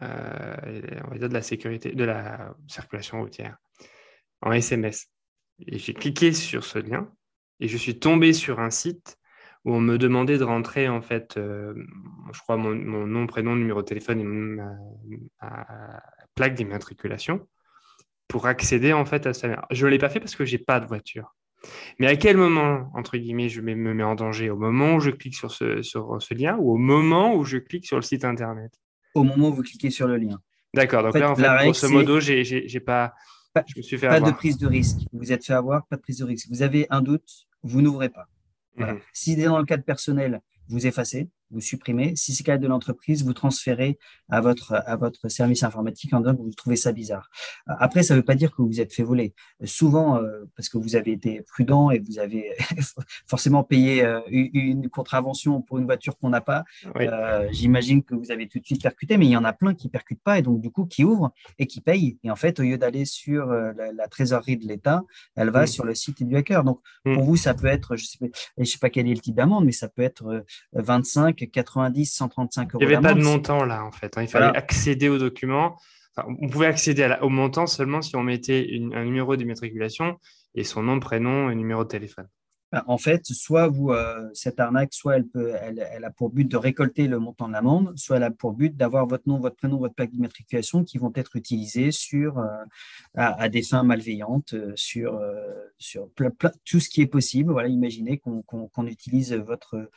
euh, 0.02 1.18
de 1.18 1.28
la 1.28 1.42
sécurité, 1.42 1.94
de 1.94 2.04
la 2.04 2.54
circulation 2.68 3.22
routière 3.22 3.58
en 4.42 4.52
SMS. 4.52 5.08
Et 5.68 5.78
j'ai 5.78 5.94
cliqué 5.94 6.34
sur 6.34 6.66
ce 6.66 6.80
lien 6.80 7.10
et 7.62 7.70
je 7.70 7.78
suis 7.78 8.00
tombé 8.00 8.34
sur 8.34 8.60
un 8.60 8.70
site 8.70 9.18
où 9.66 9.74
on 9.74 9.80
me 9.80 9.98
demandait 9.98 10.38
de 10.38 10.44
rentrer 10.44 10.90
en 10.90 11.02
fait, 11.02 11.34
je 11.38 12.40
crois 12.42 12.58
mon, 12.58 12.76
nom, 12.76 13.28
prénom, 13.28 13.56
numéro 13.56 13.82
de 13.82 13.88
téléphone 13.88 14.20
et 14.20 14.24
ma, 14.24 14.76
plaque 16.36 16.56
d'immatriculation 16.56 17.48
pour 18.28 18.48
accéder 18.48 18.94
en 18.94 19.06
fait 19.06 19.26
à 19.28 19.34
ça. 19.34 19.66
Je 19.72 19.86
ne 19.86 19.92
l'ai 19.92 19.98
pas 19.98 20.10
fait 20.10 20.20
parce 20.20 20.36
que 20.36 20.46
j'ai 20.46 20.58
pas 20.58 20.80
de 20.80 20.86
voiture. 20.86 21.36
Mais 22.00 22.08
à 22.08 22.16
quel 22.16 22.38
moment, 22.38 22.92
entre 22.94 23.18
guillemets, 23.18 23.50
je 23.50 23.62
me 23.62 23.94
mets 23.94 24.04
en 24.04 24.16
danger? 24.16 24.50
Au 24.50 24.58
moment 24.58 24.96
où 24.96 25.00
je 25.00 25.12
clique 25.12 25.36
sur 25.36 25.52
ce, 25.52 25.82
sur 25.82 26.22
ce 26.22 26.34
lien 26.34 26.58
ou 26.58 26.74
au 26.74 26.78
moment 26.78 27.36
où 27.36 27.46
je 27.46 27.58
clique 27.58 27.86
sur 27.86 27.96
le 27.96 28.02
site 28.02 28.26
Internet? 28.26 28.74
Au 29.14 29.24
moment 29.24 29.50
où 29.50 29.54
vous 29.54 29.64
cliquez 29.64 29.90
sur 29.90 30.08
le 30.08 30.18
lien. 30.18 30.40
D'accord. 30.74 31.04
Donc 31.04 31.16
là, 31.16 31.32
en 31.32 31.36
fait, 31.36 31.64
grosso 31.64 31.90
modo, 31.90 32.20
j'ai 32.20 32.80
pas, 32.80 33.14
pas, 33.54 33.64
je 33.68 33.78
me 33.78 33.82
suis 33.82 33.98
fait 33.98 34.08
pas 34.08 34.20
de 34.20 34.32
prise 34.32 34.58
de 34.58 34.68
risque. 34.68 35.00
Vous 35.14 35.32
êtes 35.32 35.46
fait 35.46 35.54
avoir, 35.54 35.86
pas 35.86 35.96
de 35.96 36.02
prise 36.02 36.18
de 36.18 36.26
risque. 36.26 36.48
Vous 36.50 36.64
avez 36.64 36.88
un 36.90 37.02
doute, 37.02 37.48
vous 37.62 37.82
n'ouvrez 37.82 38.10
pas. 38.10 38.28
Voilà. 38.76 38.94
Mhm. 38.94 39.00
Si 39.14 39.36
dans 39.36 39.58
le 39.58 39.66
cadre 39.66 39.84
personnel, 39.84 40.42
vous 40.68 40.88
effacez, 40.88 41.30
vous 41.52 41.62
supprimez. 41.62 42.16
Si 42.16 42.34
c'est 42.34 42.44
le 42.44 42.46
cas 42.46 42.58
de 42.58 42.68
l'entreprise, 42.68 43.24
vous 43.24 43.34
transférez 43.34 43.98
à 44.30 44.42
votre, 44.42 44.74
à 44.74 44.96
votre 44.96 45.30
service 45.30 45.64
informatique 45.64 46.14
en 46.14 46.20
disant 46.20 46.36
que 46.36 46.42
vous 46.42 46.52
trouvez 46.52 46.76
ça 46.76 46.92
bizarre. 46.92 47.30
Après, 47.68 48.04
ça 48.04 48.14
ne 48.14 48.20
veut 48.20 48.26
pas 48.26 48.36
dire 48.36 48.52
que 48.56 48.62
vous 48.62 48.82
êtes 48.82 48.94
fait 48.94 49.04
voler. 49.04 49.34
Souvent, 49.64 50.18
euh, 50.18 50.46
parce 50.56 50.70
que 50.70 50.78
vous 50.78 50.96
avez 50.96 51.12
été 51.12 51.42
prudent 51.42 51.92
et 51.92 52.00
vous 52.00 52.20
avez 52.20 52.52
forcément 53.28 53.64
payé 53.64 54.04
euh, 54.04 54.22
une 54.30 54.90
contravention 54.90 55.62
pour 55.62 55.78
une 55.78 55.86
voiture 55.86 56.18
qu'on 56.18 56.30
n'a 56.30 56.42
pas, 56.42 56.64
euh, 56.98 57.48
j'imagine 57.52 58.04
que 58.04 58.16
vous 58.16 58.32
avez 58.32 58.48
tout 58.48 58.60
de 58.60 58.66
suite 58.66 58.82
percuté, 58.82 59.18
mais 59.18 59.26
il 59.26 59.32
y 59.32 59.38
en 59.38 59.44
a 59.44 59.54
plein 59.54 59.74
qui 59.74 59.88
ne 59.88 59.92
percutent 59.92 60.24
pas 60.24 60.40
et 60.40 60.42
donc 60.42 60.62
du 60.62 60.72
coup 60.72 60.86
qui 60.86 61.04
ouvrent 61.04 61.32
et 61.60 61.68
qui 61.68 61.82
payent. 61.82 62.18
Et 62.24 62.32
en 62.32 62.36
fait, 62.36 62.60
au 62.60 62.64
lieu 62.64 62.78
d'aller 62.78 63.06
sur 63.06 63.48
la, 63.48 64.08
trésorerie 64.08 64.58
de 64.58 64.68
l'État, 64.68 65.04
elle 65.36 65.50
va 65.50 65.66
sur 65.66 65.86
le 65.86 65.96
site 65.96 66.24
du 66.24 66.36
hacker. 66.36 66.64
Donc 66.64 66.80
pour 67.04 67.24
vous, 67.24 67.36
ça 67.36 67.54
peut 67.54 67.68
être, 67.68 67.96
je 67.96 68.06
ne 68.22 68.30
sais, 68.30 68.66
sais, 68.66 68.78
pas 68.80 68.90
quel 68.90 69.08
est 69.08 69.14
le 69.14 69.20
type 69.20 69.36
d'amende, 69.36 69.66
mais 69.66 69.72
ça 69.72 69.88
peut 69.88 70.02
être 70.02 70.46
25, 70.74 71.43
90, 71.48 72.06
135 72.06 72.74
euros. 72.74 72.84
Il 72.84 72.88
n'y 72.88 72.94
avait 72.94 73.02
pas 73.02 73.14
de 73.14 73.22
montant 73.24 73.66
là, 73.66 73.84
en 73.84 73.92
fait. 73.92 74.18
Hein. 74.18 74.24
Il 74.24 74.28
fallait 74.28 74.56
accéder 74.58 75.10
aux 75.10 75.18
documents. 75.18 75.78
on 76.18 76.48
pouvait 76.50 76.68
accéder 76.68 77.16
au 77.22 77.30
montant 77.30 77.68
seulement 77.68 78.02
si 78.02 78.16
on 78.16 78.24
mettait 78.24 78.70
un 78.94 79.04
numéro 79.06 79.36
d'immatriculation 79.36 80.20
et 80.56 80.64
son 80.64 80.84
nom, 80.84 81.00
prénom 81.00 81.50
et 81.50 81.56
numéro 81.56 81.84
de 81.84 81.90
téléphone. 81.90 82.28
Bah, 82.74 82.84
en 82.88 82.98
fait, 82.98 83.24
soit 83.28 83.68
vous, 83.68 83.92
euh, 83.92 84.28
cette 84.34 84.60
arnaque, 84.60 84.96
soit 84.96 85.18
elle, 85.18 85.28
peut, 85.28 85.54
a 85.54 86.10
pour 86.10 86.32
but 86.32 86.46
de 86.46 86.58
récolter 86.58 87.08
le 87.08 87.20
montant 87.20 87.48
de 87.48 87.54
l'amende, 87.54 87.94
soit 87.96 88.18
elle 88.18 88.24
a 88.24 88.32
pour 88.32 88.54
but 88.54 88.76
d'avoir 88.76 89.06
votre 89.06 89.30
nom, 89.30 89.40
votre 89.40 89.56
prénom, 89.56 89.78
votre 89.78 89.94
plaque 89.94 90.10
d'immatriculation 90.10 90.84
qui 90.84 90.98
vont 90.98 91.12
être 91.14 91.36
utilisés 91.36 91.92
euh, 92.16 92.32
à, 93.14 93.48
des 93.50 93.62
fins 93.62 93.84
malveillantes, 93.84 94.56
euh, 94.56 94.74
sur, 94.76 95.22
tout 96.66 96.80
ce 96.80 96.90
qui 96.90 97.02
est 97.02 97.08
possible. 97.08 97.54
Imaginez 97.70 98.18
qu'on 98.18 98.88
utilise 98.88 99.34
votre, 99.34 99.92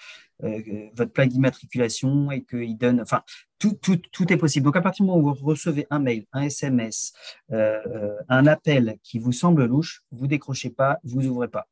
plaque 1.15 1.31
d'immatriculation 1.31 2.31
et 2.31 2.45
qu'il 2.45 2.77
donne, 2.77 3.01
enfin, 3.01 3.23
tout, 3.59 3.73
tout, 3.81 3.97
tout, 4.13 4.31
est 4.31 4.37
possible. 4.37 4.67
Donc, 4.67 4.77
à 4.77 4.83
partir 4.83 5.07
du 5.07 5.11
moment 5.11 5.31
où 5.31 5.35
vous 5.35 5.47
recevez 5.47 5.87
un 5.89 5.99
mail, 5.99 6.27
un 6.35 6.43
SMS, 6.43 7.15
un 7.49 8.47
appel 8.47 8.99
qui 9.03 9.19
vous 9.19 9.33
semble 9.33 9.65
louche, 9.65 10.03
vous 10.11 10.27
décrochez 10.27 10.69
pas, 10.69 10.99
vous 11.05 11.27
ouvrez 11.27 11.49
pas. 11.49 11.67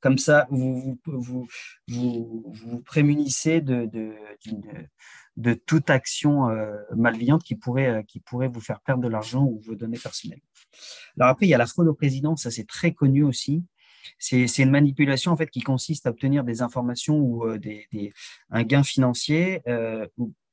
Comme 0.00 0.18
ça, 0.18 0.46
vous 0.50 0.98
vous, 1.06 1.46
vous, 1.88 2.82
prémunissez 2.84 3.60
de, 3.60 3.86
de, 3.86 4.14
de, 5.36 5.54
toute 5.54 5.90
action 5.90 6.48
euh, 6.48 6.76
malveillante 6.96 7.42
qui 7.42 7.54
pourrait, 7.54 7.88
euh, 7.88 8.02
qui 8.02 8.20
pourrait 8.20 8.48
vous 8.48 8.60
faire 8.60 8.80
perdre 8.80 9.02
de 9.02 9.08
l'argent 9.08 9.44
ou 9.44 9.60
vos 9.60 9.74
données 9.74 9.98
personnelles. 9.98 10.42
Alors 11.18 11.30
après, 11.30 11.46
il 11.46 11.50
y 11.50 11.54
a 11.54 11.58
la 11.58 11.66
fraude 11.66 11.88
au 11.88 11.94
président, 11.94 12.36
ça 12.36 12.50
c'est 12.50 12.66
très 12.66 12.92
connu 12.92 13.24
aussi. 13.24 13.64
C'est 14.18 14.46
une 14.58 14.70
manipulation 14.70 15.32
en 15.32 15.36
fait 15.36 15.48
qui 15.50 15.60
consiste 15.60 16.06
à 16.06 16.10
obtenir 16.10 16.42
des 16.42 16.62
informations 16.62 17.18
ou 17.18 17.46
euh, 17.46 17.58
des, 17.58 18.12
un 18.50 18.62
gain 18.64 18.82
financier 18.82 19.62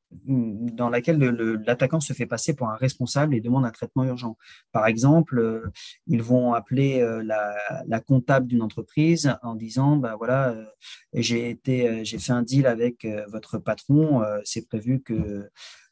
dans 0.09 0.89
laquelle 0.89 1.19
l'attaquant 1.65 1.99
se 1.99 2.13
fait 2.13 2.25
passer 2.25 2.53
pour 2.53 2.69
un 2.69 2.75
responsable 2.75 3.35
et 3.35 3.41
demande 3.41 3.65
un 3.65 3.71
traitement 3.71 4.05
urgent. 4.05 4.37
Par 4.71 4.87
exemple, 4.87 5.39
euh, 5.39 5.71
ils 6.07 6.23
vont 6.23 6.53
appeler 6.53 7.01
euh, 7.01 7.23
la, 7.23 7.99
comptable 7.99 8.47
d'une 8.47 8.61
entreprise 8.61 9.35
en 9.43 9.55
disant 9.55 9.97
bah 9.97 10.15
voilà, 10.17 10.51
euh, 10.51 10.65
j'ai 11.13 11.59
fait 11.63 12.31
un 12.31 12.43
deal 12.43 12.67
avec 12.67 13.05
votre 13.27 13.57
patron, 13.57 14.23
c'est 14.45 14.67
prévu 14.67 15.01
que 15.01 15.49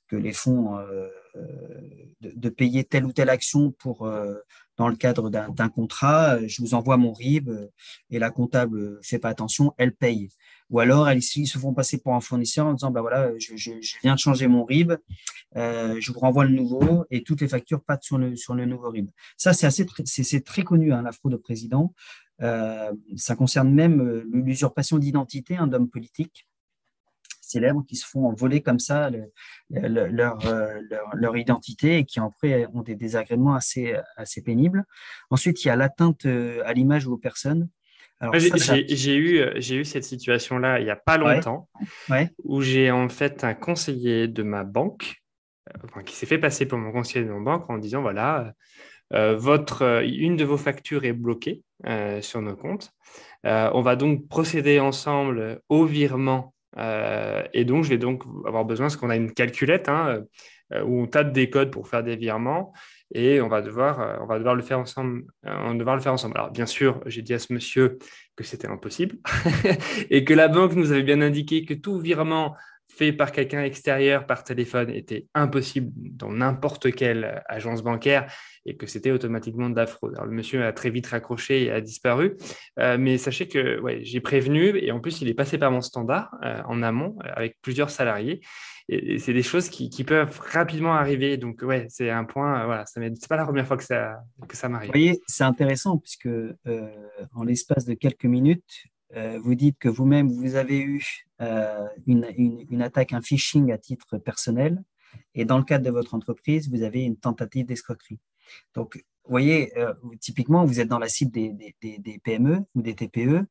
que 0.07 0.15
les 0.15 0.33
fonds 0.33 0.77
de, 2.21 2.31
de, 2.35 2.49
payer 2.49 2.83
telle 2.83 3.05
ou 3.05 3.11
telle 3.11 3.29
action 3.29 3.71
pour 3.71 4.07
dans 4.77 4.87
le 4.87 4.95
cadre 4.95 5.31
d'un 5.31 5.69
contrat, 5.69 6.45
je 6.47 6.61
vous 6.61 6.75
envoie 6.75 6.97
mon 6.97 7.11
RIB 7.11 7.49
et 8.11 8.19
la 8.19 8.29
comptable 8.29 8.99
fait 9.01 9.19
pas 9.19 9.29
attention, 9.29 9.73
elle 9.77 9.93
paye. 9.93 10.29
Ou 10.71 10.79
alors, 10.79 11.11
ils, 11.11 11.21
se 11.21 11.57
font 11.59 11.73
passer 11.73 11.99
pour 11.99 12.15
un 12.15 12.21
fournisseur 12.21 12.65
en 12.65 12.73
disant, 12.73 12.89
bah 12.89 13.01
voilà, 13.01 13.31
je, 13.37 13.71
viens 14.01 14.15
de 14.15 14.19
changer 14.19 14.47
mon 14.47 14.63
RIB, 14.63 14.93
euh, 15.55 15.95
je 15.99 16.11
vous 16.11 16.19
renvoie 16.19 16.45
le 16.45 16.55
nouveau 16.55 17.05
et 17.11 17.23
toutes 17.23 17.41
les 17.41 17.47
factures 17.47 17.83
passent 17.83 18.03
sur 18.03 18.17
le, 18.17 18.35
sur 18.35 18.55
le 18.55 18.65
nouveau 18.65 18.89
RIB. 18.89 19.09
Ça, 19.37 19.53
c'est 19.53 19.67
assez, 19.67 19.85
c'est 20.05 20.43
très 20.43 20.63
connu, 20.63 20.91
hein, 20.91 21.03
la 21.03 21.11
fraude 21.11 21.35
au 21.35 21.39
président. 21.39 21.93
Euh, 22.41 22.91
ça 23.15 23.35
concerne 23.35 23.71
même 23.71 24.01
euh, 24.01 24.27
l'usurpation 24.31 24.97
d'identité 24.97 25.55
hein, 25.55 25.67
d'hommes 25.67 25.89
politiques 25.89 26.47
célèbres 27.41 27.85
qui 27.87 27.95
se 27.95 28.07
font 28.07 28.33
voler 28.33 28.61
comme 28.61 28.79
ça 28.79 29.11
leur, 29.69 30.39
leur, 31.13 31.37
identité 31.37 31.99
et 31.99 32.03
qui 32.03 32.19
après 32.19 32.65
ont 32.73 32.81
des 32.81 32.95
désagréments 32.95 33.53
assez, 33.53 33.95
assez 34.17 34.41
pénibles. 34.41 34.83
Ensuite, 35.29 35.63
il 35.63 35.67
y 35.67 35.69
a 35.69 35.75
l'atteinte 35.75 36.25
à 36.25 36.73
l'image 36.73 37.05
ou 37.05 37.13
aux 37.13 37.17
personnes. 37.19 37.69
J'ai 38.33 39.15
eu, 39.15 39.39
euh, 39.39 39.59
eu 39.59 39.85
cette 39.85 40.03
situation-là 40.03 40.79
il 40.79 40.85
n'y 40.85 40.91
a 40.91 40.95
pas 40.95 41.17
longtemps, 41.17 41.67
où 42.43 42.61
j'ai 42.61 42.91
en 42.91 43.09
fait 43.09 43.43
un 43.43 43.53
conseiller 43.53 44.27
de 44.27 44.43
ma 44.43 44.63
banque 44.63 45.15
euh, 45.69 46.01
qui 46.03 46.15
s'est 46.15 46.25
fait 46.25 46.37
passer 46.37 46.65
pour 46.65 46.77
mon 46.77 46.91
conseiller 46.91 47.25
de 47.25 47.31
mon 47.31 47.41
banque 47.41 47.69
en 47.69 47.77
disant 47.77 48.01
voilà, 48.01 48.53
euh, 49.13 49.35
votre, 49.35 50.03
une 50.03 50.37
de 50.37 50.45
vos 50.45 50.57
factures 50.57 51.03
est 51.05 51.13
bloquée 51.13 51.63
sur 52.21 52.41
nos 52.41 52.55
comptes. 52.55 52.91
on 53.43 53.81
va 53.81 53.95
donc 53.95 54.27
procéder 54.27 54.79
ensemble 54.79 55.59
au 55.69 55.85
virement 55.85 56.53
et 56.77 57.65
donc 57.65 57.83
je 57.83 57.89
vais 57.89 57.97
donc 57.97 58.23
avoir 58.45 58.65
besoin, 58.65 58.85
parce 58.85 58.97
qu'on 58.97 59.09
a 59.09 59.15
une 59.15 59.33
calculette 59.33 59.89
hein, 59.89 60.23
où 60.71 61.01
on 61.01 61.07
tape 61.07 61.31
des 61.31 61.49
codes 61.49 61.69
pour 61.69 61.87
faire 61.87 62.03
des 62.03 62.15
virements 62.15 62.73
et 63.13 63.41
on 63.41 63.47
va 63.47 63.61
devoir, 63.61 64.01
euh, 64.01 64.17
on 64.21 64.25
va 64.25 64.37
devoir 64.37 64.55
le 64.55 64.61
faire 64.61 64.79
ensemble. 64.79 65.23
Euh, 65.45 65.55
on 65.65 65.75
devoir 65.75 65.95
le 65.95 66.01
faire 66.01 66.13
ensemble. 66.13 66.37
Alors 66.37 66.51
bien 66.51 66.65
sûr, 66.65 67.01
j'ai 67.05 67.21
dit 67.21 67.33
à 67.33 67.39
ce 67.39 67.53
monsieur 67.53 67.97
que 68.35 68.43
c'était 68.43 68.67
impossible 68.67 69.17
et 70.09 70.23
que 70.25 70.33
la 70.33 70.47
banque 70.47 70.73
nous 70.73 70.91
avait 70.91 71.03
bien 71.03 71.21
indiqué 71.21 71.65
que 71.65 71.73
tout 71.73 71.99
virement 71.99 72.55
fait 72.87 73.11
par 73.11 73.31
quelqu'un 73.31 73.63
extérieur 73.63 74.25
par 74.25 74.43
téléphone 74.43 74.89
était 74.89 75.27
impossible 75.33 75.91
dans 75.95 76.31
n'importe 76.31 76.93
quelle 76.93 77.43
agence 77.47 77.83
bancaire 77.83 78.31
et 78.65 78.77
que 78.77 78.87
c'était 78.87 79.11
automatiquement 79.11 79.69
de 79.69 79.75
la 79.75 79.85
fraude. 79.85 80.13
Alors, 80.15 80.27
le 80.27 80.31
monsieur 80.31 80.63
a 80.65 80.71
très 80.71 80.91
vite 80.91 81.07
raccroché 81.07 81.65
et 81.65 81.71
a 81.71 81.81
disparu, 81.81 82.37
euh, 82.79 82.97
mais 82.97 83.17
sachez 83.17 83.47
que 83.47 83.79
ouais, 83.81 83.99
j'ai 84.03 84.21
prévenu 84.21 84.77
et 84.77 84.91
en 84.91 84.99
plus 84.99 85.21
il 85.21 85.27
est 85.27 85.33
passé 85.33 85.57
par 85.57 85.71
mon 85.71 85.81
standard 85.81 86.35
en 86.67 86.81
amont 86.83 87.17
avec 87.21 87.57
plusieurs 87.61 87.89
salariés 87.89 88.41
et, 88.87 89.19
c'est 89.19 89.33
des 89.33 89.43
choses 89.43 89.69
qui, 89.69 90.03
peuvent 90.03 90.39
rapidement 90.39 90.93
arriver. 90.93 91.37
Donc, 91.37 91.61
ouais, 91.61 91.87
c'est 91.89 92.09
un 92.09 92.23
point, 92.23 92.61
euh, 92.61 92.65
voilà, 92.65 92.85
ce 92.85 92.99
n'est 92.99 93.11
pas 93.27 93.37
la 93.37 93.45
première 93.45 93.67
fois 93.67 93.77
que 93.77 93.83
ça, 93.83 94.23
que 94.47 94.55
ça 94.55 94.69
m'arrive. 94.69 94.89
Vous 94.89 94.99
voyez, 94.99 95.21
c'est 95.27 95.43
intéressant 95.43 95.97
puisque 95.97 96.27
euh, 96.27 96.55
en 97.33 97.43
l'espace 97.43 97.85
de 97.85 97.93
quelques 97.93 98.25
minutes, 98.25 98.85
euh, 99.15 99.39
vous 99.41 99.55
dites 99.55 99.77
que 99.79 99.89
vous-même, 99.89 100.29
vous 100.29 100.55
avez 100.55 100.79
eu 100.79 101.03
une, 102.07 102.27
une, 102.37 102.81
attaque, 102.81 103.13
un 103.13 103.21
phishing 103.21 103.71
à 103.71 103.77
titre 103.77 104.17
personnel, 104.17 104.81
et 105.33 105.45
dans 105.45 105.57
le 105.57 105.63
cadre 105.63 105.85
de 105.85 105.91
votre 105.91 106.13
entreprise, 106.13 106.69
vous 106.69 106.83
avez 106.83 107.03
une 107.03 107.17
tentative 107.17 107.65
d'escroquerie. 107.65 108.19
Donc, 108.73 108.95
vous 108.95 109.31
voyez, 109.31 109.73
typiquement, 110.21 110.65
vous 110.65 110.79
êtes 110.79 110.87
dans 110.87 110.99
la 110.99 111.09
cible 111.09 111.31
des, 111.31 111.51
des, 111.81 111.97
des, 111.97 112.19
PME 112.19 112.59
ou 112.73 112.81
des 112.81 112.95
TPE. 112.95 113.45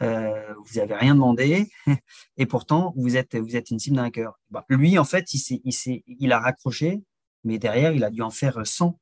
Vous 0.00 0.78
n'avez 0.78 0.94
rien 0.94 1.14
demandé, 1.14 1.70
et 2.36 2.46
pourtant 2.46 2.92
vous 2.96 3.16
êtes, 3.16 3.36
vous 3.36 3.56
êtes 3.56 3.70
une 3.70 3.78
cible 3.78 3.96
d'un 3.96 4.04
hacker. 4.04 4.38
Bah, 4.50 4.64
lui, 4.68 4.98
en 4.98 5.04
fait, 5.04 5.32
il, 5.34 5.60
il, 5.64 6.02
il 6.06 6.32
a 6.32 6.40
raccroché, 6.40 7.02
mais 7.44 7.58
derrière, 7.58 7.92
il 7.92 8.04
a 8.04 8.10
dû 8.10 8.22
en 8.22 8.30
faire 8.30 8.66
100. 8.66 8.98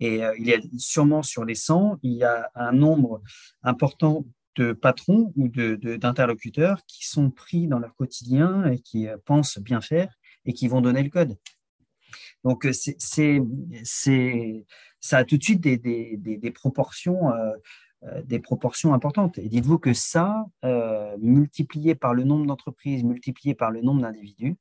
Et 0.00 0.20
il 0.38 0.46
y 0.46 0.54
a 0.54 0.58
sûrement 0.78 1.22
sur 1.24 1.44
les 1.44 1.56
100, 1.56 1.98
il 2.02 2.12
y 2.12 2.24
a 2.24 2.50
un 2.54 2.72
nombre 2.72 3.20
important 3.62 4.24
de 4.54 4.72
patrons 4.72 5.32
ou 5.36 5.48
d'interlocuteurs 5.48 6.76
de, 6.76 6.82
qui 6.86 7.06
sont 7.06 7.30
pris 7.30 7.66
dans 7.66 7.78
leur 7.78 7.94
quotidien 7.94 8.70
et 8.70 8.78
qui 8.78 9.08
pensent 9.24 9.58
bien 9.58 9.80
faire 9.80 10.12
et 10.44 10.52
qui 10.52 10.68
vont 10.68 10.80
donner 10.80 11.02
le 11.02 11.10
code. 11.10 11.36
Donc, 12.44 12.66
c'est, 12.72 12.96
ça 15.00 15.18
a 15.18 15.24
tout 15.24 15.36
de 15.36 15.42
suite 15.42 15.60
des, 15.60 15.76
des, 15.76 16.16
des, 16.16 16.50
proportions, 16.50 17.30
euh, 17.30 17.34
euh, 17.34 17.56
des 18.24 18.38
proportions 18.38 18.94
importantes. 18.94 19.38
Et 19.38 19.48
dites-vous 19.48 19.78
que 19.78 19.92
ça, 19.92 20.46
euh, 20.64 21.16
multiplié 21.20 21.94
par 21.94 22.14
le 22.14 22.24
nombre 22.24 22.46
d'entreprises, 22.46 23.02
multiplié 23.02 23.54
par 23.54 23.70
le 23.70 23.80
nombre 23.80 24.02
d'individus, 24.02 24.56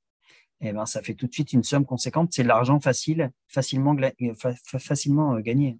eh 0.61 0.71
ben, 0.71 0.85
ça 0.87 1.03
fait 1.03 1.13
tout 1.13 1.27
de 1.27 1.33
suite 1.33 1.53
une 1.53 1.63
somme 1.63 1.85
conséquente. 1.85 2.29
C'est 2.33 2.43
de 2.43 2.47
l'argent 2.47 2.79
facile, 2.79 3.31
facilement, 3.47 3.95
facilement 4.79 5.39
gagné. 5.39 5.77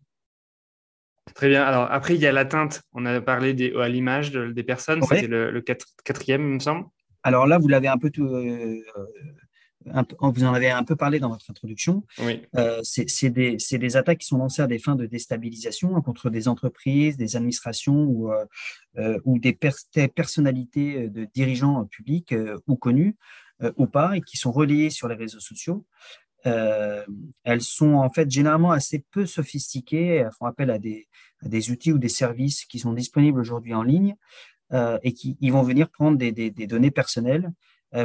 Très 1.34 1.50
bien. 1.50 1.64
Alors 1.64 1.92
après, 1.92 2.16
il 2.16 2.22
y 2.22 2.28
a 2.28 2.32
l'atteinte. 2.32 2.84
On 2.94 3.06
a 3.06 3.20
parlé 3.22 3.54
des, 3.54 3.74
à 3.76 3.90
l'image 3.90 4.32
des 4.32 4.64
personnes. 4.64 5.02
C'était 5.04 5.28
le, 5.28 5.62
quatrième, 5.62 6.48
il 6.48 6.54
me 6.56 6.60
semble. 6.60 6.86
Alors 7.24 7.48
là, 7.48 7.58
vous 7.58 7.68
l'avez 7.68 7.88
un 7.88 7.98
peu 7.98 8.12
tout, 8.12 8.30
vous 10.22 10.44
en 10.44 10.54
avez 10.54 10.70
un 10.70 10.84
peu 10.84 10.96
parlé 10.96 11.20
dans 11.20 11.30
votre 11.30 11.50
introduction. 11.50 12.04
Euh, 12.56 12.82
c'est 12.84 13.30
des, 13.30 13.98
attaques 13.98 14.20
qui 14.20 14.28
sont 14.28 14.38
lancées 14.38 14.62
à 14.62 14.68
des 14.68 14.80
fins 14.80 14.96
de 14.96 15.06
déstabilisation 15.06 15.96
hein, 15.96 16.02
contre 16.02 16.30
des 16.30 16.48
entreprises, 16.48 17.18
des 17.18 17.36
administrations 17.36 18.04
ou, 18.04 18.32
euh, 18.32 18.46
euh, 18.98 19.20
ou 19.26 19.40
des, 19.40 19.54
personnalités 19.54 21.10
de 21.10 21.28
dirigeants 21.34 21.86
publics 21.86 22.34
ou 22.68 22.76
connus 22.76 23.16
ou 23.76 23.88
pas 23.88 24.16
et 24.16 24.22
qui 24.22 24.38
sont 24.38 24.52
relayées 24.52 24.92
sur 24.92 25.08
les 25.08 25.16
réseaux 25.16 25.40
sociaux. 25.40 25.86
elles 26.44 27.62
sont 27.62 27.96
en 27.96 28.10
fait 28.10 28.30
généralement 28.30 28.72
assez 28.72 29.04
peu 29.12 29.26
sophistiquées. 29.26 30.16
Elles 30.18 30.32
font 30.38 30.46
appel 30.46 30.70
à 30.70 30.78
des, 30.78 31.08
des 31.42 31.72
outils 31.72 31.92
ou 31.92 31.98
des 31.98 32.10
services 32.10 32.66
qui 32.66 32.80
sont 32.80 32.94
disponibles 32.94 33.40
aujourd'hui 33.40 33.74
en 33.74 33.84
ligne 33.84 34.16
et 35.02 35.14
qui 35.14 35.38
ils 35.42 35.52
vont 35.52 35.64
venir 35.64 35.90
prendre 35.90 36.18
des, 36.18 36.52
données 36.68 36.92
personnelles 36.92 37.52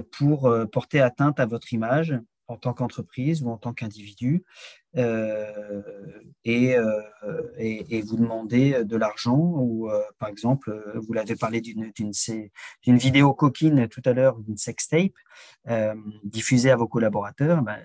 pour 0.01 0.47
euh, 0.47 0.67
porter 0.67 1.01
atteinte 1.01 1.41
à 1.41 1.47
votre 1.47 1.73
image 1.73 2.15
en 2.49 2.57
tant 2.57 2.75
qu'entreprise 2.75 3.43
ou 3.43 3.51
en 3.51 3.57
tant 3.57 3.73
qu'individu 3.73 4.45
euh, 4.97 5.83
et, 6.45 6.77
et, 7.59 8.03
vous 8.03 8.17
demander 8.17 8.85
de 8.85 8.97
l'argent 8.97 9.39
ou 9.39 9.89
par 10.19 10.29
exemple 10.29 10.71
vous 10.97 11.13
l'avez 11.15 11.35
parlé 11.35 11.63
d'une 11.63 11.93
vidéo 12.99 13.33
coquine 13.33 13.89
tout 13.89 14.03
à 14.05 14.13
l'heure 14.13 14.39
d'une 14.41 14.59
sextape 14.59 15.15
diffusée 16.25 16.71
à 16.71 16.77
vos 16.77 16.89
collaborateurs 16.89 17.63
ben, 17.63 17.79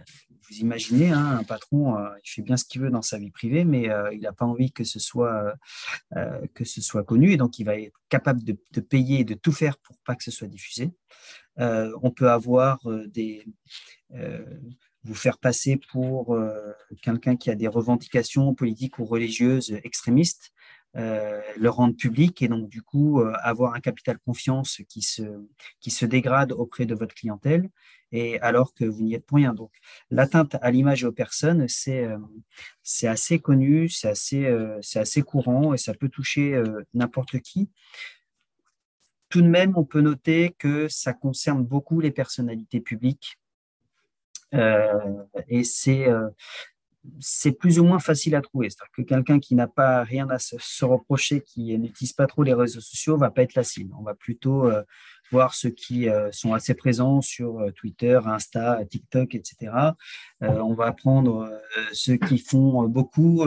vous 0.49 0.57
imaginez 0.57 1.11
hein, 1.11 1.37
un 1.39 1.43
patron 1.43 1.95
il 2.25 2.29
fait 2.29 2.41
bien 2.41 2.57
ce 2.57 2.65
qu'il 2.65 2.81
veut 2.81 2.89
dans 2.89 3.03
sa 3.03 3.19
vie 3.19 3.31
privée 3.31 3.63
mais 3.63 3.89
il 4.11 4.21
n'a 4.21 4.33
pas 4.33 4.45
envie 4.45 4.73
que 4.73 4.83
ce 4.83 4.99
soit 4.99 5.53
que 6.55 6.65
ce 6.65 6.81
soit 6.81 7.03
connu 7.03 7.31
et 7.31 7.37
donc 7.37 7.57
il 7.59 7.63
va 7.63 7.77
être 7.77 8.01
capable 8.09 8.43
de, 8.43 8.81
payer 8.81 9.19
et 9.19 9.23
de 9.23 9.35
tout 9.35 9.53
faire 9.53 9.77
pour 9.77 9.97
pas 9.99 10.15
que 10.15 10.23
ce 10.23 10.31
soit 10.31 10.47
diffusé. 10.47 10.91
euh, 10.91 11.46
on 11.57 12.11
peut 12.11 12.29
avoir 12.29 12.79
euh, 12.89 13.07
des 13.07 13.45
euh, 14.13 14.43
vous 15.03 15.15
faire 15.15 15.37
passer 15.37 15.79
pour 15.91 16.37
quelqu'un 17.01 17.37
qui 17.37 17.49
a 17.49 17.55
des 17.55 17.69
revendications 17.69 18.53
politiques 18.53 18.99
ou 18.99 19.05
religieuses 19.05 19.79
extrémistes, 19.85 20.51
le 20.95 21.67
rendre 21.67 21.95
public 21.95 22.41
et 22.41 22.49
donc 22.49 22.67
du 22.67 22.81
coup 22.81 23.21
avoir 23.41 23.73
un 23.73 23.79
capital 23.79 24.17
confiance 24.19 24.81
qui 24.89 25.01
se, 25.01 25.21
qui 25.79 25.91
se 25.91 26.05
dégrade 26.05 26.51
auprès 26.51 26.85
de 26.85 26.93
votre 26.93 27.15
clientèle 27.15 27.69
et 28.11 28.37
alors 28.41 28.73
que 28.73 28.83
vous 28.83 29.01
n'y 29.01 29.13
êtes 29.13 29.25
pour 29.25 29.37
rien. 29.37 29.53
Donc 29.53 29.71
l'atteinte 30.11 30.57
à 30.61 30.71
l'image 30.71 31.03
et 31.03 31.07
aux 31.07 31.13
personnes, 31.13 31.69
c'est 31.69 32.05
c'est 32.83 33.07
assez 33.07 33.39
connu, 33.39 33.87
c'est 33.87 34.09
assez, 34.09 34.53
c'est 34.81 34.99
assez 34.99 35.21
courant 35.21 35.73
et 35.73 35.77
ça 35.77 35.93
peut 35.93 36.09
toucher 36.09 36.61
n'importe 36.93 37.39
qui. 37.39 37.69
Tout 39.29 39.41
de 39.41 39.47
même, 39.47 39.73
on 39.75 39.83
peut 39.83 40.01
noter 40.01 40.55
que 40.57 40.87
ça 40.87 41.13
concerne 41.13 41.63
beaucoup 41.63 41.99
les 41.99 42.11
personnalités 42.11 42.79
publiques 42.79 43.37
euh, 44.53 45.23
et 45.49 45.63
c'est 45.63 46.07
euh, 46.07 46.29
c'est 47.19 47.51
plus 47.51 47.79
ou 47.79 47.85
moins 47.85 47.99
facile 47.99 48.35
à 48.35 48.41
trouver. 48.41 48.69
C'est-à-dire 48.69 48.91
que 48.91 49.01
quelqu'un 49.01 49.39
qui 49.39 49.55
n'a 49.55 49.67
pas 49.67 50.03
rien 50.03 50.29
à 50.29 50.39
se, 50.39 50.85
reprocher, 50.85 51.41
qui 51.41 51.77
n'utilise 51.77 52.13
pas 52.13 52.27
trop 52.27 52.43
les 52.43 52.53
réseaux 52.53 52.81
sociaux, 52.81 53.17
va 53.17 53.31
pas 53.31 53.43
être 53.43 53.55
la 53.55 53.63
cible. 53.63 53.93
On 53.97 54.03
va 54.03 54.13
plutôt 54.13 54.65
euh, 54.65 54.83
voir 55.31 55.53
ceux 55.53 55.69
qui 55.69 56.09
euh, 56.09 56.31
sont 56.31 56.53
assez 56.53 56.73
présents 56.73 57.21
sur 57.21 57.59
euh, 57.59 57.71
Twitter, 57.71 58.19
Insta, 58.25 58.83
TikTok, 58.85 59.35
etc. 59.35 59.71
on 60.41 60.73
va 60.73 60.91
prendre 60.93 61.49
ceux 61.91 62.17
qui 62.17 62.37
font 62.37 62.83
beaucoup, 62.83 63.45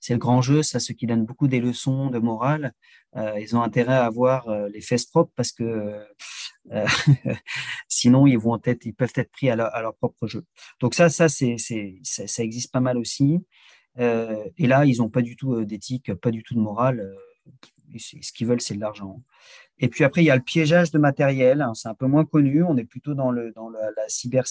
c'est 0.00 0.14
le 0.14 0.18
grand 0.18 0.42
jeu, 0.42 0.62
ça, 0.62 0.80
ceux 0.80 0.94
qui 0.94 1.06
donnent 1.06 1.26
beaucoup 1.26 1.48
des 1.48 1.60
leçons 1.60 2.10
de 2.10 2.18
morale. 2.18 2.72
ils 3.16 3.56
ont 3.56 3.62
intérêt 3.62 3.94
à 3.94 4.06
avoir 4.06 4.50
les 4.68 4.80
fesses 4.80 5.06
propres 5.06 5.32
parce 5.36 5.52
que 5.52 6.02
sinon 7.88 8.26
ils 8.26 8.38
vont 8.38 8.58
être, 8.64 8.86
ils 8.86 8.94
peuvent 8.94 9.12
être 9.14 9.30
pris 9.30 9.50
à 9.50 9.56
leur, 9.56 9.94
propre 9.96 10.26
jeu. 10.26 10.44
Donc 10.80 10.94
ça, 10.94 11.08
ça, 11.10 11.28
ça, 11.28 11.46
ça, 12.26 12.42
existe 12.42 12.72
pas 12.72 12.80
mal 12.80 12.96
aussi. 12.96 13.38
et 13.98 14.66
là, 14.66 14.86
ils 14.86 14.98
n'ont 14.98 15.10
pas 15.10 15.22
du 15.22 15.36
tout 15.36 15.64
d'éthique, 15.64 16.14
pas 16.14 16.30
du 16.30 16.42
tout 16.42 16.54
de 16.54 16.60
morale. 16.60 17.06
ce 17.96 18.32
qu'ils 18.32 18.46
veulent, 18.46 18.62
c'est 18.62 18.74
de 18.74 18.80
l'argent. 18.80 19.22
Et 19.80 19.88
puis 19.88 20.04
après, 20.04 20.22
il 20.22 20.26
y 20.26 20.30
a 20.30 20.36
le 20.36 20.42
piégeage 20.42 20.90
de 20.90 20.98
matériel. 20.98 21.62
Hein, 21.62 21.72
c'est 21.74 21.88
un 21.88 21.94
peu 21.94 22.06
moins 22.06 22.24
connu. 22.24 22.62
On 22.62 22.76
est 22.76 22.84
plutôt 22.84 23.14
dans, 23.14 23.30
le, 23.30 23.52
dans 23.52 23.68
la, 23.70 23.90
cyber, 24.08 24.44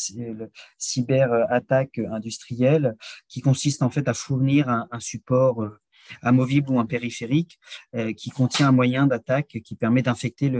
cyber 0.77 1.45
attaque 1.49 1.99
industrielle 2.11 2.95
qui 3.27 3.41
consiste 3.41 3.83
en 3.83 3.89
fait 3.89 4.07
à 4.07 4.13
fournir 4.13 4.69
un, 4.69 4.87
un 4.91 4.99
support 4.99 5.63
euh, 5.63 5.79
amovible 6.21 6.71
ou 6.71 6.79
un 6.79 6.85
périphérique 6.85 7.59
euh, 7.95 8.13
qui 8.13 8.29
contient 8.29 8.69
un 8.69 8.71
moyen 8.71 9.07
d'attaque 9.07 9.59
qui 9.63 9.75
permet 9.75 10.01
d'infecter 10.01 10.51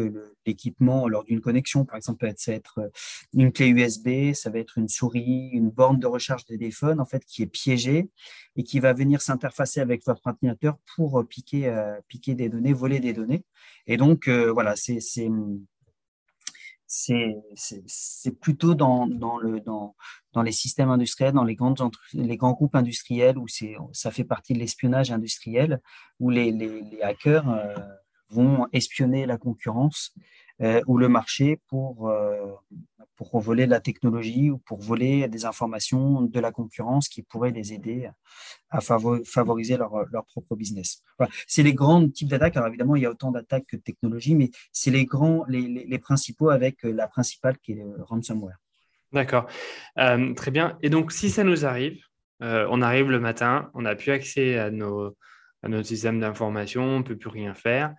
l'équipement 0.46 1.08
lors 1.08 1.24
d'une 1.24 1.42
connexion. 1.42 1.86
Par 1.86 1.98
exemple, 1.98 2.32
ça 2.38 2.52
va 2.52 2.58
être 2.58 2.80
euh, 2.80 2.90
une 3.34 3.52
clé 3.52 3.68
USB, 3.68 4.34
ça 4.34 4.50
va 4.50 4.60
être 4.60 4.78
une 4.78 4.88
souris, 4.88 5.50
une 5.52 5.70
borne 5.70 6.00
de 6.00 6.08
recharge 6.08 6.46
de 6.46 6.56
téléphone 6.56 7.00
en 7.00 7.06
fait 7.06 7.24
qui 7.26 7.44
est 7.44 7.48
piégée 7.48 8.10
et 8.56 8.64
qui 8.64 8.80
va 8.80 8.94
venir 8.94 9.22
s'interfacer 9.22 9.80
avec 9.80 10.06
votre 10.06 10.22
ordinateur 10.26 10.78
pour 10.96 11.24
piquer, 11.28 11.72
piquer 12.08 12.34
des 12.34 12.50
données, 12.50 12.74
voler 12.74 13.00
des 13.00 13.14
données. 13.14 13.44
Et 13.88 13.98
donc, 13.98 14.28
euh, 14.28 14.52
voilà, 14.52 14.76
c'est 14.76 15.00
c'est 16.88 18.40
plutôt 18.40 18.74
dans, 18.74 19.08
dans, 19.08 19.38
le, 19.38 19.60
dans, 19.60 19.96
dans, 20.34 20.42
les 20.42 20.54
systèmes 20.54 20.90
industriels, 20.90 21.34
dans 21.34 21.44
les, 21.44 21.56
grandes 21.56 21.80
les 22.14 22.38
grands 22.38 22.54
groupes 22.54 22.76
industriels 22.76 23.38
où 23.38 23.48
ça 23.92 24.12
fait 24.12 24.24
partie 24.24 24.54
de 24.54 24.60
l'espionnage 24.60 25.12
industriel, 25.12 25.82
où 26.20 26.30
les, 26.30 26.82
hackers 27.04 27.50
euh, 27.50 27.76
vont 28.30 28.68
espionner 28.72 29.26
la 29.26 29.38
concurrence 29.38 30.14
euh, 30.62 30.82
ou 30.88 30.98
le 30.98 31.10
marché 31.10 31.62
pour, 31.68 32.10
pour 33.18 33.40
voler 33.40 33.66
la 33.66 33.82
technologie 33.82 34.52
ou 34.52 34.60
pour 34.60 34.80
voler 34.80 35.28
des 35.28 35.46
informations 35.46 36.22
de 36.22 36.40
la 36.40 36.52
concurrence 36.52 37.10
qui 37.10 37.24
pourraient 37.24 37.52
les 37.52 37.74
aider 37.74 38.10
à 38.70 38.80
favoriser 38.80 39.76
leur, 39.76 39.92
propre 40.28 40.56
business. 40.56 41.04
C'est 41.48 41.64
les 41.64 41.74
grands 41.74 42.08
types 42.08 42.30
d'attaques. 42.30 42.56
Alors 42.56 42.70
évidemment, 42.70 42.96
il 42.96 43.02
y 43.02 43.06
a 43.06 43.10
autant 43.10 43.32
d'attaques 43.32 43.66
que 43.68 43.76
de 43.76 43.82
technologies, 43.82 44.36
mais 44.36 44.52
c'est 44.72 44.92
les 44.92 45.06
grands, 45.06 45.44
les, 45.50 46.00
principaux 46.00 46.50
avec 46.50 46.84
la 46.84 47.08
principale 47.08 47.58
qui 47.58 47.74
est 47.74 47.76
le 47.76 48.04
ransomware. 48.04 48.58
D'accord. 49.12 49.48
Euh, 49.98 50.34
très 50.36 50.52
bien. 50.52 50.78
Et 50.84 50.90
donc, 50.90 51.12
si 51.12 51.30
ça 51.30 51.44
nous 51.44 51.66
arrive, 51.66 52.00
euh, 52.44 52.68
on 52.70 52.82
arrive 52.82 53.10
le 53.10 53.20
matin, 53.20 53.72
on 53.74 53.82
n'a 53.82 53.96
plus 53.96 54.12
accès 54.12 54.60
à 54.60 54.70
nos, 54.70 55.16
à 55.64 55.70
nos 55.70 55.82
systèmes 55.82 56.20
d'information, 56.20 56.84
on 56.84 57.00
ne 57.00 57.04
peut 57.04 57.18
plus 57.18 57.30
rien 57.30 57.56
faire. 57.56 57.96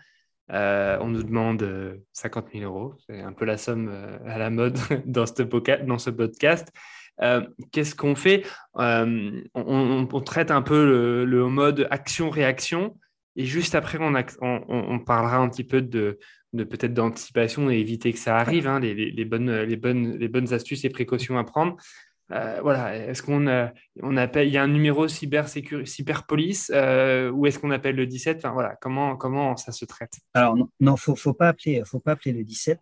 Euh, 0.52 0.96
on 1.00 1.08
nous 1.08 1.22
demande 1.22 1.62
50 2.12 2.46
euh, 2.46 2.58
000 2.60 2.64
euros, 2.64 2.94
c'est 3.06 3.20
un 3.20 3.32
peu 3.32 3.44
la 3.44 3.58
somme 3.58 3.90
euh, 3.92 4.18
à 4.26 4.38
la 4.38 4.50
mode 4.50 4.78
dans, 5.06 5.26
ce 5.26 5.42
podcast. 6.10 6.68
Qu'est-ce 7.72 7.94
qu'on 7.94 8.14
fait? 8.14 8.44
On, 8.74 10.22
traite 10.24 10.50
un 10.50 10.62
peu 10.62 11.24
le, 11.24 11.48
mode 11.48 11.86
action-réaction 11.90 12.96
et 13.36 13.44
juste 13.44 13.74
après, 13.74 13.98
on, 14.00 14.98
parlera 15.00 15.38
un 15.38 15.48
petit 15.48 15.64
peu 15.64 15.82
de, 15.82 16.18
peut-être 16.52 16.94
d'anticipation 16.94 17.70
et 17.70 17.78
éviter 17.78 18.12
que 18.12 18.18
ça 18.18 18.36
arrive, 18.36 18.66
hein, 18.66 18.80
les, 18.80 19.24
bonnes, 19.24 19.62
les, 19.62 19.76
bonnes, 19.76 20.16
les 20.16 20.28
bonnes 20.28 20.52
astuces 20.54 20.84
et 20.84 20.90
précautions 20.90 21.38
à 21.38 21.44
prendre. 21.44 21.76
Euh, 22.30 22.60
voilà, 22.60 22.94
est-ce 22.94 23.22
qu'on 23.22 23.46
euh, 23.46 23.68
on 24.02 24.18
appelle, 24.18 24.48
il 24.48 24.52
y 24.52 24.58
a 24.58 24.62
un 24.62 24.68
numéro 24.68 25.08
cyber 25.08 25.48
cyberpolice 25.48 26.70
euh, 26.74 27.30
ou 27.30 27.46
est-ce 27.46 27.58
qu'on 27.58 27.70
appelle 27.70 27.96
le 27.96 28.06
17 28.06 28.36
enfin, 28.36 28.52
voilà, 28.52 28.76
comment, 28.76 29.16
comment 29.16 29.56
ça 29.56 29.72
se 29.72 29.86
traite? 29.86 30.20
Alors 30.34 30.54
non, 30.80 30.96
faut, 30.96 31.16
faut 31.16 31.32
pas 31.32 31.48
appeler, 31.48 31.82
faut 31.86 32.00
pas 32.00 32.12
appeler 32.12 32.32
le 32.32 32.44
17 32.44 32.80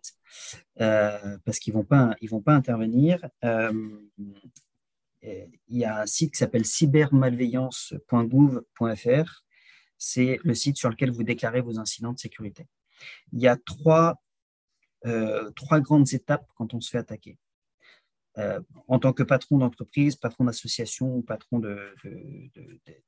parce 0.75 1.59
qu'ils 1.59 1.73
vont 1.73 1.85
pas, 1.85 2.13
ils 2.21 2.29
vont 2.29 2.41
pas 2.41 2.53
intervenir. 2.53 3.25
il 5.23 5.49
y 5.69 5.85
a 5.85 6.01
un 6.01 6.05
site 6.05 6.33
qui 6.33 6.39
s'appelle 6.39 6.65
cybermalveillance.gouv.fr. 6.65 9.43
C'est 9.99 10.39
le 10.43 10.53
site 10.53 10.77
sur 10.77 10.89
lequel 10.89 11.09
vous 11.11 11.23
déclarez 11.23 11.61
vos 11.61 11.79
incidents 11.79 12.11
de 12.11 12.19
sécurité. 12.19 12.67
il 13.31 13.39
y 13.39 13.47
a 13.47 13.55
trois, 13.55 14.21
trois 15.55 15.79
grandes 15.79 16.13
étapes 16.13 16.45
quand 16.55 16.73
on 16.73 16.81
se 16.81 16.89
fait 16.89 16.97
attaquer. 16.97 17.37
En 18.87 18.99
tant 18.99 19.13
que 19.13 19.23
patron 19.23 19.57
d'entreprise, 19.57 20.15
patron 20.15 20.45
d'association 20.45 21.15
ou 21.15 21.21
patron 21.21 21.59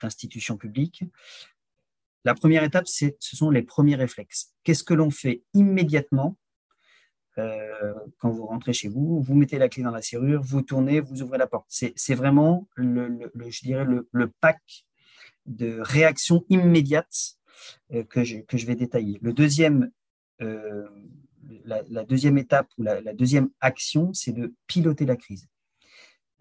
d'institution 0.01 0.57
publique, 0.57 1.03
la 2.25 2.35
première 2.35 2.63
étape, 2.63 2.87
ce 2.87 3.11
sont 3.19 3.49
les 3.49 3.61
premiers 3.61 3.95
réflexes. 3.95 4.53
Qu'est-ce 4.63 4.83
que 4.83 4.93
l'on 4.93 5.11
fait 5.11 5.43
immédiatement 5.53 6.37
euh, 7.37 7.93
quand 8.17 8.29
vous 8.29 8.45
rentrez 8.45 8.73
chez 8.73 8.89
vous 8.89 9.21
Vous 9.21 9.35
mettez 9.35 9.57
la 9.57 9.69
clé 9.69 9.83
dans 9.83 9.91
la 9.91 10.01
serrure, 10.01 10.41
vous 10.41 10.61
tournez, 10.61 10.99
vous 10.99 11.21
ouvrez 11.21 11.37
la 11.37 11.47
porte. 11.47 11.65
C'est 11.69 12.15
vraiment, 12.15 12.67
le, 12.75 13.31
je 13.47 13.61
dirais, 13.61 13.85
le, 13.85 14.27
pack 14.41 14.85
de 15.45 15.79
réactions 15.79 16.43
immédiates 16.49 17.37
euh, 17.93 18.03
que, 18.03 18.23
je, 18.23 18.65
vais 18.65 18.75
détailler. 18.75 19.19
Le 19.21 19.31
deuxième, 19.31 19.91
euh, 20.41 20.87
la, 21.65 22.03
deuxième 22.03 22.37
étape 22.37 22.67
ou 22.77 22.83
la 22.83 23.13
deuxième 23.13 23.49
action, 23.61 24.13
c'est 24.13 24.33
de 24.33 24.53
piloter 24.67 25.05
la 25.05 25.15
crise. 25.15 25.47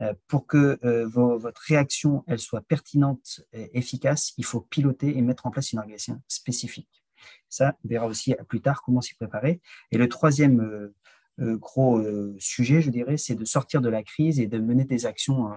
Euh, 0.01 0.15
pour 0.29 0.47
que 0.47 0.79
euh, 0.85 1.09
votre 1.09 1.61
réaction 1.63 2.23
elle 2.29 2.39
soit 2.39 2.61
pertinente 2.61 3.41
et 3.53 3.77
efficace, 3.77 4.33
il 4.37 4.45
faut 4.45 4.61
piloter 4.61 5.19
et 5.19 5.23
mettre 5.23 5.45
en 5.47 5.51
place 5.51 5.73
une 5.73 5.81
organisation 5.81 6.23
spécifique. 6.29 7.03
Ça, 7.49 7.77
on 7.85 7.89
verra 7.89 8.07
aussi 8.07 8.33
plus 8.49 8.61
tard 8.61 8.83
comment 8.83 9.01
s'y 9.01 9.15
préparer. 9.15 9.61
Et 9.91 9.99
le 9.99 10.09
troisième 10.09 10.61
euh, 11.41 11.57
gros 11.57 12.01
sujet, 12.39 12.81
je 12.81 12.91
dirais, 12.91 13.17
c'est 13.17 13.35
de 13.35 13.45
sortir 13.45 13.81
de 13.81 13.89
la 13.89 14.05
crise 14.05 14.39
et 14.39 14.47
de 14.47 14.59
mener 14.59 14.85
des 14.85 15.07
actions, 15.07 15.51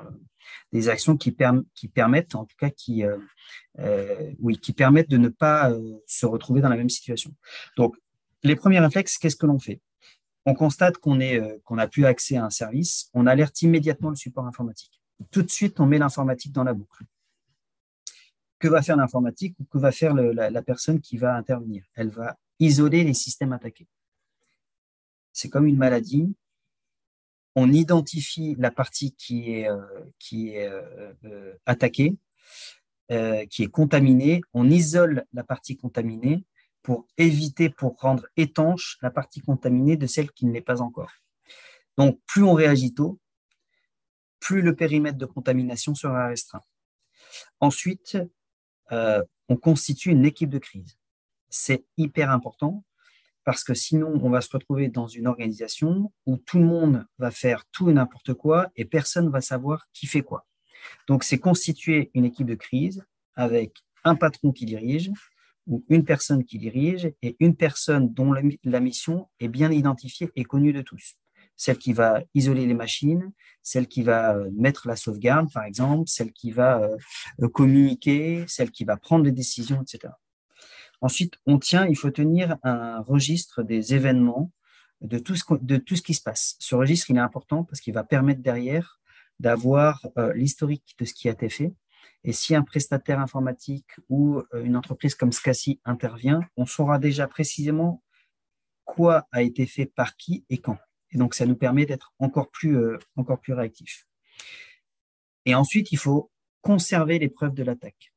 des 0.72 0.89
actions 0.89 1.18
qui, 1.18 1.36
qui, 1.74 1.88
permettent, 1.88 2.36
en 2.36 2.45
tout 2.45 2.56
cas, 2.56 2.70
qui, 2.70 3.04
oui, 4.39 4.60
qui 4.60 4.74
permettent 4.74 5.10
de 5.10 5.18
ne 5.18 5.30
pas 5.30 5.72
se 6.06 6.28
retrouver 6.28 6.62
dans 6.62 6.70
la 6.70 6.78
même 6.78 6.91
situation. 6.91 7.34
Donc, 7.78 7.95
les 8.44 8.56
premiers 8.56 8.80
réflexes, 8.80 9.18
qu'est-ce 9.18 9.36
que 9.36 9.46
l'on 9.46 9.60
fait? 9.60 9.82
On 10.46 10.56
constate 10.56 10.98
qu'on 10.98 11.20
euh, 11.22 11.58
qu'on 11.64 11.76
n'a 11.76 11.88
plus 11.88 12.06
accès 12.06 12.38
à 12.38 12.46
un 12.46 12.50
service, 12.50 13.10
on 13.14 13.28
alerte 13.28 13.62
immédiatement 13.62 14.10
le 14.10 14.16
support 14.16 14.46
informatique. 14.48 15.02
Tout 15.30 15.44
de 15.44 15.52
suite, 15.52 15.80
on 15.80 15.86
met 15.86 16.00
l'informatique 16.00 16.52
dans 16.52 16.64
la 16.64 16.74
boucle. 16.74 17.04
Que 18.58 18.68
va 18.68 18.82
faire 18.82 18.98
l'informatique 18.98 19.56
ou 19.60 19.66
que 19.66 19.78
va 19.78 19.92
faire 19.92 20.14
la, 20.16 20.62
personne 20.64 21.00
qui 21.00 21.18
va 21.18 21.36
intervenir? 21.36 21.84
Elle 21.94 22.10
va 22.10 22.38
isoler 22.60 23.04
les 23.04 23.14
systèmes 23.14 23.54
attaqués. 23.54 23.88
C'est 25.32 25.50
comme 25.50 25.68
une 25.68 25.78
maladie. 25.78 26.34
On 27.56 27.72
identifie 27.72 28.56
la 28.58 28.72
partie 28.72 29.14
qui 29.14 29.52
est, 29.52 29.70
euh, 29.70 29.82
qui 30.18 30.50
est 30.50 30.68
euh, 30.68 31.54
attaquée, 31.66 32.18
qui 33.50 33.64
est 33.64 33.72
contaminée. 33.72 34.42
On 34.54 34.70
isole 34.70 35.26
la 35.34 35.44
partie 35.44 35.76
contaminée 35.76 36.46
pour 36.84 37.08
éviter, 37.18 37.70
pour 37.70 37.98
rendre 38.00 38.28
étanche 38.38 38.98
la 39.02 39.12
partie 39.12 39.42
contaminée 39.42 39.98
de 39.98 40.08
celle 40.08 40.32
qui 40.32 40.46
ne 40.46 40.54
l'est 40.54 40.62
pas 40.62 40.82
encore. 40.82 41.12
Donc, 41.98 42.20
plus 42.26 42.44
on 42.44 42.54
réagit 42.54 42.94
tôt, 42.94 43.20
plus 44.40 44.62
le 44.62 44.76
périmètre 44.76 45.18
de 45.18 45.26
contamination 45.26 45.94
sera 45.94 46.28
restreint. 46.28 46.64
Ensuite, 47.60 48.18
euh, 48.92 49.24
on 49.50 49.56
constitue 49.56 50.10
une 50.10 50.26
équipe 50.26 50.50
de 50.50 50.58
crise. 50.58 50.98
C'est 51.50 51.86
hyper 51.98 52.32
important 52.32 52.84
parce 53.44 53.64
que 53.64 53.74
sinon, 53.74 54.20
on 54.24 54.30
va 54.30 54.42
se 54.42 54.50
retrouver 54.52 54.88
dans 54.88 55.08
une 55.08 55.28
organisation 55.28 56.12
où 56.26 56.38
tout 56.38 56.60
le 56.60 56.66
monde 56.66 57.06
va 57.18 57.32
faire 57.32 57.66
tout 57.72 57.90
et 57.90 57.94
n'importe 57.94 58.34
quoi 58.34 58.72
et 58.76 58.86
personne 58.86 59.26
ne 59.26 59.32
va 59.32 59.42
savoir 59.42 59.86
qui 59.94 60.08
fait 60.08 60.22
quoi. 60.22 60.48
Donc, 61.08 61.24
c'est 61.24 61.40
constituer 61.40 62.12
une 62.14 62.26
équipe 62.26 62.48
de 62.48 62.56
crise 62.56 63.04
avec 63.36 63.84
un 64.04 64.16
patron 64.16 64.52
qui 64.52 64.66
dirige, 64.66 65.12
ou 65.68 65.84
une 65.89 66.03
personne 66.03 66.43
qui 66.43 66.57
dirige 66.57 67.12
et 67.22 67.36
une 67.39 67.55
personne 67.55 68.14
dont 68.14 68.34
la, 68.64 68.80
mission 68.80 69.28
est 69.39 69.47
bien 69.47 69.72
identifiée 69.72 70.30
et 70.36 70.43
connue 70.43 70.74
de 70.74 70.82
tous. 70.82 71.18
Celle 71.55 71.78
qui 71.78 71.93
va 71.93 72.22
isoler 72.34 72.66
les 72.66 72.74
machines, 72.74 73.32
celle 73.62 73.88
qui 73.88 74.01
va 74.01 74.36
euh, 74.36 74.49
mettre 74.53 74.88
la 74.88 74.95
sauvegarde, 74.95 75.51
par 75.53 75.64
exemple, 75.64 76.07
celle 76.07 76.32
qui 76.32 76.51
va 76.51 76.82
euh, 77.39 77.47
communiquer, 77.49 78.45
celle 78.47 78.72
qui 78.72 78.84
va 78.84 78.97
prendre 78.97 79.26
les 79.26 79.32
décisions, 79.32 79.82
etc. 79.82 80.14
Ensuite, 81.01 81.36
on 81.45 81.59
tient, 81.59 81.86
il 81.88 81.95
faut 81.95 82.12
tenir 82.12 82.57
un 82.64 83.01
registre 83.01 83.64
des 83.64 83.93
événements, 83.93 84.51
de 85.01 85.18
tout 85.18 85.36
ce, 85.36 85.43
de 85.62 85.78
tout 85.78 85.95
ce 85.95 86.01
qui 86.01 86.14
se 86.14 86.22
passe. 86.22 86.55
Ce 86.59 86.76
registre, 86.76 87.09
il 87.09 87.18
est 87.18 87.22
important 87.22 87.64
parce 87.64 87.82
qu'il 87.82 87.93
va 87.93 88.03
permettre 88.03 88.41
derrière 88.41 88.99
d'avoir 89.39 90.05
euh, 90.18 90.32
l'historique 90.34 90.95
de 90.99 91.05
ce 91.05 91.14
qui 91.14 91.28
a 91.28 91.32
été 91.32 91.49
fait, 91.49 91.74
et 92.24 92.34
si 92.34 92.56
un 92.56 92.62
prestataire 92.62 93.20
informatique 93.20 93.92
ou 94.10 94.38
euh, 94.54 94.64
une 94.64 94.76
entreprise 94.76 95.16
comme 95.16 95.32
SCACI 95.32 95.80
intervient, 95.86 96.42
on 96.56 96.66
saura 96.66 97.00
déjà 97.00 97.28
précisément 97.28 98.04
quoi 98.86 99.28
a 99.32 99.42
été 99.42 99.66
fait 99.66 99.86
par 99.86 100.18
qui 100.18 100.46
et 100.50 100.60
quand. 100.60 100.78
Et 101.12 101.18
donc, 101.18 101.34
ça 101.34 101.46
nous 101.46 101.56
permet 101.56 101.86
d'être 101.86 102.14
encore 102.20 102.50
plus, 102.50 102.78
euh, 102.78 102.98
encore 103.16 103.40
plus 103.40 103.54
réactifs. 103.54 104.08
Et 105.46 105.56
ensuite, 105.56 105.92
il 105.92 105.98
faut 105.98 106.32
conserver 106.62 107.18
les 107.18 107.30
preuves 107.30 107.54
de 107.54 107.64
l'attaque. 107.64 108.14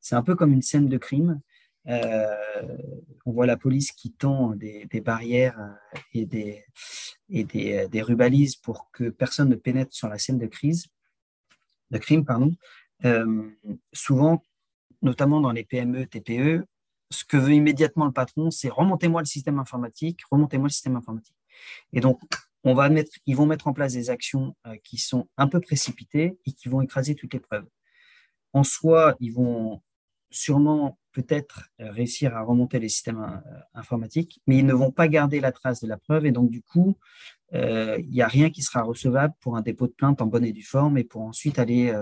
C'est 0.00 0.14
un 0.14 0.22
peu 0.22 0.36
comme 0.36 0.52
une 0.52 0.62
scène 0.62 0.88
de 0.88 0.98
crime. 0.98 1.40
Euh, 1.86 2.76
on 3.26 3.32
voit 3.32 3.46
la 3.46 3.56
police 3.56 3.92
qui 3.92 4.12
tend 4.12 4.54
des, 4.54 4.86
barrières 5.04 5.58
et, 6.12 6.24
des, 6.24 6.64
et 7.28 7.44
des, 7.44 7.88
des, 7.88 8.02
rubalises 8.02 8.56
pour 8.56 8.90
que 8.92 9.10
personne 9.10 9.50
ne 9.50 9.54
pénètre 9.56 9.92
sur 9.92 10.08
la 10.08 10.18
scène 10.18 10.38
de 10.38 10.46
crise, 10.46 10.86
de 11.90 11.98
crime, 11.98 12.24
pardon. 12.24 12.54
Euh, 13.04 13.50
souvent, 13.92 14.42
notamment 15.02 15.40
dans 15.40 15.52
les 15.52 15.64
PME, 15.64 16.06
TPE, 16.06 16.64
ce 17.10 17.24
que 17.24 17.36
veut 17.36 17.52
immédiatement 17.52 18.06
le 18.06 18.12
patron, 18.12 18.50
c'est 18.50 18.68
remontez-moi 18.68 19.20
le 19.20 19.26
système 19.26 19.58
informatique, 19.58 20.20
remontez-moi 20.30 20.66
le 20.66 20.72
système 20.72 20.96
informatique. 20.96 21.36
Et 21.92 22.00
donc, 22.00 22.20
on 22.64 22.74
va 22.74 22.88
mettre, 22.88 23.12
ils 23.26 23.36
vont 23.36 23.46
mettre 23.46 23.68
en 23.68 23.74
place 23.74 23.92
des 23.92 24.08
actions 24.10 24.56
euh, 24.66 24.76
qui 24.82 24.96
sont 24.96 25.28
un 25.36 25.48
peu 25.48 25.60
précipitées 25.60 26.38
et 26.46 26.52
qui 26.52 26.68
vont 26.68 26.80
écraser 26.80 27.14
toutes 27.14 27.34
les 27.34 27.40
preuves. 27.40 27.66
En 28.52 28.64
soi, 28.64 29.16
ils 29.20 29.32
vont 29.32 29.82
sûrement 30.30 30.98
peut-être 31.12 31.68
euh, 31.80 31.90
réussir 31.90 32.34
à 32.34 32.42
remonter 32.42 32.78
les 32.78 32.88
systèmes 32.88 33.42
informatiques, 33.74 34.40
mais 34.46 34.58
ils 34.58 34.66
ne 34.66 34.72
vont 34.72 34.90
pas 34.90 35.08
garder 35.08 35.40
la 35.40 35.52
trace 35.52 35.80
de 35.82 35.86
la 35.86 35.98
preuve 35.98 36.24
et 36.24 36.32
donc 36.32 36.50
du 36.50 36.62
coup, 36.62 36.96
il 37.52 38.10
n'y 38.10 38.20
a 38.20 38.26
rien 38.26 38.50
qui 38.50 38.62
sera 38.62 38.82
recevable 38.82 39.32
pour 39.38 39.56
un 39.56 39.62
dépôt 39.62 39.86
de 39.86 39.92
plainte 39.92 40.20
en 40.20 40.26
bonne 40.26 40.44
et 40.44 40.52
due 40.52 40.64
forme 40.64 40.98
et 40.98 41.04
pour 41.04 41.22
ensuite 41.22 41.60
aller 41.60 41.94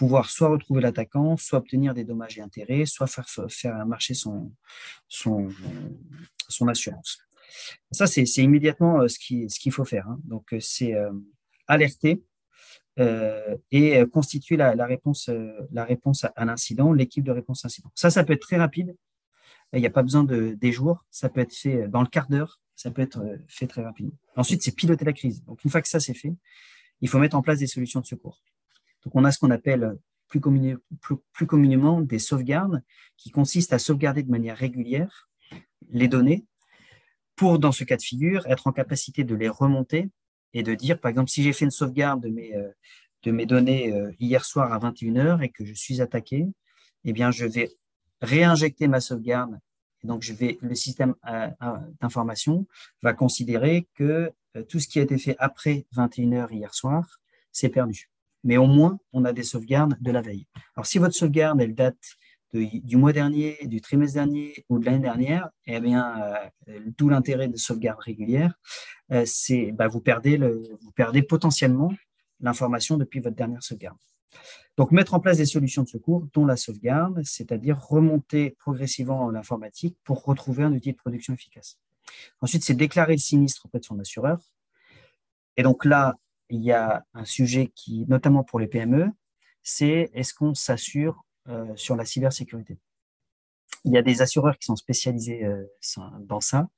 pouvoir 0.00 0.30
soit 0.30 0.48
retrouver 0.48 0.80
l'attaquant, 0.80 1.36
soit 1.36 1.58
obtenir 1.58 1.92
des 1.92 2.04
dommages 2.04 2.38
et 2.38 2.40
intérêts, 2.40 2.86
soit 2.86 3.06
faire, 3.06 3.26
faire 3.50 3.84
marcher 3.84 4.14
son, 4.14 4.50
son, 5.08 5.50
assurance. 6.68 7.18
Ça, 7.90 8.06
c'est 8.06 8.24
immédiatement 8.38 9.02
euh, 9.02 9.08
ce 9.08 9.18
qu'il 9.18 9.50
ce 9.50 9.68
faut 9.68 9.84
faire. 9.84 10.08
Hein. 10.08 10.18
Donc, 10.24 10.54
euh, 10.54 10.58
c'est 10.58 10.94
euh, 10.94 11.12
alerter 11.66 12.22
et 13.70 14.04
constituer 14.12 14.56
la, 14.56 14.86
réponse, 14.86 15.30
la 15.72 15.84
réponse 15.84 16.24
à, 16.24 16.44
l'incident, 16.44 16.92
l'équipe 16.92 17.24
de 17.24 17.30
réponse 17.30 17.64
à 17.64 17.68
l'incident. 17.68 17.90
Ça, 17.94 18.10
ça 18.10 18.24
peut 18.24 18.34
être 18.34 18.42
très 18.42 18.58
rapide. 18.58 18.94
Il 19.72 19.80
n'y 19.80 19.86
a 19.86 19.90
pas 19.90 20.02
besoin 20.02 20.22
de 20.22 20.52
des 20.52 20.72
jours. 20.72 21.04
Ça 21.10 21.30
peut 21.30 21.40
être 21.40 21.54
fait 21.54 21.88
dans 21.88 22.02
le 22.02 22.08
quart 22.08 22.28
d'heure. 22.28 22.60
Ça 22.74 22.90
peut 22.90 23.00
être 23.00 23.22
fait 23.48 23.66
très 23.66 23.82
rapidement. 23.82 24.18
Ensuite, 24.36 24.62
c'est 24.62 24.74
piloter 24.74 25.06
la 25.06 25.14
crise. 25.14 25.42
Donc, 25.44 25.64
une 25.64 25.70
fois 25.70 25.80
que 25.80 25.88
ça 25.88 25.98
c'est 25.98 26.12
fait, 26.12 26.34
il 27.00 27.08
faut 27.08 27.18
mettre 27.18 27.36
en 27.36 27.42
place 27.42 27.60
des 27.60 27.66
solutions 27.66 28.00
de 28.00 28.06
secours. 28.06 28.42
Donc, 29.04 29.14
on 29.14 29.24
a 29.24 29.32
ce 29.32 29.38
qu'on 29.38 29.50
appelle 29.50 29.96
plus, 30.30 31.46
communément 31.46 32.00
des 32.00 32.18
sauvegardes 32.18 32.82
qui 33.16 33.30
consistent 33.30 33.72
à 33.72 33.78
sauvegarder 33.78 34.22
de 34.22 34.30
manière 34.30 34.56
régulière 34.56 35.28
les 35.90 36.08
données 36.08 36.46
pour, 37.34 37.58
dans 37.58 37.72
ce 37.72 37.84
cas 37.84 37.96
de 37.96 38.02
figure, 38.02 38.46
être 38.46 38.66
en 38.66 38.72
capacité 38.72 39.24
de 39.24 39.34
les 39.34 39.48
remonter 39.48 40.10
et 40.52 40.62
de 40.62 40.74
dire, 40.74 41.00
par 41.00 41.10
exemple, 41.10 41.30
si 41.30 41.42
j'ai 41.42 41.52
fait 41.52 41.64
une 41.64 41.70
sauvegarde 41.70 42.22
de 42.22 42.28
mes, 42.28 42.54
euh, 42.54 43.46
données 43.46 43.92
euh, 43.92 44.12
hier 44.20 44.44
soir 44.44 44.72
à 44.72 44.78
21h 44.78 45.42
et 45.42 45.48
que 45.48 45.64
je 45.64 45.74
suis 45.74 46.00
attaqué, 46.00 46.46
eh 47.04 47.12
bien, 47.12 47.30
je 47.30 47.46
vais 47.46 47.70
réinjecter 48.20 48.88
ma 48.88 49.00
sauvegarde. 49.00 49.58
Donc, 50.04 50.24
le 50.28 50.74
système 50.74 51.14
euh, 51.26 51.48
d'information 52.00 52.66
va 53.02 53.12
considérer 53.12 53.88
que 53.94 54.32
tout 54.68 54.80
ce 54.80 54.88
qui 54.88 54.98
a 54.98 55.02
été 55.02 55.18
fait 55.18 55.36
après 55.38 55.86
21h 55.94 56.52
hier 56.52 56.74
soir, 56.74 57.20
c'est 57.52 57.68
perdu 57.68 58.10
mais 58.44 58.56
au 58.56 58.66
moins, 58.66 58.98
on 59.12 59.24
a 59.24 59.32
des 59.32 59.42
sauvegardes 59.42 59.96
de 60.00 60.10
la 60.10 60.22
veille. 60.22 60.46
Alors, 60.76 60.86
si 60.86 60.98
votre 60.98 61.14
sauvegarde, 61.14 61.60
elle 61.60 61.74
date 61.74 62.16
du 62.52 62.96
mois 62.96 63.12
dernier, 63.12 63.58
du 63.62 63.80
trimestre 63.80 64.14
dernier 64.14 64.64
ou 64.68 64.78
de 64.78 64.86
l'année 64.86 64.98
dernière, 64.98 65.48
eh 65.66 65.78
bien, 65.80 66.20
euh, 66.68 66.80
d'où 66.98 67.08
l'intérêt 67.08 67.48
de 67.48 67.56
sauvegarde 67.56 68.00
régulière, 68.00 68.54
euh, 69.12 69.22
c'est 69.24 69.72
bah, 69.72 69.86
vous, 69.86 70.00
perdez 70.00 71.22
potentiellement 71.22 71.92
l'information 72.40 72.96
depuis 72.96 73.20
votre 73.20 73.36
dernière 73.36 73.62
sauvegarde. 73.62 73.98
Donc, 74.76 74.92
mettre 74.92 75.14
en 75.14 75.20
place 75.20 75.36
des 75.36 75.46
solutions 75.46 75.82
de 75.82 75.88
secours, 75.88 76.26
dont 76.32 76.46
la 76.46 76.56
sauvegarde, 76.56 77.20
c'est-à-dire 77.24 77.78
remonter 77.78 78.56
progressivement 78.58 79.30
l'informatique 79.30 79.96
pour 80.04 80.24
retrouver 80.24 80.64
un 80.64 80.72
outil 80.72 80.92
de 80.92 80.96
production 80.96 81.34
efficace. 81.34 81.78
Ensuite, 82.40 82.64
c'est 82.64 82.74
déclarer 82.74 83.12
le 83.12 83.18
sinistre 83.18 83.66
auprès 83.66 83.78
de 83.78 83.84
son 83.84 83.98
assureur. 83.98 84.38
Et 85.56 85.62
donc 85.62 85.84
là, 85.84 86.14
il 86.50 86.62
y 86.62 86.72
a 86.72 87.04
un 87.14 87.24
sujet 87.24 87.72
qui, 87.74 88.04
notamment 88.08 88.44
pour 88.44 88.60
les 88.60 88.66
PME, 88.66 89.08
c'est 89.62 90.10
est-ce 90.14 90.34
qu'on 90.34 90.54
s'assure 90.54 91.24
euh, 91.48 91.74
sur 91.76 91.96
la 91.96 92.04
cybersécurité? 92.04 92.78
Il 93.84 93.92
y 93.92 93.98
a 93.98 94.02
des 94.02 94.20
assureurs 94.20 94.58
qui 94.58 94.66
sont 94.66 94.76
spécialisés 94.76 95.48
dans 96.20 96.40
ça. 96.40 96.68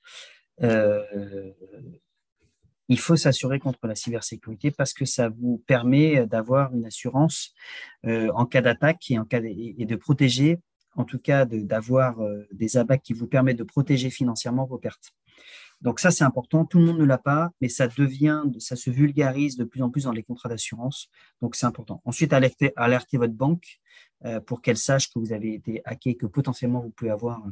il 2.88 2.98
faut 2.98 3.16
s'assurer 3.16 3.58
contre 3.58 3.86
la 3.88 3.96
cybersécurité 3.96 4.70
parce 4.70 4.92
que 4.92 5.04
ça 5.04 5.28
vous 5.28 5.64
permet 5.66 6.26
d'avoir 6.26 6.72
une 6.74 6.86
assurance 6.86 7.54
en 8.04 8.46
cas 8.46 8.60
d'attaque 8.60 9.10
et, 9.10 9.84
de 9.84 9.96
protéger, 9.96 10.60
en 10.94 11.04
tout 11.04 11.18
cas 11.18 11.44
d'avoir 11.44 12.20
des 12.52 12.76
abats 12.76 12.98
qui 12.98 13.14
vous 13.14 13.26
permettent 13.26 13.58
de 13.58 13.64
protéger 13.64 14.10
financièrement 14.10 14.64
vos 14.64 14.78
pertes. 14.78 15.12
Donc 15.82 15.98
ça, 15.98 16.12
c'est 16.12 16.24
important. 16.24 16.64
Tout 16.64 16.78
le 16.78 16.86
monde 16.86 16.98
ne 16.98 17.04
l'a 17.04 17.18
pas, 17.18 17.50
mais 17.60 17.68
ça 17.68 17.88
devient, 17.88 18.42
ça 18.58 18.76
se 18.76 18.88
vulgarise 18.88 19.56
de 19.56 19.64
plus 19.64 19.82
en 19.82 19.90
plus 19.90 20.04
dans 20.04 20.12
les 20.12 20.22
contrats 20.22 20.48
d'assurance. 20.48 21.08
Donc 21.42 21.56
c'est 21.56 21.66
important. 21.66 22.00
Ensuite, 22.04 22.32
alerter 22.32 23.16
votre 23.18 23.34
banque 23.34 23.80
euh, 24.24 24.40
pour 24.40 24.62
qu'elle 24.62 24.76
sache 24.76 25.10
que 25.10 25.18
vous 25.18 25.32
avez 25.32 25.54
été 25.54 25.82
hacké, 25.84 26.14
que 26.14 26.26
potentiellement 26.26 26.80
vous 26.80 26.90
pouvez 26.90 27.10
avoir 27.10 27.42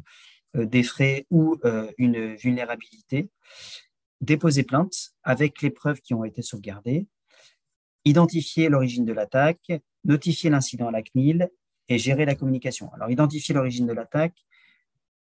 euh, 0.56 0.64
des 0.64 0.84
frais 0.84 1.26
ou 1.30 1.56
euh, 1.64 1.90
une 1.98 2.36
vulnérabilité. 2.36 3.28
Déposer 4.20 4.62
plainte 4.62 5.12
avec 5.24 5.60
les 5.60 5.70
preuves 5.70 6.00
qui 6.00 6.14
ont 6.14 6.24
été 6.24 6.40
sauvegardées. 6.42 7.08
Identifier 8.04 8.68
l'origine 8.68 9.04
de 9.04 9.12
l'attaque, 9.12 9.72
notifier 10.04 10.50
l'incident 10.50 10.86
à 10.86 10.92
la 10.92 11.02
CNIL 11.02 11.50
et 11.88 11.98
gérer 11.98 12.26
la 12.26 12.36
communication. 12.36 12.92
Alors, 12.92 13.10
identifier 13.10 13.54
l'origine 13.54 13.86
de 13.86 13.92
l'attaque, 13.92 14.46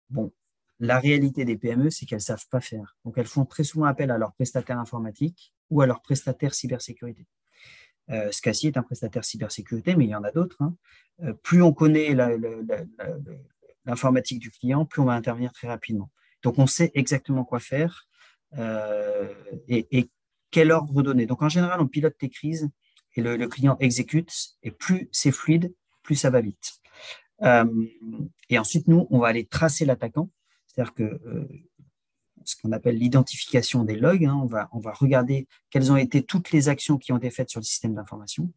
bon, 0.09 0.33
la 0.79 0.99
réalité 0.99 1.45
des 1.45 1.57
PME, 1.57 1.89
c'est 1.89 2.05
qu'elles 2.05 2.17
ne 2.17 2.23
savent 2.23 2.47
pas 2.49 2.61
faire. 2.61 2.97
Donc, 3.05 3.17
elles 3.17 3.27
font 3.27 3.45
très 3.45 3.63
souvent 3.63 3.85
appel 3.85 4.11
à 4.11 4.17
leur 4.17 4.33
prestataire 4.33 4.79
informatique 4.79 5.53
ou 5.69 5.81
à 5.81 5.87
leur 5.87 6.01
prestataire 6.01 6.53
cybersécurité. 6.53 7.25
Euh, 8.11 8.31
SCACI 8.31 8.67
est 8.67 8.77
un 8.77 8.83
prestataire 8.83 9.23
cybersécurité, 9.23 9.95
mais 9.95 10.05
il 10.05 10.09
y 10.09 10.15
en 10.15 10.23
a 10.23 10.31
d'autres. 10.31 10.61
Hein. 10.61 10.75
Euh, 11.23 11.33
plus 11.33 11.61
on 11.61 11.73
connaît 11.73 12.15
l'informatique 13.85 14.39
du 14.39 14.51
client, 14.51 14.85
plus 14.85 15.01
on 15.01 15.05
va 15.05 15.13
intervenir 15.13 15.53
très 15.53 15.67
rapidement. 15.67 16.11
Donc, 16.43 16.59
on 16.59 16.67
sait 16.67 16.91
exactement 16.93 17.45
quoi 17.45 17.59
faire 17.59 18.07
euh, 18.57 19.33
et, 19.67 20.09
quel 20.51 20.71
ordre 20.71 21.01
donner. 21.01 21.25
Donc, 21.25 21.41
en 21.41 21.49
général, 21.49 21.81
on 21.81 21.87
pilote 21.87 22.17
tes 22.17 22.29
crises 22.29 22.69
et 23.15 23.21
le, 23.21 23.35
le 23.35 23.47
client 23.47 23.77
exécute, 23.79 24.31
et 24.63 24.71
plus 24.71 25.09
c'est 25.11 25.31
fluide, 25.31 25.73
plus 26.03 26.15
ça 26.15 26.29
va 26.29 26.39
vite. 26.41 26.79
et 28.49 28.59
ensuite, 28.59 28.87
nous, 28.87 29.07
on 29.09 29.19
va 29.19 29.27
aller 29.27 29.45
tracer 29.45 29.85
l'attaquant 29.85 30.29
c'est-à-dire 30.75 30.93
que 30.93 31.03
euh, 31.03 31.47
ce 32.43 32.55
qu'on 32.61 32.71
appelle 32.73 32.97
l'identification 32.97 33.83
des 33.83 33.95
logs, 33.95 34.25
hein, 34.25 34.39
on, 34.41 34.45
va, 34.45 34.69
on 34.71 34.79
va 34.79 34.91
regarder 34.91 35.47
quelles 35.71 35.91
ont 35.91 35.95
été 35.95 36.21
toutes 36.21 36.51
les 36.51 36.69
actions 36.69 36.97
qui 36.97 37.11
ont 37.11 37.17
été 37.17 37.31
faites 37.31 37.49
sur 37.49 37.59
le 37.59 37.65
système 37.65 37.95
d'information 37.95 38.51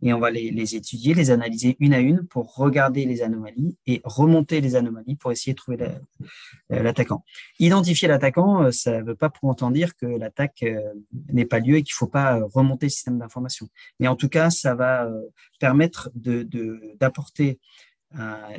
et 0.00 0.12
on 0.12 0.20
va 0.20 0.30
les, 0.30 0.76
étudier, 0.76 1.14
les 1.14 1.30
analyser 1.30 1.76
une 1.80 1.92
à 1.92 1.98
une 1.98 2.24
pour 2.24 2.54
regarder 2.54 3.04
les 3.04 3.22
anomalies 3.22 3.76
et 3.86 4.00
remonter 4.04 4.60
les 4.60 4.76
anomalies 4.76 5.16
pour 5.16 5.32
essayer 5.32 5.54
de 5.54 5.58
trouver 5.58 5.78
euh, 5.80 6.82
l'attaquant. 6.82 7.24
Identifier 7.58 8.06
l'attaquant, 8.06 8.64
euh, 8.64 8.70
ça 8.70 9.00
ne 9.00 9.04
veut 9.04 9.16
pas 9.16 9.30
pour 9.30 9.48
autant 9.48 9.70
dire 9.70 9.96
que 9.96 10.06
l'attaque 10.06 10.64
n'est 11.32 11.46
pas 11.46 11.58
lieu 11.58 11.76
et 11.76 11.82
qu'il 11.82 11.94
ne 11.94 11.96
faut 11.96 12.06
pas 12.06 12.38
remonter 12.52 12.86
le 12.86 12.90
système 12.90 13.18
d'information. 13.18 13.68
Mais 13.98 14.06
en 14.06 14.14
tout 14.14 14.28
cas, 14.28 14.50
ça 14.50 14.74
va 14.74 15.08
permettre 15.58 16.10
d'apporter 16.14 17.58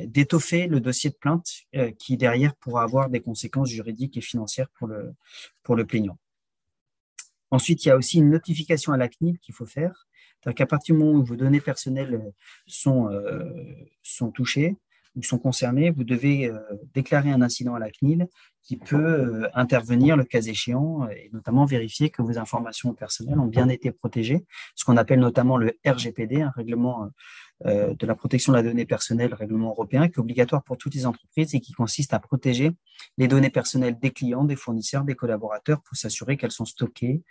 d'étoffer 0.06 0.66
le 0.66 0.80
dossier 0.80 1.10
de 1.10 1.14
plainte 1.14 1.48
euh, 1.74 1.90
qui 1.92 2.16
derrière 2.16 2.54
pourra 2.56 2.82
avoir 2.82 3.10
des 3.10 3.20
conséquences 3.20 3.68
juridiques 3.68 4.16
et 4.16 4.20
financières 4.20 4.68
pour 4.78 4.88
le, 4.88 5.86
plaignant. 5.86 6.18
Ensuite, 7.50 7.84
il 7.84 7.88
y 7.88 7.90
a 7.90 7.96
aussi 7.96 8.18
une 8.18 8.30
notification 8.30 8.92
à 8.92 8.96
la 8.96 9.08
CNIL 9.08 9.38
qu'il 9.38 9.54
faut 9.54 9.66
faire. 9.66 10.06
C'est-à-dire 10.40 10.56
qu'à 10.56 10.66
partir 10.66 10.94
du 10.94 11.00
moment 11.02 11.18
où 11.18 11.24
vos 11.24 11.36
données 11.36 11.60
personnelles 11.60 12.32
sont, 12.66 13.08
euh, 13.10 13.44
touchées, 14.34 14.76
ou 15.16 15.22
sont 15.22 15.38
concernés, 15.38 15.90
vous 15.90 16.04
devez 16.04 16.46
euh, 16.46 16.58
déclarer 16.92 17.30
un 17.30 17.40
incident 17.40 17.74
à 17.74 17.78
la 17.78 17.90
CNIL 17.90 18.26
qui 18.62 18.76
peut 18.76 18.96
euh, 18.96 19.48
intervenir 19.54 20.16
le 20.16 20.24
cas 20.24 20.40
échéant 20.40 21.08
et 21.08 21.30
notamment 21.32 21.64
vérifier 21.64 22.10
que 22.10 22.22
vos 22.22 22.38
informations 22.38 22.94
personnelles 22.94 23.38
ont 23.38 23.46
bien 23.46 23.68
été 23.68 23.92
protégées, 23.92 24.44
ce 24.74 24.84
qu'on 24.84 24.96
appelle 24.96 25.20
notamment 25.20 25.56
le 25.56 25.78
RGPD, 25.86 26.42
un 26.42 26.50
règlement 26.50 27.04
euh, 27.04 27.08
de 27.64 28.06
la 28.06 28.14
protection 28.14 28.52
de 28.52 28.56
la 28.56 28.62
donnée 28.62 28.86
personnelle, 28.86 29.32
règlement 29.34 29.70
européen, 29.70 30.08
qui 30.08 30.14
est 30.14 30.18
obligatoire 30.18 30.62
pour 30.64 30.76
toutes 30.76 30.94
les 30.94 31.06
entreprises 31.06 31.54
et 31.54 31.60
qui 31.60 31.72
consiste 31.72 32.12
à 32.12 32.18
protéger 32.18 32.72
les 33.16 33.28
données 33.28 33.50
personnelles 33.50 33.98
des 33.98 34.10
clients, 34.10 34.44
des 34.44 34.56
fournisseurs, 34.56 35.04
des 35.04 35.14
collaborateurs 35.14 35.80
pour 35.82 35.96
s'assurer 35.96 36.36
qu'elles 36.36 36.50
sont 36.50 36.64
stockées, 36.64 37.22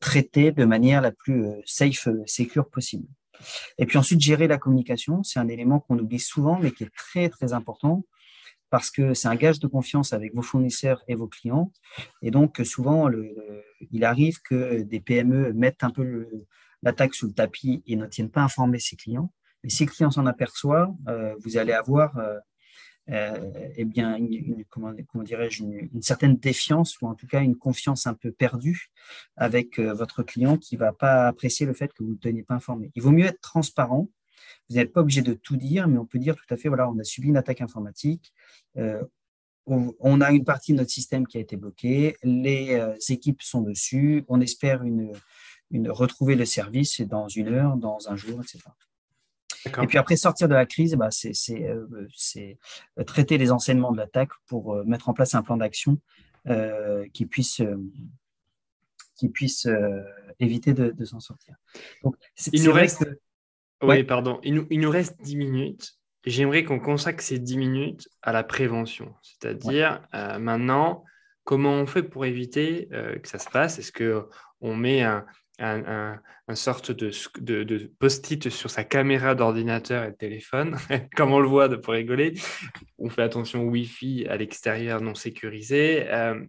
traitées 0.00 0.52
de 0.52 0.64
manière 0.64 1.00
la 1.00 1.12
plus 1.12 1.44
safe, 1.66 2.08
secure 2.26 2.70
possible. 2.70 3.06
Et 3.78 3.86
puis 3.86 3.98
ensuite, 3.98 4.20
gérer 4.20 4.48
la 4.48 4.58
communication, 4.58 5.22
c'est 5.22 5.38
un 5.38 5.48
élément 5.48 5.80
qu'on 5.80 5.98
oublie 5.98 6.18
souvent, 6.18 6.58
mais 6.58 6.70
qui 6.70 6.84
est 6.84 6.94
très, 6.94 7.28
très 7.28 7.52
important 7.52 8.04
parce 8.70 8.90
que 8.90 9.14
c'est 9.14 9.28
un 9.28 9.34
gage 9.34 9.60
de 9.60 9.66
confiance 9.66 10.12
avec 10.12 10.34
vos 10.34 10.42
fournisseurs 10.42 11.02
et 11.08 11.14
vos 11.14 11.26
clients. 11.26 11.72
Et 12.20 12.30
donc, 12.30 12.60
souvent, 12.64 13.08
il 13.90 14.04
arrive 14.04 14.40
que 14.42 14.82
des 14.82 15.00
PME 15.00 15.52
mettent 15.52 15.84
un 15.84 15.90
peu 15.90 16.28
l'attaque 16.82 17.14
sous 17.14 17.26
le 17.26 17.32
tapis 17.32 17.82
et 17.86 17.96
ne 17.96 18.06
tiennent 18.06 18.30
pas 18.30 18.42
informer 18.42 18.78
ses 18.78 18.96
clients. 18.96 19.32
Mais 19.62 19.70
si 19.70 19.84
le 19.84 19.90
client 19.90 20.10
s'en 20.10 20.26
aperçoit, 20.26 20.94
euh, 21.08 21.34
vous 21.40 21.56
allez 21.56 21.72
avoir 21.72 22.16
euh, 22.18 22.38
euh, 23.10 23.70
eh 23.76 23.84
bien, 23.84 24.16
une, 24.16 24.64
comment, 24.68 24.92
dirais-je, 25.22 25.64
une, 25.64 26.02
certaine 26.02 26.36
défiance 26.36 27.00
ou 27.00 27.06
en 27.06 27.14
tout 27.14 27.26
cas 27.26 27.40
une 27.40 27.56
confiance 27.56 28.06
un 28.06 28.14
peu 28.14 28.30
perdue 28.30 28.90
avec 29.36 29.80
votre 29.80 30.22
client 30.22 30.58
qui 30.58 30.74
ne 30.74 30.80
va 30.80 30.92
pas 30.92 31.26
apprécier 31.26 31.66
le 31.66 31.72
fait 31.72 31.92
que 31.92 32.04
vous 32.04 32.12
ne 32.12 32.16
tenez 32.18 32.42
pas 32.42 32.54
informé. 32.54 32.92
Il 32.94 33.02
vaut 33.02 33.10
mieux 33.10 33.26
être 33.26 33.40
transparent. 33.40 34.08
Vous 34.68 34.76
n'êtes 34.76 34.92
pas 34.92 35.00
obligé 35.00 35.22
de 35.22 35.32
tout 35.34 35.56
dire, 35.56 35.88
mais 35.88 35.98
on 35.98 36.06
peut 36.06 36.18
dire 36.18 36.36
tout 36.36 36.54
à 36.54 36.56
fait, 36.56 36.68
voilà, 36.68 36.88
on 36.90 36.98
a 36.98 37.04
subi 37.04 37.28
une 37.28 37.36
attaque 37.36 37.62
informatique. 37.62 38.32
On, 39.66 40.20
a 40.20 40.30
une 40.32 40.44
partie 40.44 40.72
de 40.72 40.78
notre 40.78 40.90
système 40.90 41.26
qui 41.26 41.38
a 41.38 41.40
été 41.40 41.56
bloquée. 41.56 42.16
Les 42.22 42.78
équipes 43.08 43.42
sont 43.42 43.62
dessus. 43.62 44.24
On 44.28 44.40
espère 44.40 44.82
retrouver 45.88 46.36
le 46.36 46.44
service 46.44 47.00
dans 47.00 47.28
une 47.28 47.48
heure, 47.48 47.76
dans 47.76 48.08
un 48.08 48.16
jour, 48.16 48.40
etc. 48.42 48.60
Et 49.66 49.86
puis 49.86 49.98
après, 49.98 50.16
sortir 50.16 50.48
de 50.48 50.54
la 50.54 50.66
crise, 50.66 50.94
bah, 50.94 51.10
c'est 51.10 51.32
euh, 51.68 51.86
euh, 51.98 53.04
traiter 53.04 53.38
les 53.38 53.50
enseignements 53.50 53.92
de 53.92 53.96
l'attaque 53.96 54.30
pour 54.46 54.74
euh, 54.74 54.84
mettre 54.84 55.08
en 55.08 55.14
place 55.14 55.34
un 55.34 55.42
plan 55.42 55.56
d'action 55.56 55.98
qui 57.12 57.26
puisse, 57.26 57.60
qui 59.16 59.28
puisse 59.28 59.68
éviter 60.40 60.72
de, 60.72 61.04
s'en 61.04 61.20
sortir. 61.20 61.56
il 62.52 62.64
nous 62.64 62.72
reste... 62.72 63.06
Oui, 63.82 64.02
pardon. 64.02 64.40
Il 64.42 64.54
nous, 64.54 64.66
il 64.70 64.80
nous 64.80 64.90
reste 64.90 65.20
10 65.20 65.36
minutes. 65.36 65.98
J'aimerais 66.24 66.64
qu'on 66.64 66.80
consacre 66.80 67.22
ces 67.22 67.38
10 67.38 67.58
minutes 67.58 68.08
à 68.22 68.32
la 68.32 68.44
prévention. 68.44 69.14
C'est-à-dire, 69.20 70.00
maintenant, 70.40 71.04
comment 71.44 71.72
on 71.72 71.86
fait 71.86 72.02
pour 72.02 72.24
éviter 72.24 72.88
que 72.90 73.28
ça 73.28 73.38
se 73.38 73.50
passe? 73.50 73.78
Est-ce 73.78 73.92
qu'on 73.92 74.74
met 74.74 75.02
un, 75.02 75.26
un, 75.58 76.20
sorte 76.54 76.92
de, 76.92 77.10
de, 77.40 77.92
post-it 77.98 78.48
sur 78.48 78.70
sa 78.70 78.84
caméra 78.84 79.34
d'ordinateur 79.34 80.04
et 80.04 80.10
de 80.10 80.16
téléphone, 80.16 80.76
comme 81.16 81.32
on 81.32 81.40
le 81.40 81.48
voit 81.48 81.68
pour 81.80 81.94
rigoler. 81.94 82.34
On 82.98 83.10
fait 83.10 83.22
attention 83.22 83.62
au 83.62 83.70
Wi-Fi 83.70 84.26
à 84.28 84.36
l'extérieur 84.36 85.00
non 85.00 85.14
sécurisé. 85.14 86.06
Euh, 86.08 86.40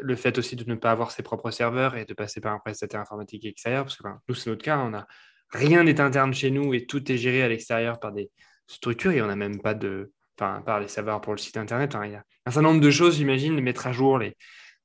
le 0.00 0.16
fait 0.16 0.38
aussi 0.38 0.56
de 0.56 0.64
ne 0.68 0.74
pas 0.74 0.90
avoir 0.90 1.10
ses 1.10 1.22
propres 1.22 1.50
serveurs 1.50 1.96
et 1.96 2.04
de 2.04 2.14
passer 2.14 2.40
par 2.40 2.52
un 2.52 2.58
prestataire 2.58 3.00
informatique 3.00 3.44
extérieur, 3.44 3.84
parce 3.84 3.96
que 3.96 4.02
nous, 4.28 4.34
c'est 4.34 4.50
notre 4.50 4.62
cas, 4.62 4.78
on 4.78 4.94
a, 4.94 5.06
rien 5.50 5.84
n'est 5.84 6.00
interne 6.00 6.34
chez 6.34 6.50
nous 6.50 6.74
et 6.74 6.86
tout 6.86 7.10
est 7.12 7.18
géré 7.18 7.42
à 7.42 7.48
l'extérieur 7.48 8.00
par 8.00 8.12
des 8.12 8.30
structures 8.66 9.12
et 9.12 9.22
on 9.22 9.26
n'a 9.26 9.36
même 9.36 9.60
pas 9.60 9.74
de, 9.74 10.12
enfin, 10.38 10.62
par 10.62 10.80
les 10.80 10.88
serveurs 10.88 11.20
pour 11.20 11.32
le 11.32 11.38
site 11.38 11.56
internet. 11.56 11.94
Hein. 11.94 12.06
il 12.06 12.12
y 12.12 12.14
a 12.14 12.24
un 12.46 12.50
certain 12.50 12.68
nombre 12.68 12.80
de 12.80 12.90
choses, 12.90 13.16
j'imagine, 13.16 13.60
mettre 13.60 13.86
à 13.86 13.92
jour 13.92 14.18
les, 14.18 14.36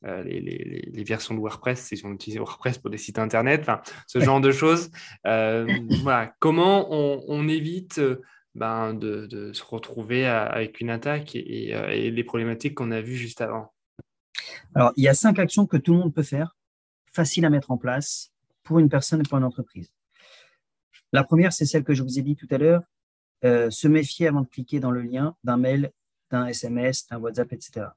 euh, 0.05 0.23
les, 0.23 1.03
versions 1.03 1.33
de 1.33 1.39
WordPress, 1.39 1.81
si 1.81 1.99
on 2.05 2.11
utilise 2.11 2.37
WordPress 2.37 2.77
pour 2.77 2.91
des 2.91 2.99
sites 2.99 3.17
internet, 3.17 3.67
ce 4.05 4.19
genre 4.19 4.39
de 4.39 4.51
choses. 4.51 4.91
Euh, 5.25 5.67
voilà. 6.03 6.33
Comment 6.39 6.87
on, 6.91 7.47
évite 7.47 7.97
euh, 7.97 8.21
ben, 8.53 8.93
de, 8.93 9.51
se 9.53 9.63
retrouver 9.63 10.27
avec 10.27 10.81
une 10.81 10.91
attaque 10.91 11.35
et, 11.35 12.11
les 12.11 12.23
problématiques 12.23 12.75
qu'on 12.75 12.91
a 12.91 13.01
vues 13.01 13.15
juste 13.15 13.41
avant? 13.41 13.73
Alors, 14.75 14.93
il 14.97 15.03
y 15.03 15.07
a 15.07 15.15
cinq 15.15 15.39
actions 15.39 15.65
que 15.65 15.77
tout 15.77 15.93
le 15.93 15.99
monde 15.99 16.13
peut 16.13 16.23
faire, 16.23 16.55
faciles 17.11 17.45
à 17.45 17.49
mettre 17.49 17.71
en 17.71 17.77
place 17.77 18.31
pour 18.63 18.77
une 18.79 18.89
personne 18.89 19.21
et 19.21 19.23
pour 19.23 19.39
une 19.39 19.43
entreprise. 19.43 19.91
La 21.11 21.23
première, 21.23 21.53
c'est 21.53 21.65
celle 21.65 21.83
que 21.83 21.95
je 21.95 22.03
vous 22.03 22.19
ai 22.19 22.21
dit 22.21 22.35
tout 22.35 22.47
à 22.51 22.57
l'heure, 22.59 22.83
se 23.43 23.87
méfier 23.87 24.27
avant 24.27 24.41
de 24.41 24.47
cliquer 24.47 24.79
dans 24.79 24.91
le 24.91 25.01
lien 25.01 25.35
d'un 25.43 25.57
mail, 25.57 25.91
d'un 26.29 26.45
SMS, 26.45 27.07
d'un 27.07 27.17
WhatsApp, 27.17 27.51
etc. 27.53 27.87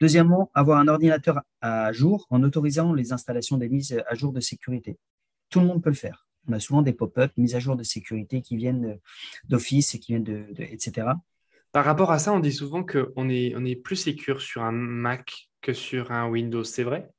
Deuxièmement, 0.00 0.50
avoir 0.54 0.78
un 0.78 0.88
ordinateur 0.88 1.42
à 1.60 1.92
jour 1.92 2.26
en 2.30 2.42
autorisant 2.42 2.92
les 2.92 3.12
installations 3.12 3.56
des 3.56 3.68
mises 3.68 4.00
à 4.06 4.14
jour 4.14 4.32
de 4.32 4.40
sécurité. 4.40 4.98
Tout 5.50 5.60
le 5.60 5.66
monde 5.66 5.82
peut 5.82 5.90
le 5.90 5.96
faire. 5.96 6.26
On 6.48 6.52
a 6.52 6.60
souvent 6.60 6.82
des 6.82 6.92
pop-up, 6.92 7.32
mises 7.36 7.54
à 7.54 7.58
jour 7.58 7.76
de 7.76 7.82
sécurité 7.82 8.40
qui 8.40 8.56
viennent 8.56 8.98
d'Office 9.48 9.94
et 9.94 9.98
qui 9.98 10.12
viennent 10.12 10.24
de, 10.24 10.46
etc. 10.58 11.08
Par 11.72 11.84
rapport 11.84 12.10
à 12.10 12.18
ça, 12.18 12.32
on 12.32 12.40
dit 12.40 12.52
souvent 12.52 12.84
qu'on 12.84 13.28
est, 13.28 13.54
on 13.56 13.64
est 13.64 13.76
plus 13.76 13.96
sécure 13.96 14.40
sur 14.40 14.62
un 14.62 14.72
Mac 14.72 15.50
que 15.60 15.72
sur 15.72 16.12
un 16.12 16.28
Windows. 16.28 16.64
C'est 16.64 16.84
vrai? 16.84 17.10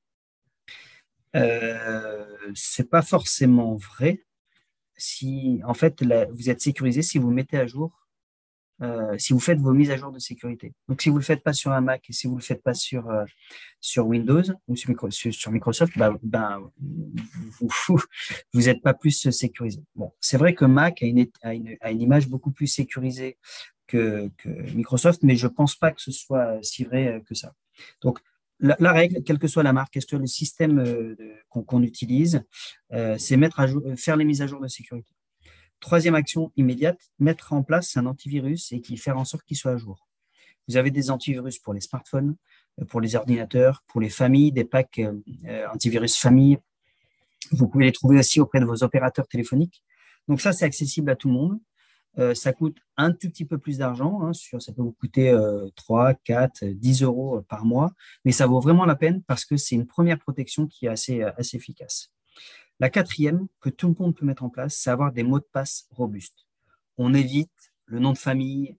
Euh, 1.35 2.25
C'est 2.55 2.89
pas 2.89 3.01
forcément 3.01 3.75
vrai. 3.75 4.25
Si, 4.95 5.61
en 5.65 5.73
fait, 5.73 6.03
vous 6.31 6.49
êtes 6.49 6.61
sécurisé 6.61 7.01
si 7.01 7.19
vous 7.19 7.31
mettez 7.31 7.57
à 7.57 7.67
jour 7.67 8.08
euh, 8.81 9.17
si 9.17 9.33
vous 9.33 9.39
faites 9.39 9.59
vos 9.59 9.73
mises 9.73 9.91
à 9.91 9.97
jour 9.97 10.11
de 10.11 10.19
sécurité. 10.19 10.73
Donc, 10.87 11.01
si 11.01 11.09
vous 11.09 11.15
ne 11.15 11.19
le 11.19 11.25
faites 11.25 11.43
pas 11.43 11.53
sur 11.53 11.71
un 11.71 11.81
Mac 11.81 12.09
et 12.09 12.13
si 12.13 12.27
vous 12.27 12.35
ne 12.35 12.39
le 12.39 12.43
faites 12.43 12.63
pas 12.63 12.73
sur, 12.73 13.09
euh, 13.09 13.25
sur 13.81 14.07
Windows 14.07 14.43
ou 14.67 14.75
sur, 14.75 14.89
Microsoft, 15.51 15.97
bah, 15.97 16.13
ben, 16.23 16.71
vous 17.59 18.61
n'êtes 18.61 18.81
pas 18.83 18.93
plus 18.93 19.29
sécurisé. 19.31 19.83
Bon, 19.95 20.13
c'est 20.21 20.37
vrai 20.37 20.53
que 20.53 20.65
Mac 20.65 21.03
a 21.03 21.05
une, 21.05 21.27
a, 21.41 21.53
une, 21.53 21.75
a 21.81 21.91
une, 21.91 22.01
image 22.01 22.29
beaucoup 22.29 22.51
plus 22.51 22.67
sécurisée 22.67 23.37
que, 23.87 24.29
que 24.37 24.49
Microsoft, 24.73 25.23
mais 25.23 25.35
je 25.35 25.47
ne 25.47 25.51
pense 25.51 25.75
pas 25.75 25.91
que 25.91 26.01
ce 26.01 26.11
soit 26.11 26.59
si 26.61 26.85
vrai 26.85 27.21
que 27.27 27.35
ça. 27.35 27.53
Donc, 28.01 28.19
la, 28.61 28.91
règle, 28.91 29.23
quelle 29.23 29.39
que 29.39 29.47
soit 29.47 29.63
la 29.63 29.71
marque, 29.71 29.95
est-ce 29.95 30.05
que 30.05 30.17
le 30.17 30.27
système 30.27 31.15
qu'on 31.47 31.81
utilise, 31.81 32.43
c'est 33.17 33.39
faire 33.95 34.17
les 34.17 34.25
mises 34.25 34.41
à 34.41 34.47
jour 34.47 34.59
de 34.59 34.67
sécurité? 34.67 35.13
Troisième 35.79 36.15
action 36.15 36.51
immédiate, 36.57 36.99
mettre 37.19 37.53
en 37.53 37.63
place 37.63 37.95
un 37.95 38.05
antivirus 38.05 38.71
et 38.71 38.81
faire 38.97 39.17
en 39.17 39.25
sorte 39.25 39.43
qu'il 39.45 39.57
soit 39.57 39.71
à 39.71 39.77
jour. 39.77 40.09
Vous 40.69 40.77
avez 40.77 40.91
des 40.91 41.09
antivirus 41.09 41.57
pour 41.57 41.73
les 41.73 41.81
smartphones, 41.81 42.35
euh, 42.79 42.85
pour 42.85 43.01
les 43.01 43.15
ordinateurs, 43.15 43.83
pour 43.87 44.01
les 44.01 44.09
familles, 44.09 44.51
des 44.51 44.65
packs 44.65 44.99
euh, 44.99 45.13
euh, 45.47 45.67
antivirus 45.73 46.15
famille. 46.17 46.59
Vous 47.51 47.67
pouvez 47.67 47.85
les 47.85 47.91
trouver 47.91 48.19
aussi 48.19 48.39
auprès 48.39 48.59
de 48.59 48.65
vos 48.65 48.83
opérateurs 48.83 49.27
téléphoniques. 49.27 49.83
Donc 50.27 50.41
ça, 50.41 50.53
c'est 50.53 50.65
accessible 50.65 51.09
à 51.09 51.15
tout 51.15 51.27
le 51.27 51.33
monde. 51.33 51.59
ça 52.35 52.53
coûte 52.53 52.77
un 52.97 53.11
tout 53.11 53.29
petit 53.29 53.45
peu 53.45 53.57
plus 53.57 53.79
d'argent. 53.79 54.21
Hein, 54.21 54.33
ça 54.33 54.73
peut 54.73 54.83
vous 54.83 54.91
coûter 54.91 55.35
3, 55.75 56.13
4, 56.13 56.65
10 56.65 57.01
euros 57.01 57.41
par 57.49 57.65
mois, 57.65 57.93
mais 58.25 58.31
ça 58.31 58.45
vaut 58.45 58.59
vraiment 58.59 58.85
la 58.85 58.95
peine 58.95 59.23
parce 59.23 59.45
que 59.45 59.57
c'est 59.57 59.73
une 59.73 59.87
première 59.87 60.19
protection 60.19 60.67
qui 60.67 60.85
est 60.85 60.89
assez 60.89 61.55
efficace. 61.55 62.11
La 62.79 62.89
quatrième 62.89 63.47
que 63.59 63.69
tout 63.69 63.89
le 63.89 63.95
monde 63.99 64.15
peut 64.15 64.25
mettre 64.25 64.43
en 64.43 64.49
place, 64.49 64.75
c'est 64.75 64.89
avoir 64.89 65.11
des 65.11 65.23
mots 65.23 65.39
de 65.39 65.47
passe 65.51 65.87
robustes. 65.91 66.47
On 66.97 67.13
évite 67.13 67.73
le 67.85 67.99
nom 67.99 68.13
de 68.13 68.17
famille, 68.17 68.77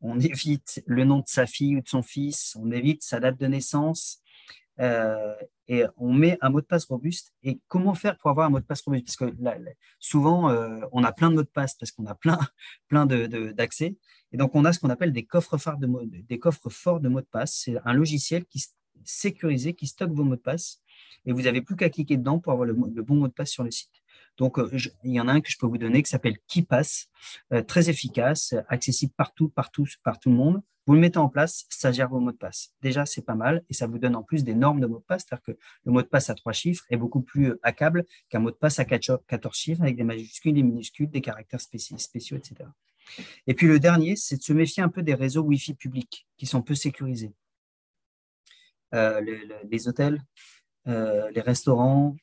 on 0.00 0.18
évite 0.20 0.82
le 0.86 1.04
nom 1.04 1.18
de 1.18 1.28
sa 1.28 1.46
fille 1.46 1.76
ou 1.76 1.82
de 1.82 1.88
son 1.88 2.02
fils, 2.02 2.56
on 2.58 2.70
évite 2.70 3.02
sa 3.02 3.20
date 3.20 3.38
de 3.38 3.46
naissance, 3.46 4.22
euh, 4.80 5.34
et 5.68 5.84
on 5.98 6.12
met 6.12 6.38
un 6.40 6.48
mot 6.48 6.62
de 6.62 6.66
passe 6.66 6.86
robuste. 6.86 7.34
Et 7.42 7.60
comment 7.68 7.94
faire 7.94 8.16
pour 8.16 8.30
avoir 8.30 8.46
un 8.46 8.50
mot 8.50 8.60
de 8.60 8.64
passe 8.64 8.80
robuste? 8.80 9.06
Parce 9.06 9.32
que 9.32 9.36
souvent, 9.98 10.48
euh, 10.48 10.80
on 10.92 11.04
a 11.04 11.12
plein 11.12 11.30
de 11.30 11.34
mots 11.34 11.42
de 11.42 11.48
passe 11.48 11.74
parce 11.74 11.92
qu'on 11.92 12.06
a 12.06 12.14
plein, 12.14 12.38
plein 12.88 13.06
d'accès. 13.06 13.96
Et 14.32 14.38
donc, 14.38 14.54
on 14.54 14.64
a 14.64 14.72
ce 14.72 14.80
qu'on 14.80 14.90
appelle 14.90 15.12
des 15.12 15.24
coffres, 15.26 15.58
forts 15.58 15.76
de 15.76 15.86
mots, 15.86 16.02
des 16.04 16.38
coffres 16.38 16.70
forts 16.70 17.00
de 17.00 17.08
mots 17.10 17.20
de 17.20 17.26
passe. 17.26 17.60
C'est 17.64 17.76
un 17.84 17.92
logiciel 17.92 18.46
qui 18.46 18.64
sécurisé 19.04 19.74
qui 19.74 19.86
stocke 19.86 20.12
vos 20.12 20.24
mots 20.24 20.36
de 20.36 20.40
passe 20.40 20.80
et 21.26 21.32
vous 21.32 21.42
n'avez 21.42 21.62
plus 21.62 21.76
qu'à 21.76 21.90
cliquer 21.90 22.16
dedans 22.16 22.38
pour 22.38 22.52
avoir 22.52 22.66
le, 22.66 22.74
bon 22.74 23.16
mot 23.16 23.28
de 23.28 23.32
passe 23.32 23.50
sur 23.50 23.64
le 23.64 23.70
site. 23.70 23.90
Donc, 24.38 24.58
euh, 24.58 24.70
il 25.04 25.12
y 25.12 25.20
en 25.20 25.28
a 25.28 25.32
un 25.32 25.40
que 25.40 25.50
je 25.50 25.58
peux 25.58 25.66
vous 25.66 25.78
donner 25.78 26.02
qui 26.02 26.10
s'appelle 26.10 26.38
KeePass, 26.48 27.08
euh, 27.52 27.62
très 27.62 27.90
efficace, 27.90 28.54
accessible 28.68 29.12
partout, 29.16 29.48
partout, 29.48 29.86
par 30.02 30.18
tout 30.18 30.30
le 30.30 30.36
monde. 30.36 30.62
Vous 30.86 30.94
le 30.94 31.00
mettez 31.00 31.18
en 31.18 31.28
place, 31.28 31.66
ça 31.70 31.92
gère 31.92 32.08
vos 32.08 32.18
mots 32.18 32.32
de 32.32 32.36
passe. 32.36 32.72
Déjà, 32.80 33.06
c'est 33.06 33.22
pas 33.22 33.36
mal 33.36 33.62
et 33.70 33.74
ça 33.74 33.86
vous 33.86 33.98
donne 33.98 34.16
en 34.16 34.22
plus 34.22 34.42
des 34.42 34.54
normes 34.54 34.80
de 34.80 34.86
mots 34.86 34.98
de 34.98 35.04
passe, 35.04 35.24
c'est-à-dire 35.28 35.44
que 35.44 35.58
le 35.84 35.92
mot 35.92 36.02
de 36.02 36.08
passe 36.08 36.28
à 36.28 36.34
trois 36.34 36.52
chiffres 36.52 36.84
est 36.90 36.96
beaucoup 36.96 37.20
plus 37.20 37.54
accable 37.62 38.04
qu'un 38.28 38.40
mot 38.40 38.50
de 38.50 38.56
passe 38.56 38.80
à 38.80 38.84
14 38.84 39.20
chiffres 39.56 39.82
avec 39.82 39.96
des 39.96 40.02
majuscules, 40.02 40.54
des 40.54 40.62
minuscules, 40.64 41.08
des 41.08 41.20
caractères 41.20 41.60
spéciaux, 41.60 42.36
etc. 42.36 42.68
Et 43.46 43.54
puis 43.54 43.68
le 43.68 43.78
dernier, 43.78 44.16
c'est 44.16 44.36
de 44.36 44.42
se 44.42 44.52
méfier 44.52 44.82
un 44.82 44.88
peu 44.88 45.02
des 45.02 45.14
réseaux 45.14 45.42
Wi-Fi 45.42 45.74
publics 45.74 46.26
qui 46.36 46.46
sont 46.46 46.62
peu 46.62 46.74
sécurisés. 46.74 47.32
Euh, 48.94 49.20
les 49.70 49.88
hôtels, 49.88 50.20
euh, 50.88 51.30
les 51.30 51.40
restaurants, 51.40 52.16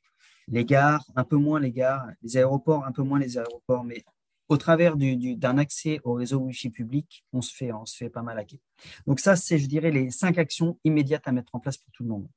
les 0.48 0.66
gares, 0.66 1.06
un 1.16 1.24
peu 1.24 1.38
moins 1.38 1.60
les 1.60 1.72
gares, 1.72 2.08
les 2.22 2.38
aéroports, 2.38 2.86
un 2.86 2.92
peu 2.92 3.04
moins 3.04 3.20
les 3.20 3.38
aéroports, 3.38 3.84
mais 3.84 4.04
au 4.50 4.58
travers 4.58 4.96
d'un 4.98 5.58
accès 5.60 6.00
au 6.04 6.14
réseau 6.14 6.40
Wi-Fi 6.40 6.72
public, 6.72 7.24
on 7.34 7.42
se 7.42 7.54
fait, 7.54 7.72
on 7.72 7.86
se 7.86 7.96
fait 7.96 8.10
pas 8.10 8.24
mal 8.24 8.40
hacker. 8.40 8.60
Donc 9.06 9.20
ça, 9.20 9.36
c'est, 9.36 9.60
je 9.60 9.68
dirais, 9.68 9.92
les 9.92 10.10
cinq 10.10 10.40
actions 10.40 10.80
immédiates 10.84 11.28
à 11.28 11.32
mettre 11.32 11.54
en 11.54 11.60
place 11.60 11.78
pour 11.78 11.92
tout 11.92 12.04
le 12.04 12.10
monde. 12.10 12.28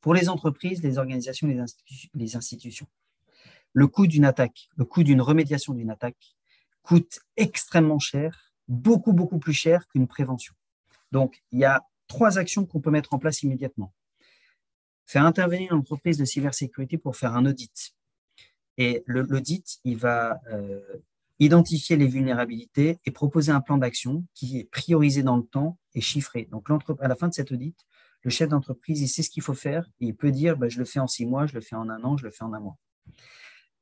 Pour 0.00 0.12
les 0.12 0.28
entreprises, 0.28 0.82
les 0.82 0.98
organisations, 0.98 1.46
les, 1.46 1.62
les 2.14 2.36
institutions. 2.36 2.88
Le 3.72 3.86
coût 3.86 4.08
d'une 4.08 4.24
attaque, 4.24 4.68
le 4.76 4.84
coût 4.84 5.04
d'une 5.04 5.20
remédiation 5.20 5.72
d'une 5.74 5.90
attaque 5.90 6.34
coûte 6.82 7.20
extrêmement 7.36 8.00
cher, 8.00 8.52
beaucoup, 8.66 9.12
beaucoup 9.12 9.38
plus 9.38 9.52
cher 9.52 9.86
qu'une 9.88 10.08
prévention. 10.08 10.54
Donc, 11.12 11.40
il 11.52 11.60
y 11.60 11.64
a 11.64 11.84
trois 12.08 12.38
actions 12.38 12.66
qu'on 12.66 12.80
peut 12.80 12.90
mettre 12.90 13.14
en 13.14 13.18
place 13.18 13.44
immédiatement 13.44 13.94
faire 15.10 15.26
intervenir 15.26 15.72
une 15.72 15.78
entreprise 15.78 16.18
de 16.18 16.24
cybersécurité 16.24 16.96
pour 16.96 17.16
faire 17.16 17.34
un 17.34 17.44
audit. 17.44 17.96
Et 18.78 19.02
l'audit, 19.06 19.80
il 19.82 19.96
va 19.96 20.40
euh, 20.52 20.80
identifier 21.40 21.96
les 21.96 22.06
vulnérabilités 22.06 23.00
et 23.04 23.10
proposer 23.10 23.50
un 23.50 23.60
plan 23.60 23.76
d'action 23.76 24.24
qui 24.34 24.60
est 24.60 24.70
priorisé 24.70 25.24
dans 25.24 25.36
le 25.36 25.42
temps 25.42 25.78
et 25.94 26.00
chiffré. 26.00 26.46
Donc, 26.52 26.68
à 27.00 27.08
la 27.08 27.16
fin 27.16 27.26
de 27.26 27.34
cet 27.34 27.50
audit, 27.50 27.76
le 28.22 28.30
chef 28.30 28.48
d'entreprise, 28.48 29.00
il 29.00 29.08
sait 29.08 29.24
ce 29.24 29.30
qu'il 29.30 29.42
faut 29.42 29.54
faire 29.54 29.84
et 29.98 30.06
il 30.06 30.14
peut 30.14 30.30
dire 30.30 30.56
bah, 30.56 30.68
je 30.68 30.78
le 30.78 30.84
fais 30.84 31.00
en 31.00 31.08
six 31.08 31.26
mois, 31.26 31.44
je 31.46 31.54
le 31.54 31.60
fais 31.60 31.74
en 31.74 31.88
un 31.88 32.04
an, 32.04 32.16
je 32.16 32.24
le 32.24 32.30
fais 32.30 32.44
en 32.44 32.52
un 32.52 32.60
mois. 32.60 32.78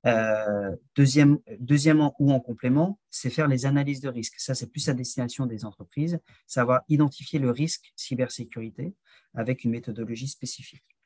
Euh, 0.07 0.75
deuxième, 0.97 1.41
deuxièmement 1.61 2.15
ou 2.19 2.33
en 2.33 2.41
complément, 2.41 2.99
c'est 3.11 3.29
faire 3.29 3.49
les 3.49 3.67
analyses 3.67 4.01
de 4.01 4.09
risque. 4.09 4.37
Ça, 4.39 4.55
c'est 4.55 4.69
plus 4.69 4.89
à 4.89 4.95
destination 4.95 5.45
des 5.45 5.67
entreprises, 5.67 6.19
savoir 6.47 6.81
identifier 6.89 7.39
le 7.39 7.51
risque 7.51 7.93
cybersécurité 7.97 8.95
avec 9.35 9.65
une 9.65 9.73
méthodologie 9.73 10.29
spécifique. 10.29 10.98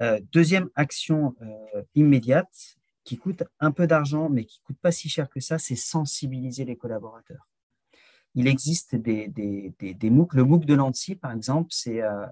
Euh, 0.00 0.20
deuxième 0.32 0.68
action 0.76 1.34
euh, 1.42 1.82
immédiate 1.94 2.76
qui 3.04 3.16
coûte 3.16 3.42
un 3.58 3.72
peu 3.72 3.86
d'argent, 3.86 4.28
mais 4.28 4.44
qui 4.44 4.60
coûte 4.60 4.78
pas 4.80 4.92
si 4.92 5.08
cher 5.08 5.28
que 5.28 5.40
ça, 5.40 5.58
c'est 5.58 5.76
sensibiliser 5.76 6.64
les 6.64 6.76
collaborateurs 6.76 7.47
il 8.34 8.46
existe 8.46 8.94
des, 8.94 9.28
des, 9.28 9.74
des, 9.80 10.10
MOOC. 10.10 10.34
Le 10.34 10.44
MOOC 10.44 10.64
de 10.64 10.74
l'ANSI, 10.74 11.16
par 11.16 11.32
exemple, 11.32 11.68
c'est, 11.70 12.02
euh, 12.02 12.26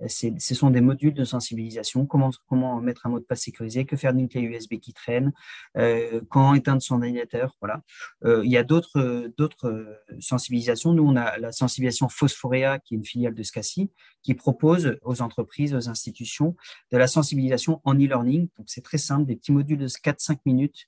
euh, 0.00 0.08
ce 0.08 0.54
sont 0.54 0.70
des 0.70 0.80
modules 0.80 1.14
de 1.14 1.24
sensibilisation. 1.24 2.06
Comment, 2.06 2.30
comment 2.48 2.80
mettre 2.80 3.06
un 3.06 3.10
mot 3.10 3.18
de 3.18 3.24
passe 3.24 3.42
sécurisé, 3.42 3.84
que 3.84 3.96
faire 3.96 4.14
d'une 4.14 4.28
clé 4.28 4.40
USB 4.40 4.76
qui 4.76 4.92
traîne, 4.92 5.32
euh, 5.76 6.20
quand 6.30 6.54
éteindre 6.54 6.80
son 6.80 6.96
ordinateur. 6.96 7.56
Voilà. 7.60 7.82
il 8.24 8.50
y 8.50 8.56
a 8.56 8.64
d'autres, 8.64 9.30
d'autres 9.36 10.02
sensibilisations. 10.20 10.92
Nous, 10.92 11.04
on 11.04 11.16
a 11.16 11.38
la 11.38 11.52
sensibilisation 11.52 12.08
Phosphorea, 12.08 12.78
qui 12.78 12.94
est 12.94 12.98
une 12.98 13.04
filiale 13.04 13.34
de 13.34 13.42
SCACI, 13.42 13.90
qui 14.22 14.34
propose 14.34 14.96
aux 15.02 15.22
entreprises, 15.22 15.74
aux 15.74 15.88
institutions, 15.88 16.56
de 16.92 16.98
la 16.98 17.08
sensibilisation 17.08 17.80
en 17.84 17.94
e-learning. 17.94 18.48
Donc, 18.56 18.66
c'est 18.68 18.82
très 18.82 18.98
simple, 18.98 19.26
des 19.26 19.36
petits 19.36 19.52
modules 19.52 19.78
de 19.78 19.88
4-5 19.88 20.38
minutes 20.46 20.86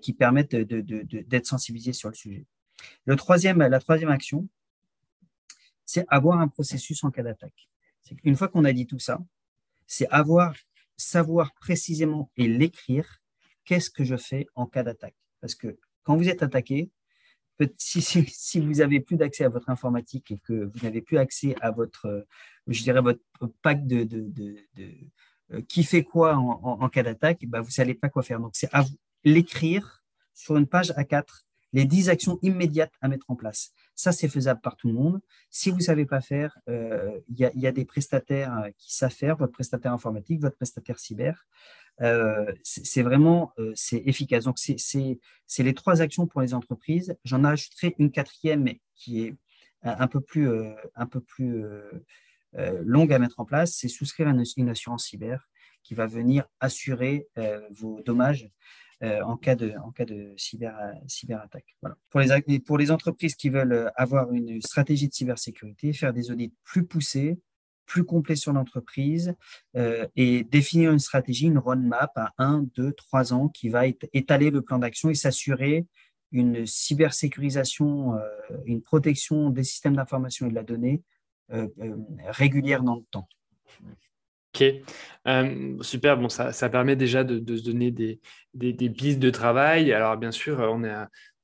qui 0.00 0.12
permettent 0.12 0.54
de, 0.54 0.80
de, 0.80 1.02
d'être 1.22 1.46
sensibilisés 1.46 1.92
sur 1.92 2.08
le 2.08 2.14
sujet. 2.14 2.46
Le 3.04 3.16
troisième, 3.16 3.58
la 3.58 3.80
troisième 3.80 4.10
action, 4.10 4.48
c'est 5.84 6.04
avoir 6.08 6.40
un 6.40 6.48
processus 6.48 7.02
en 7.04 7.10
cas 7.10 7.22
d'attaque. 7.22 7.68
Une 8.24 8.36
fois 8.36 8.48
qu'on 8.48 8.64
a 8.64 8.72
dit 8.72 8.86
tout 8.86 8.98
ça, 8.98 9.20
c'est 9.86 10.08
avoir, 10.08 10.54
savoir 10.96 11.54
précisément 11.54 12.30
et 12.36 12.48
l'écrire, 12.48 13.20
qu'est-ce 13.64 13.90
que 13.90 14.04
je 14.04 14.16
fais 14.16 14.46
en 14.54 14.66
cas 14.66 14.82
d'attaque. 14.82 15.16
Parce 15.40 15.54
que 15.54 15.78
quand 16.02 16.16
vous 16.16 16.28
êtes 16.28 16.42
attaqué, 16.42 16.90
si, 17.78 18.60
vous 18.60 18.74
n'avez 18.74 19.00
plus 19.00 19.16
d'accès 19.16 19.44
à 19.44 19.48
votre 19.48 19.70
informatique 19.70 20.30
et 20.30 20.38
que 20.38 20.64
vous 20.64 20.80
n'avez 20.82 21.00
plus 21.00 21.18
accès 21.18 21.54
à 21.60 21.70
votre, 21.70 22.26
je 22.66 22.82
dirais, 22.82 23.00
votre 23.00 23.20
pack 23.62 23.86
de, 23.86 24.08
euh, 25.52 25.60
qui 25.68 25.84
fait 25.84 26.02
quoi 26.02 26.36
en, 26.36 26.88
cas 26.88 27.02
d'attaque, 27.02 27.44
bah, 27.46 27.60
vous 27.60 27.68
ne 27.68 27.72
savez 27.72 27.94
pas 27.94 28.08
quoi 28.08 28.22
faire. 28.22 28.40
Donc, 28.40 28.52
c'est 28.54 28.70
l'écrire 29.24 30.02
sur 30.34 30.56
une 30.56 30.66
page 30.66 30.90
A4 30.92 31.44
les 31.72 31.84
10 31.84 32.08
actions 32.10 32.38
immédiates 32.42 32.92
à 33.00 33.08
mettre 33.08 33.30
en 33.30 33.36
place. 33.36 33.72
Ça, 33.94 34.12
c'est 34.12 34.28
faisable 34.28 34.60
par 34.60 34.76
tout 34.76 34.88
le 34.88 34.94
monde. 34.94 35.20
Si 35.50 35.70
vous 35.70 35.78
ne 35.78 35.82
savez 35.82 36.06
pas 36.06 36.20
faire, 36.20 36.58
euh, 36.68 37.20
il 37.28 37.38
y, 37.38 37.66
a 37.66 37.72
des 37.72 37.84
prestataires 37.84 38.56
euh, 38.58 38.70
qui 38.78 38.94
savent 38.94 39.12
faire, 39.12 39.36
votre 39.36 39.52
prestataire 39.52 39.92
informatique, 39.92 40.40
votre 40.40 40.56
prestataire 40.56 40.98
cyber. 40.98 41.46
Euh, 42.00 42.52
c'est 42.62 43.02
vraiment 43.02 43.52
c'est 43.74 44.02
efficace. 44.06 44.44
Donc, 44.44 44.58
c'est 44.58 45.18
les 45.58 45.74
trois 45.74 46.00
actions 46.00 46.26
pour 46.26 46.40
les 46.40 46.54
entreprises. 46.54 47.16
J'en 47.24 47.44
ajouterai 47.44 47.94
une 47.98 48.10
quatrième 48.10 48.66
qui 48.94 49.22
est 49.22 49.34
un 49.82 50.06
peu 50.06 50.20
plus, 50.20 50.48
un 50.94 51.06
peu 51.06 51.20
plus 51.20 51.64
longue 52.54 53.12
à 53.12 53.18
mettre 53.18 53.40
en 53.40 53.44
place, 53.44 53.74
c'est 53.74 53.88
souscrire 53.88 54.28
une 54.28 54.68
assurance 54.68 55.06
cyber 55.06 55.48
qui 55.82 55.94
va 55.94 56.06
venir 56.06 56.48
assurer 56.60 57.28
vos 57.70 58.00
dommages 58.02 58.48
en 59.02 59.36
cas 59.36 59.56
de, 59.56 59.74
en 59.84 59.90
cas 59.90 60.04
de 60.04 60.32
cyber, 60.36 60.74
cyberattaque. 61.08 61.76
Voilà. 61.82 61.96
Pour, 62.64 62.78
les, 62.78 62.90
entreprises 62.90 63.34
qui 63.34 63.50
veulent 63.50 63.90
avoir 63.96 64.32
une 64.32 64.60
stratégie 64.62 65.08
de 65.08 65.14
cybersécurité, 65.14 65.92
faire 65.92 66.12
des 66.12 66.30
audits 66.30 66.52
plus 66.64 66.84
poussés, 66.84 67.40
plus 67.86 68.04
complets 68.04 68.36
sur 68.36 68.52
l'entreprise 68.52 69.34
euh, 69.76 70.06
et 70.16 70.44
définir 70.44 70.92
une 70.92 70.98
stratégie, 70.98 71.46
une 71.46 71.58
roadmap 71.58 72.10
à 72.16 72.32
1, 72.38 72.66
2, 72.74 72.92
3 72.92 73.32
ans 73.34 73.48
qui 73.48 73.68
va 73.68 73.86
étaler 73.86 74.50
le 74.50 74.62
plan 74.62 74.78
d'action 74.78 75.10
et 75.10 75.14
s'assurer 75.14 75.86
une 76.30 76.64
cybersécurisation, 76.64 78.14
euh, 78.14 78.20
une 78.64 78.82
protection 78.82 79.50
des 79.50 79.64
systèmes 79.64 79.96
d'information 79.96 80.46
et 80.46 80.50
de 80.50 80.54
la 80.54 80.62
donnée 80.62 81.02
régulière 82.28 82.82
dans 82.82 82.96
le 82.96 83.02
temps. 83.10 83.28
Ok, 84.54 84.64
euh, 85.28 85.82
super. 85.82 86.18
Bon, 86.18 86.28
ça, 86.28 86.52
ça, 86.52 86.68
permet 86.68 86.96
déjà 86.96 87.24
de, 87.24 87.56
se 87.56 87.64
donner 87.64 87.90
des, 87.90 88.20
des, 88.54 88.90
pistes 88.90 89.18
de 89.18 89.30
travail. 89.30 89.92
Alors, 89.92 90.16
bien 90.18 90.30
sûr, 90.30 90.58
on 90.58 90.84
est, 90.84 90.94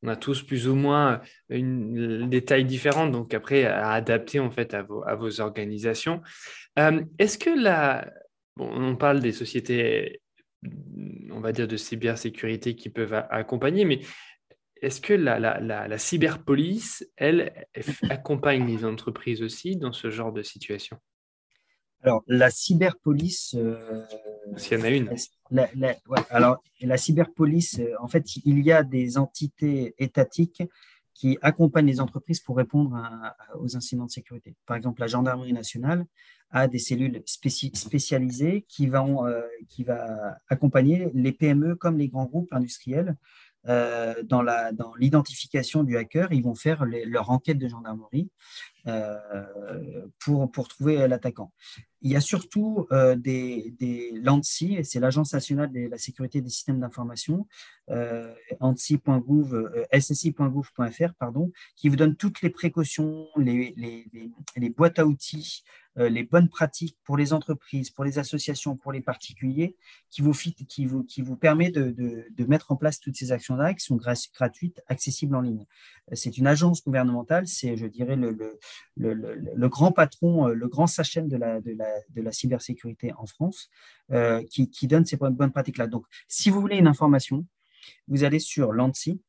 on 0.03 0.09
a 0.09 0.17
tous 0.17 0.43
plus 0.43 0.69
ou 0.69 0.75
moins 0.75 1.21
des 1.49 2.45
tailles 2.45 2.65
différentes, 2.65 3.13
donc 3.13 3.35
après 3.35 3.65
à 3.65 3.93
adapter 3.93 4.41
en 4.41 4.51
fait 4.51 4.75
à 4.75 4.83
vos, 4.83 5.03
à 5.07 5.15
vos 5.15 5.41
organisations. 5.41 6.23
Euh, 6.79 7.03
est-ce 7.19 7.39
que 7.39 7.51
la, 7.51 8.11
on 8.59 8.97
parle 8.97 9.21
des 9.21 9.33
sociétés, 9.33 10.21
on 11.31 11.41
va 11.41 11.53
dire 11.53 11.69
de 11.69 11.77
cybersécurité 11.77 12.77
qui 12.77 12.91
peuvent 12.91 13.15
accompagner, 13.31 13.85
mais 13.85 14.01
est-ce 14.81 15.01
que 15.01 15.13
la, 15.13 15.41
la, 15.41 15.59
la, 15.61 15.99
cyberpolice, 15.99 17.05
elle, 17.17 17.67
accompagne 18.11 18.65
les 18.67 18.85
entreprises 18.85 19.43
aussi 19.43 19.77
dans 19.77 19.93
ce 19.93 20.11
genre 20.11 20.33
de 20.33 20.43
situation? 20.43 20.99
Alors, 22.03 22.23
la 22.27 22.51
cyberpolice. 22.51 23.55
Euh, 23.59 24.05
S'il 24.57 24.79
y 24.79 24.81
en 24.81 24.85
a 24.85 24.91
une. 24.91 25.11
La, 25.51 25.69
alors, 26.31 26.63
la 26.81 26.97
cyberpolice, 26.97 27.79
euh, 27.81 27.95
en 28.01 28.09
fait, 28.09 28.37
il 28.45 28.65
y 28.65 28.73
a 28.73 28.83
des 28.83 29.19
entités 29.19 29.95
étatiques 29.99 30.63
qui 31.15 31.37
accompagnent 31.43 31.87
les 31.87 32.01
entreprises 32.01 32.39
pour 32.39 32.57
répondre 32.57 32.97
aux 33.59 33.77
incidents 33.77 34.07
de 34.07 34.11
sécurité. 34.11 34.55
Par 34.67 34.77
exemple, 34.77 35.01
la 35.01 35.09
gendarmerie 35.09 35.53
nationale 35.53 36.07
a 36.51 36.69
des 36.69 36.79
cellules 36.79 37.23
spécialisées 37.27 38.65
qui 38.69 38.87
vont, 38.87 39.27
euh, 39.27 39.43
qui 39.69 39.83
va 39.83 40.39
accompagner 40.49 41.11
les 41.15 41.33
PME 41.33 41.75
comme 41.75 41.99
les 41.99 42.09
grands 42.09 42.25
groupes 42.25 42.53
industriels 42.53 43.17
euh, 43.69 44.15
dans 44.23 44.43
l'identification 44.99 45.85
du 45.85 45.97
hacker. 45.97 46.33
Ils 46.33 46.43
vont 46.43 46.55
faire 46.55 46.85
leur 46.85 47.31
enquête 47.31 47.59
de 47.59 47.69
gendarmerie 47.69 48.31
euh, 48.87 49.17
pour, 50.21 50.69
trouver 50.69 51.07
l'attaquant. 51.09 51.53
Il 52.01 52.13
y 52.13 52.17
a 52.17 52.21
surtout 52.21 52.87
euh, 52.93 53.17
des, 53.17 53.75
des 53.79 54.13
l'ANSI, 54.15 54.79
c'est 54.85 55.01
l'Agence 55.01 55.33
nationale 55.33 55.73
de 55.73 55.89
la 55.89 55.99
sécurité 55.99 56.41
des 56.41 56.49
systèmes 56.49 56.79
d'information, 56.79 57.47
euh, 57.91 58.33
euh, 58.63 59.85
SSI.gouv.fr, 59.93 61.15
pardon, 61.19 61.51
qui 61.77 61.89
vous 61.89 61.97
donne 61.97 62.15
toutes 62.15 62.41
les 62.43 62.51
précautions, 62.51 63.27
les, 63.37 63.75
boîtes 64.77 64.99
à 65.01 65.07
outils, 65.07 65.65
les 65.99 66.23
bonnes 66.23 66.49
pratiques 66.49 66.97
pour 67.05 67.17
les 67.17 67.33
entreprises, 67.33 67.91
pour 67.91 68.05
les 68.05 68.19
associations, 68.19 68.77
pour 68.77 68.93
les 68.93 69.01
particuliers, 69.01 69.77
qui 70.11 70.23
vous, 70.23 71.37
permet 71.37 71.71
de, 71.71 72.27
mettre 72.47 72.73
en 72.73 72.77
place 72.77 73.01
toutes 73.01 73.17
ces 73.17 73.33
actions-là 73.33 73.75
qui 73.75 73.85
sont 73.85 73.97
gratuites, 73.97 74.81
accessibles 74.87 75.35
en 75.35 75.41
ligne. 75.41 75.67
C'est 76.13 76.39
une 76.39 76.47
agence 76.47 76.83
gouvernementale, 76.85 77.47
c'est, 77.47 77.77
je 77.77 77.87
dirais, 77.87 78.17
le, 78.17 79.69
grand 79.69 79.93
patron, 79.93 80.49
le 80.49 80.69
grand 80.69 80.87
sachem 80.87 81.29
de 81.29 81.37
la, 81.37 82.33
cybersécurité 82.33 83.13
en 83.19 83.27
France 83.27 83.71
euh, 84.13 84.43
qui, 84.51 84.87
donne 84.87 85.05
ces 85.05 85.17
bonnes 85.17 85.53
pratiques-là. 85.53 85.87
Donc, 85.87 86.07
si 86.29 86.51
vous 86.51 86.61
voulez 86.61 86.77
une 86.77 86.87
information, 86.87 87.47
vous 88.07 88.25
allez 88.25 88.39
sur 88.39 88.73
lancy.gouv.fr. 88.73 89.28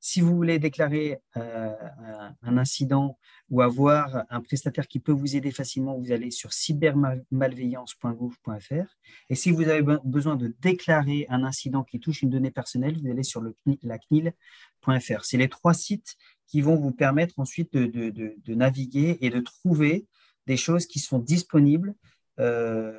Si 0.00 0.20
vous 0.20 0.34
voulez 0.34 0.58
déclarer 0.58 1.18
euh, 1.36 1.74
un 2.42 2.58
incident 2.58 3.18
ou 3.50 3.60
avoir 3.60 4.24
un 4.30 4.40
prestataire 4.40 4.88
qui 4.88 4.98
peut 4.98 5.12
vous 5.12 5.36
aider 5.36 5.50
facilement, 5.50 5.98
vous 5.98 6.12
allez 6.12 6.30
sur 6.30 6.52
cybermalveillance.gouv.fr. 6.52 8.96
Et 9.30 9.34
si 9.34 9.50
vous 9.50 9.68
avez 9.68 9.82
besoin 10.04 10.36
de 10.36 10.54
déclarer 10.60 11.26
un 11.28 11.44
incident 11.44 11.84
qui 11.84 12.00
touche 12.00 12.22
une 12.22 12.30
donnée 12.30 12.50
personnelle, 12.50 12.98
vous 13.00 13.10
allez 13.10 13.24
sur 13.24 13.42
la 13.82 13.98
CNIL.fr. 13.98 15.24
C'est 15.24 15.36
les 15.36 15.48
trois 15.48 15.74
sites 15.74 16.16
qui 16.46 16.62
vont 16.62 16.76
vous 16.76 16.92
permettre 16.92 17.38
ensuite 17.38 17.74
de 17.74 18.54
naviguer 18.54 19.18
et 19.20 19.30
de 19.30 19.40
trouver 19.40 20.06
des 20.46 20.56
choses 20.56 20.86
qui 20.86 20.98
sont 20.98 21.18
disponibles, 21.18 21.94
euh, 22.40 22.96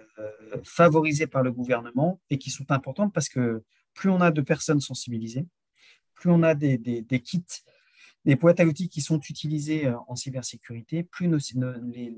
favorisées 0.66 1.28
par 1.28 1.44
le 1.44 1.52
gouvernement 1.52 2.20
et 2.30 2.38
qui 2.38 2.50
sont 2.50 2.70
importantes 2.72 3.14
parce 3.14 3.30
que 3.30 3.64
plus 3.94 4.10
on 4.10 4.20
a 4.20 4.32
de 4.32 4.42
personnes 4.42 4.82
sensibilisées, 4.82 5.46
plus 6.20 6.32
on 6.32 6.44
a 6.44 6.54
des, 6.54 7.04
kits, 7.24 7.44
des 8.26 8.36
boîtes 8.36 8.60
à 8.60 8.66
outils 8.66 8.90
qui 8.90 9.02
sont 9.02 9.20
utilisés 9.20 9.88
euh, 9.88 9.98
en 10.08 10.16
cybersécurité, 10.16 11.04
plus 11.04 11.30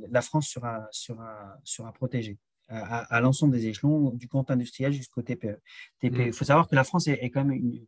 la 0.10 0.22
France 0.22 0.50
sera, 0.50 0.88
sera, 0.92 1.58
sera 1.64 1.94
protégée 1.94 2.38
à, 2.68 3.20
l'ensemble 3.20 3.54
des 3.54 3.68
échelons, 3.68 4.12
du 4.12 4.30
compte 4.30 4.50
industriel 4.50 4.94
jusqu'au 4.94 5.22
TPE. 5.22 5.60
TPE. 6.00 6.18
Mm. 6.18 6.28
Il 6.28 6.34
faut 6.34 6.46
savoir 6.46 6.70
que 6.70 6.76
la 6.76 6.86
France 6.86 7.08
est, 7.08 7.30
quand 7.30 7.44
même 7.44 7.58
une, 7.58 7.86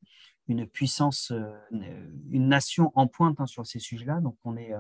une 0.50 0.68
puissance, 0.68 1.32
euh, 1.32 1.54
une 2.30 2.50
nation 2.50 2.92
en 2.96 3.08
pointe 3.08 3.40
hein, 3.40 3.46
sur 3.46 3.66
ces 3.66 3.80
sujets-là. 3.80 4.20
Donc, 4.20 4.38
on 4.44 4.58
est, 4.58 4.74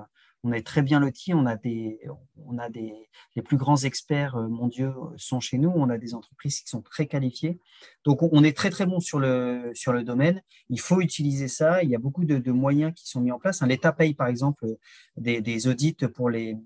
on 0.44 0.52
est 0.52 0.66
très 0.66 0.82
bien 0.82 1.00
lotis. 1.00 1.34
On 1.34 1.46
a 1.46 1.56
des, 1.56 2.00
on 2.46 2.58
a 2.58 2.70
des, 2.70 3.10
les 3.36 3.42
plus 3.42 3.58
grands 3.58 3.78
experts 3.78 4.36
euh, 4.36 4.48
mondiaux 4.48 5.12
sont 5.18 5.40
chez 5.40 5.58
nous. 5.58 5.72
On 5.74 5.90
a 5.90 5.98
des 5.98 6.14
entreprises 6.14 6.60
qui 6.60 6.70
sont 6.70 6.82
très 6.82 7.08
qualifiées. 7.08 7.60
Donc, 8.04 8.22
on 8.22 8.44
est 8.44 8.56
très 8.56 8.70
très 8.70 8.86
bon 8.86 9.00
sur 9.00 9.20
le 9.20 9.72
sur 9.74 9.94
le 9.94 10.04
domaine. 10.04 10.42
Il 10.70 10.80
faut 10.80 11.02
utiliser 11.02 11.48
ça. 11.48 11.84
Il 11.84 11.90
y 11.90 11.96
a 11.96 12.00
beaucoup 12.00 12.26
de, 12.26 12.52
moyens 12.52 12.94
qui 12.94 13.08
sont 13.08 13.22
mis 13.22 13.32
en 13.32 13.40
place. 13.40 13.62
L'État 13.64 13.94
paye 13.94 14.14
par 14.14 14.28
exemple 14.28 14.66
des, 15.18 15.68
audits 15.68 15.96
pour 16.14 16.30
les 16.30 16.58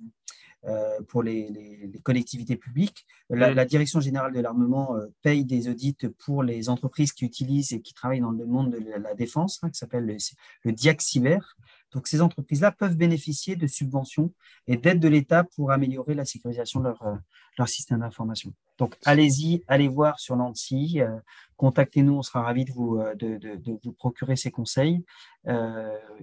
euh, 0.65 0.99
pour 1.07 1.21
les, 1.21 1.91
collectivités 2.03 2.57
publiques. 2.57 3.05
La, 3.29 3.51
mmh. 3.53 3.67
Direction 3.67 3.99
générale 4.01 4.33
de 4.33 4.39
l'armement 4.39 4.95
euh, 4.95 5.07
paye 5.21 5.45
des 5.45 5.69
audits 5.69 5.95
pour 6.17 6.41
les 6.41 6.67
entreprises 6.67 7.13
qui 7.13 7.25
utilisent 7.25 7.73
et 7.73 7.81
qui 7.81 7.93
travaillent 7.93 8.21
dans 8.21 8.31
le 8.31 8.45
monde 8.45 8.71
de 8.71 9.01
la, 9.01 9.13
défense, 9.13 9.59
hein, 9.61 9.69
qui 9.69 9.77
s'appelle 9.77 10.05
le, 10.05 10.17
le 10.63 10.71
DIAC 10.71 11.01
Cyber. 11.01 11.55
Donc, 11.93 12.07
ces 12.07 12.21
entreprises-là 12.21 12.71
peuvent 12.71 12.97
bénéficier 12.97 13.55
de 13.55 13.65
subventions 13.67 14.33
et 14.67 14.77
d'aides 14.77 14.99
de 14.99 15.07
l'État 15.07 15.43
pour 15.55 15.71
améliorer 15.71 16.13
la 16.13 16.25
sécurisation 16.25 16.81
de 16.81 16.85
leur, 16.85 17.01
euh, 17.03 17.15
leur 17.57 17.69
système 17.69 17.99
d'information. 17.99 18.53
Donc, 18.77 18.95
allez-y, 19.05 19.63
allez 19.67 19.87
voir 19.87 20.19
sur 20.19 20.35
l'ANSI, 20.35 21.01
euh, 21.01 21.07
contactez-nous, 21.55 22.13
on 22.13 22.21
sera 22.21 22.43
ravis 22.43 22.65
de 22.65 22.71
vous, 22.73 22.97
euh, 22.97 23.15
de, 23.15 23.37
de, 23.37 23.55
de 23.55 23.79
vous 23.83 23.93
procurer 23.93 24.35
ces 24.35 24.51
conseils. 24.51 25.03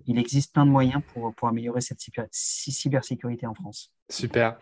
il 0.07 0.19
existe 0.19 0.53
plein 0.53 0.67
de 0.67 0.71
moyens 0.71 1.03
pour, 1.13 1.35
pour 1.35 1.49
améliorer 1.49 1.81
cette 1.81 1.99
cybersécurité 2.31 3.47
en 3.47 3.55
France. 3.55 3.91
Super, 4.11 4.59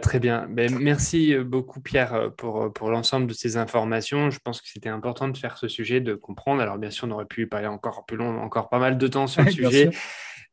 très 0.00 0.18
bien. 0.18 0.48
Ben, 0.48 0.74
merci 0.78 1.36
beaucoup 1.36 1.82
Pierre 1.82 2.32
pour, 2.38 2.72
pour 2.72 2.90
l'ensemble 2.90 3.26
de 3.26 3.34
ces 3.34 3.58
informations. 3.58 4.30
Je 4.30 4.38
pense 4.38 4.62
que 4.62 4.68
c'était 4.68 4.88
important 4.88 5.28
de 5.28 5.36
faire 5.36 5.58
ce 5.58 5.68
sujet, 5.68 6.00
de 6.00 6.14
comprendre. 6.14 6.62
Alors 6.62 6.78
bien 6.78 6.90
sûr, 6.90 7.06
on 7.06 7.10
aurait 7.10 7.26
pu 7.26 7.46
parler 7.46 7.66
encore 7.66 8.06
plus 8.06 8.16
long, 8.16 8.40
encore 8.40 8.70
pas 8.70 8.78
mal 8.78 8.96
de 8.96 9.08
temps 9.08 9.26
sur 9.26 9.42
le 9.42 9.50
sujet. 9.50 9.90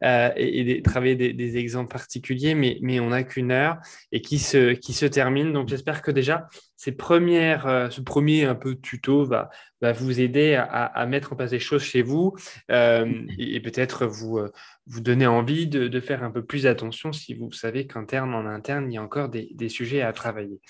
Euh, 0.03 0.29
et, 0.35 0.81
travailler 0.81 1.15
des, 1.15 1.57
exemples 1.57 1.91
particuliers, 1.91 2.53
mais, 2.53 2.77
mais 2.81 2.99
on 2.99 3.09
n'a 3.09 3.23
qu'une 3.23 3.51
heure 3.51 3.77
et 4.11 4.21
qui 4.21 4.39
se, 4.39 4.73
qui 4.73 4.93
se 4.93 5.05
termine. 5.05 5.53
Donc 5.53 5.69
j'espère 5.69 6.01
que 6.01 6.11
déjà, 6.11 6.47
ces 6.85 6.91
premières, 6.91 7.65
euh, 7.65 7.89
ce 7.89 7.99
premier 7.99 8.45
un 8.45 8.53
peu 8.53 8.75
tuto 8.75 9.25
va, 9.25 9.49
va 9.81 9.91
vous 9.91 10.19
aider 10.19 10.53
à, 10.53 10.63
à, 10.63 11.05
mettre 11.07 11.33
en 11.33 11.35
place 11.35 11.49
des 11.49 11.59
choses 11.59 11.81
chez 11.81 12.03
vous 12.03 12.35
euh, 12.69 13.11
et, 13.39 13.59
peut-être 13.59 14.05
vous, 14.05 14.39
vous 14.85 15.01
donner 15.01 15.25
envie 15.25 15.65
de, 15.65 15.87
de, 15.87 15.99
faire 15.99 16.23
un 16.23 16.29
peu 16.29 16.45
plus 16.45 16.67
attention 16.67 17.11
si 17.11 17.33
vous 17.33 17.51
savez 17.51 17.87
qu'interne, 17.87 18.35
en 18.35 18.45
interne, 18.45 18.91
il 18.91 18.93
y 18.93 18.97
a 18.99 19.01
encore 19.01 19.29
des, 19.29 19.49
des 19.55 19.67
sujets 19.67 20.03
à 20.03 20.13
travailler. 20.13 20.61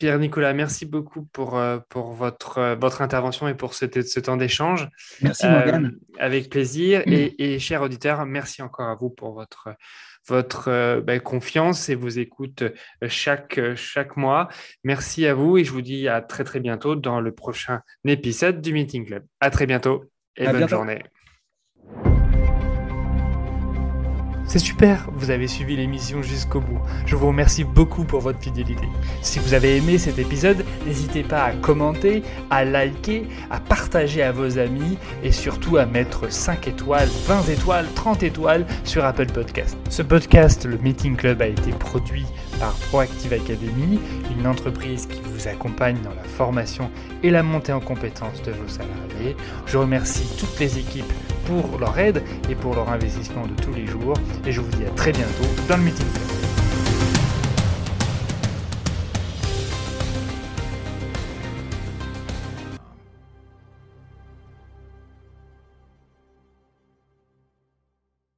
Pierre-Nicolas, 0.00 0.52
merci 0.52 0.84
beaucoup 0.84 1.22
pour, 1.22 1.62
pour 1.88 2.12
votre, 2.14 2.76
votre 2.80 3.02
intervention 3.02 3.46
et 3.46 3.54
pour 3.54 3.74
ce, 3.74 3.86
ce 4.02 4.18
temps 4.18 4.36
d'échange. 4.36 4.88
Merci 5.22 5.46
Morgane. 5.46 5.96
Avec 6.18 6.50
plaisir. 6.50 7.02
Et, 7.06 7.54
et, 7.54 7.60
chers 7.60 7.82
auditeurs, 7.82 8.26
merci 8.26 8.62
encore 8.62 8.88
à 8.88 8.96
vous 8.96 9.10
pour 9.10 9.32
votre, 9.32 9.68
votre 10.26 10.68
euh, 10.68 11.00
ben, 11.00 11.20
confiance 11.20 11.88
et 11.88 11.94
vos 11.94 12.08
écoutes 12.08 12.62
euh, 12.62 13.08
chaque, 13.08 13.58
euh, 13.58 13.76
chaque 13.76 14.16
mois. 14.16 14.48
Merci 14.82 15.26
à 15.26 15.34
vous 15.34 15.58
et 15.58 15.64
je 15.64 15.72
vous 15.72 15.82
dis 15.82 16.08
à 16.08 16.20
très 16.20 16.44
très 16.44 16.60
bientôt 16.60 16.96
dans 16.96 17.20
le 17.20 17.32
prochain 17.32 17.80
épisode 18.04 18.60
du 18.60 18.72
Meeting 18.72 19.06
Club. 19.06 19.24
À 19.40 19.50
très 19.50 19.66
bientôt 19.66 20.04
et 20.36 20.46
bonne 20.46 20.68
journée. 20.68 21.02
C'est 24.46 24.58
super, 24.58 25.08
vous 25.12 25.30
avez 25.30 25.48
suivi 25.48 25.74
l'émission 25.74 26.22
jusqu'au 26.22 26.60
bout. 26.60 26.78
Je 27.06 27.16
vous 27.16 27.28
remercie 27.28 27.64
beaucoup 27.64 28.04
pour 28.04 28.20
votre 28.20 28.40
fidélité. 28.40 28.86
Si 29.22 29.38
vous 29.38 29.54
avez 29.54 29.76
aimé 29.76 29.96
cet 29.98 30.18
épisode, 30.18 30.64
n'hésitez 30.86 31.22
pas 31.22 31.44
à 31.44 31.52
commenter, 31.52 32.22
à 32.50 32.64
liker, 32.64 33.26
à 33.50 33.58
partager 33.58 34.22
à 34.22 34.32
vos 34.32 34.58
amis 34.58 34.98
et 35.22 35.32
surtout 35.32 35.78
à 35.78 35.86
mettre 35.86 36.30
5 36.30 36.68
étoiles, 36.68 37.08
20 37.26 37.48
étoiles, 37.48 37.86
30 37.94 38.22
étoiles 38.22 38.66
sur 38.84 39.04
Apple 39.04 39.26
Podcast. 39.26 39.76
Ce 39.88 40.02
podcast, 40.02 40.66
le 40.66 40.76
Meeting 40.78 41.16
Club, 41.16 41.40
a 41.40 41.46
été 41.46 41.70
produit 41.72 42.26
par 42.58 42.74
Proactive 42.88 43.32
Academy, 43.32 43.98
une 44.38 44.46
entreprise 44.46 45.06
qui 45.06 45.20
vous 45.24 45.48
accompagne 45.48 45.96
dans 46.02 46.14
la 46.14 46.24
formation 46.24 46.90
et 47.22 47.30
la 47.30 47.42
montée 47.42 47.72
en 47.72 47.80
compétences 47.80 48.42
de 48.42 48.52
vos 48.52 48.68
salariés. 48.68 49.36
Je 49.66 49.78
remercie 49.78 50.26
toutes 50.38 50.58
les 50.60 50.78
équipes 50.78 51.12
pour 51.46 51.78
leur 51.78 51.98
aide 51.98 52.22
et 52.48 52.54
pour 52.54 52.74
leur 52.74 52.88
investissement 52.88 53.46
de 53.46 53.54
tous 53.62 53.72
les 53.72 53.86
jours. 53.86 54.14
Et 54.46 54.52
je 54.52 54.60
vous 54.60 54.76
dis 54.76 54.84
à 54.84 54.90
très 54.90 55.12
bientôt 55.12 55.44
dans 55.68 55.76
le 55.76 55.82
Meeting. 55.82 56.06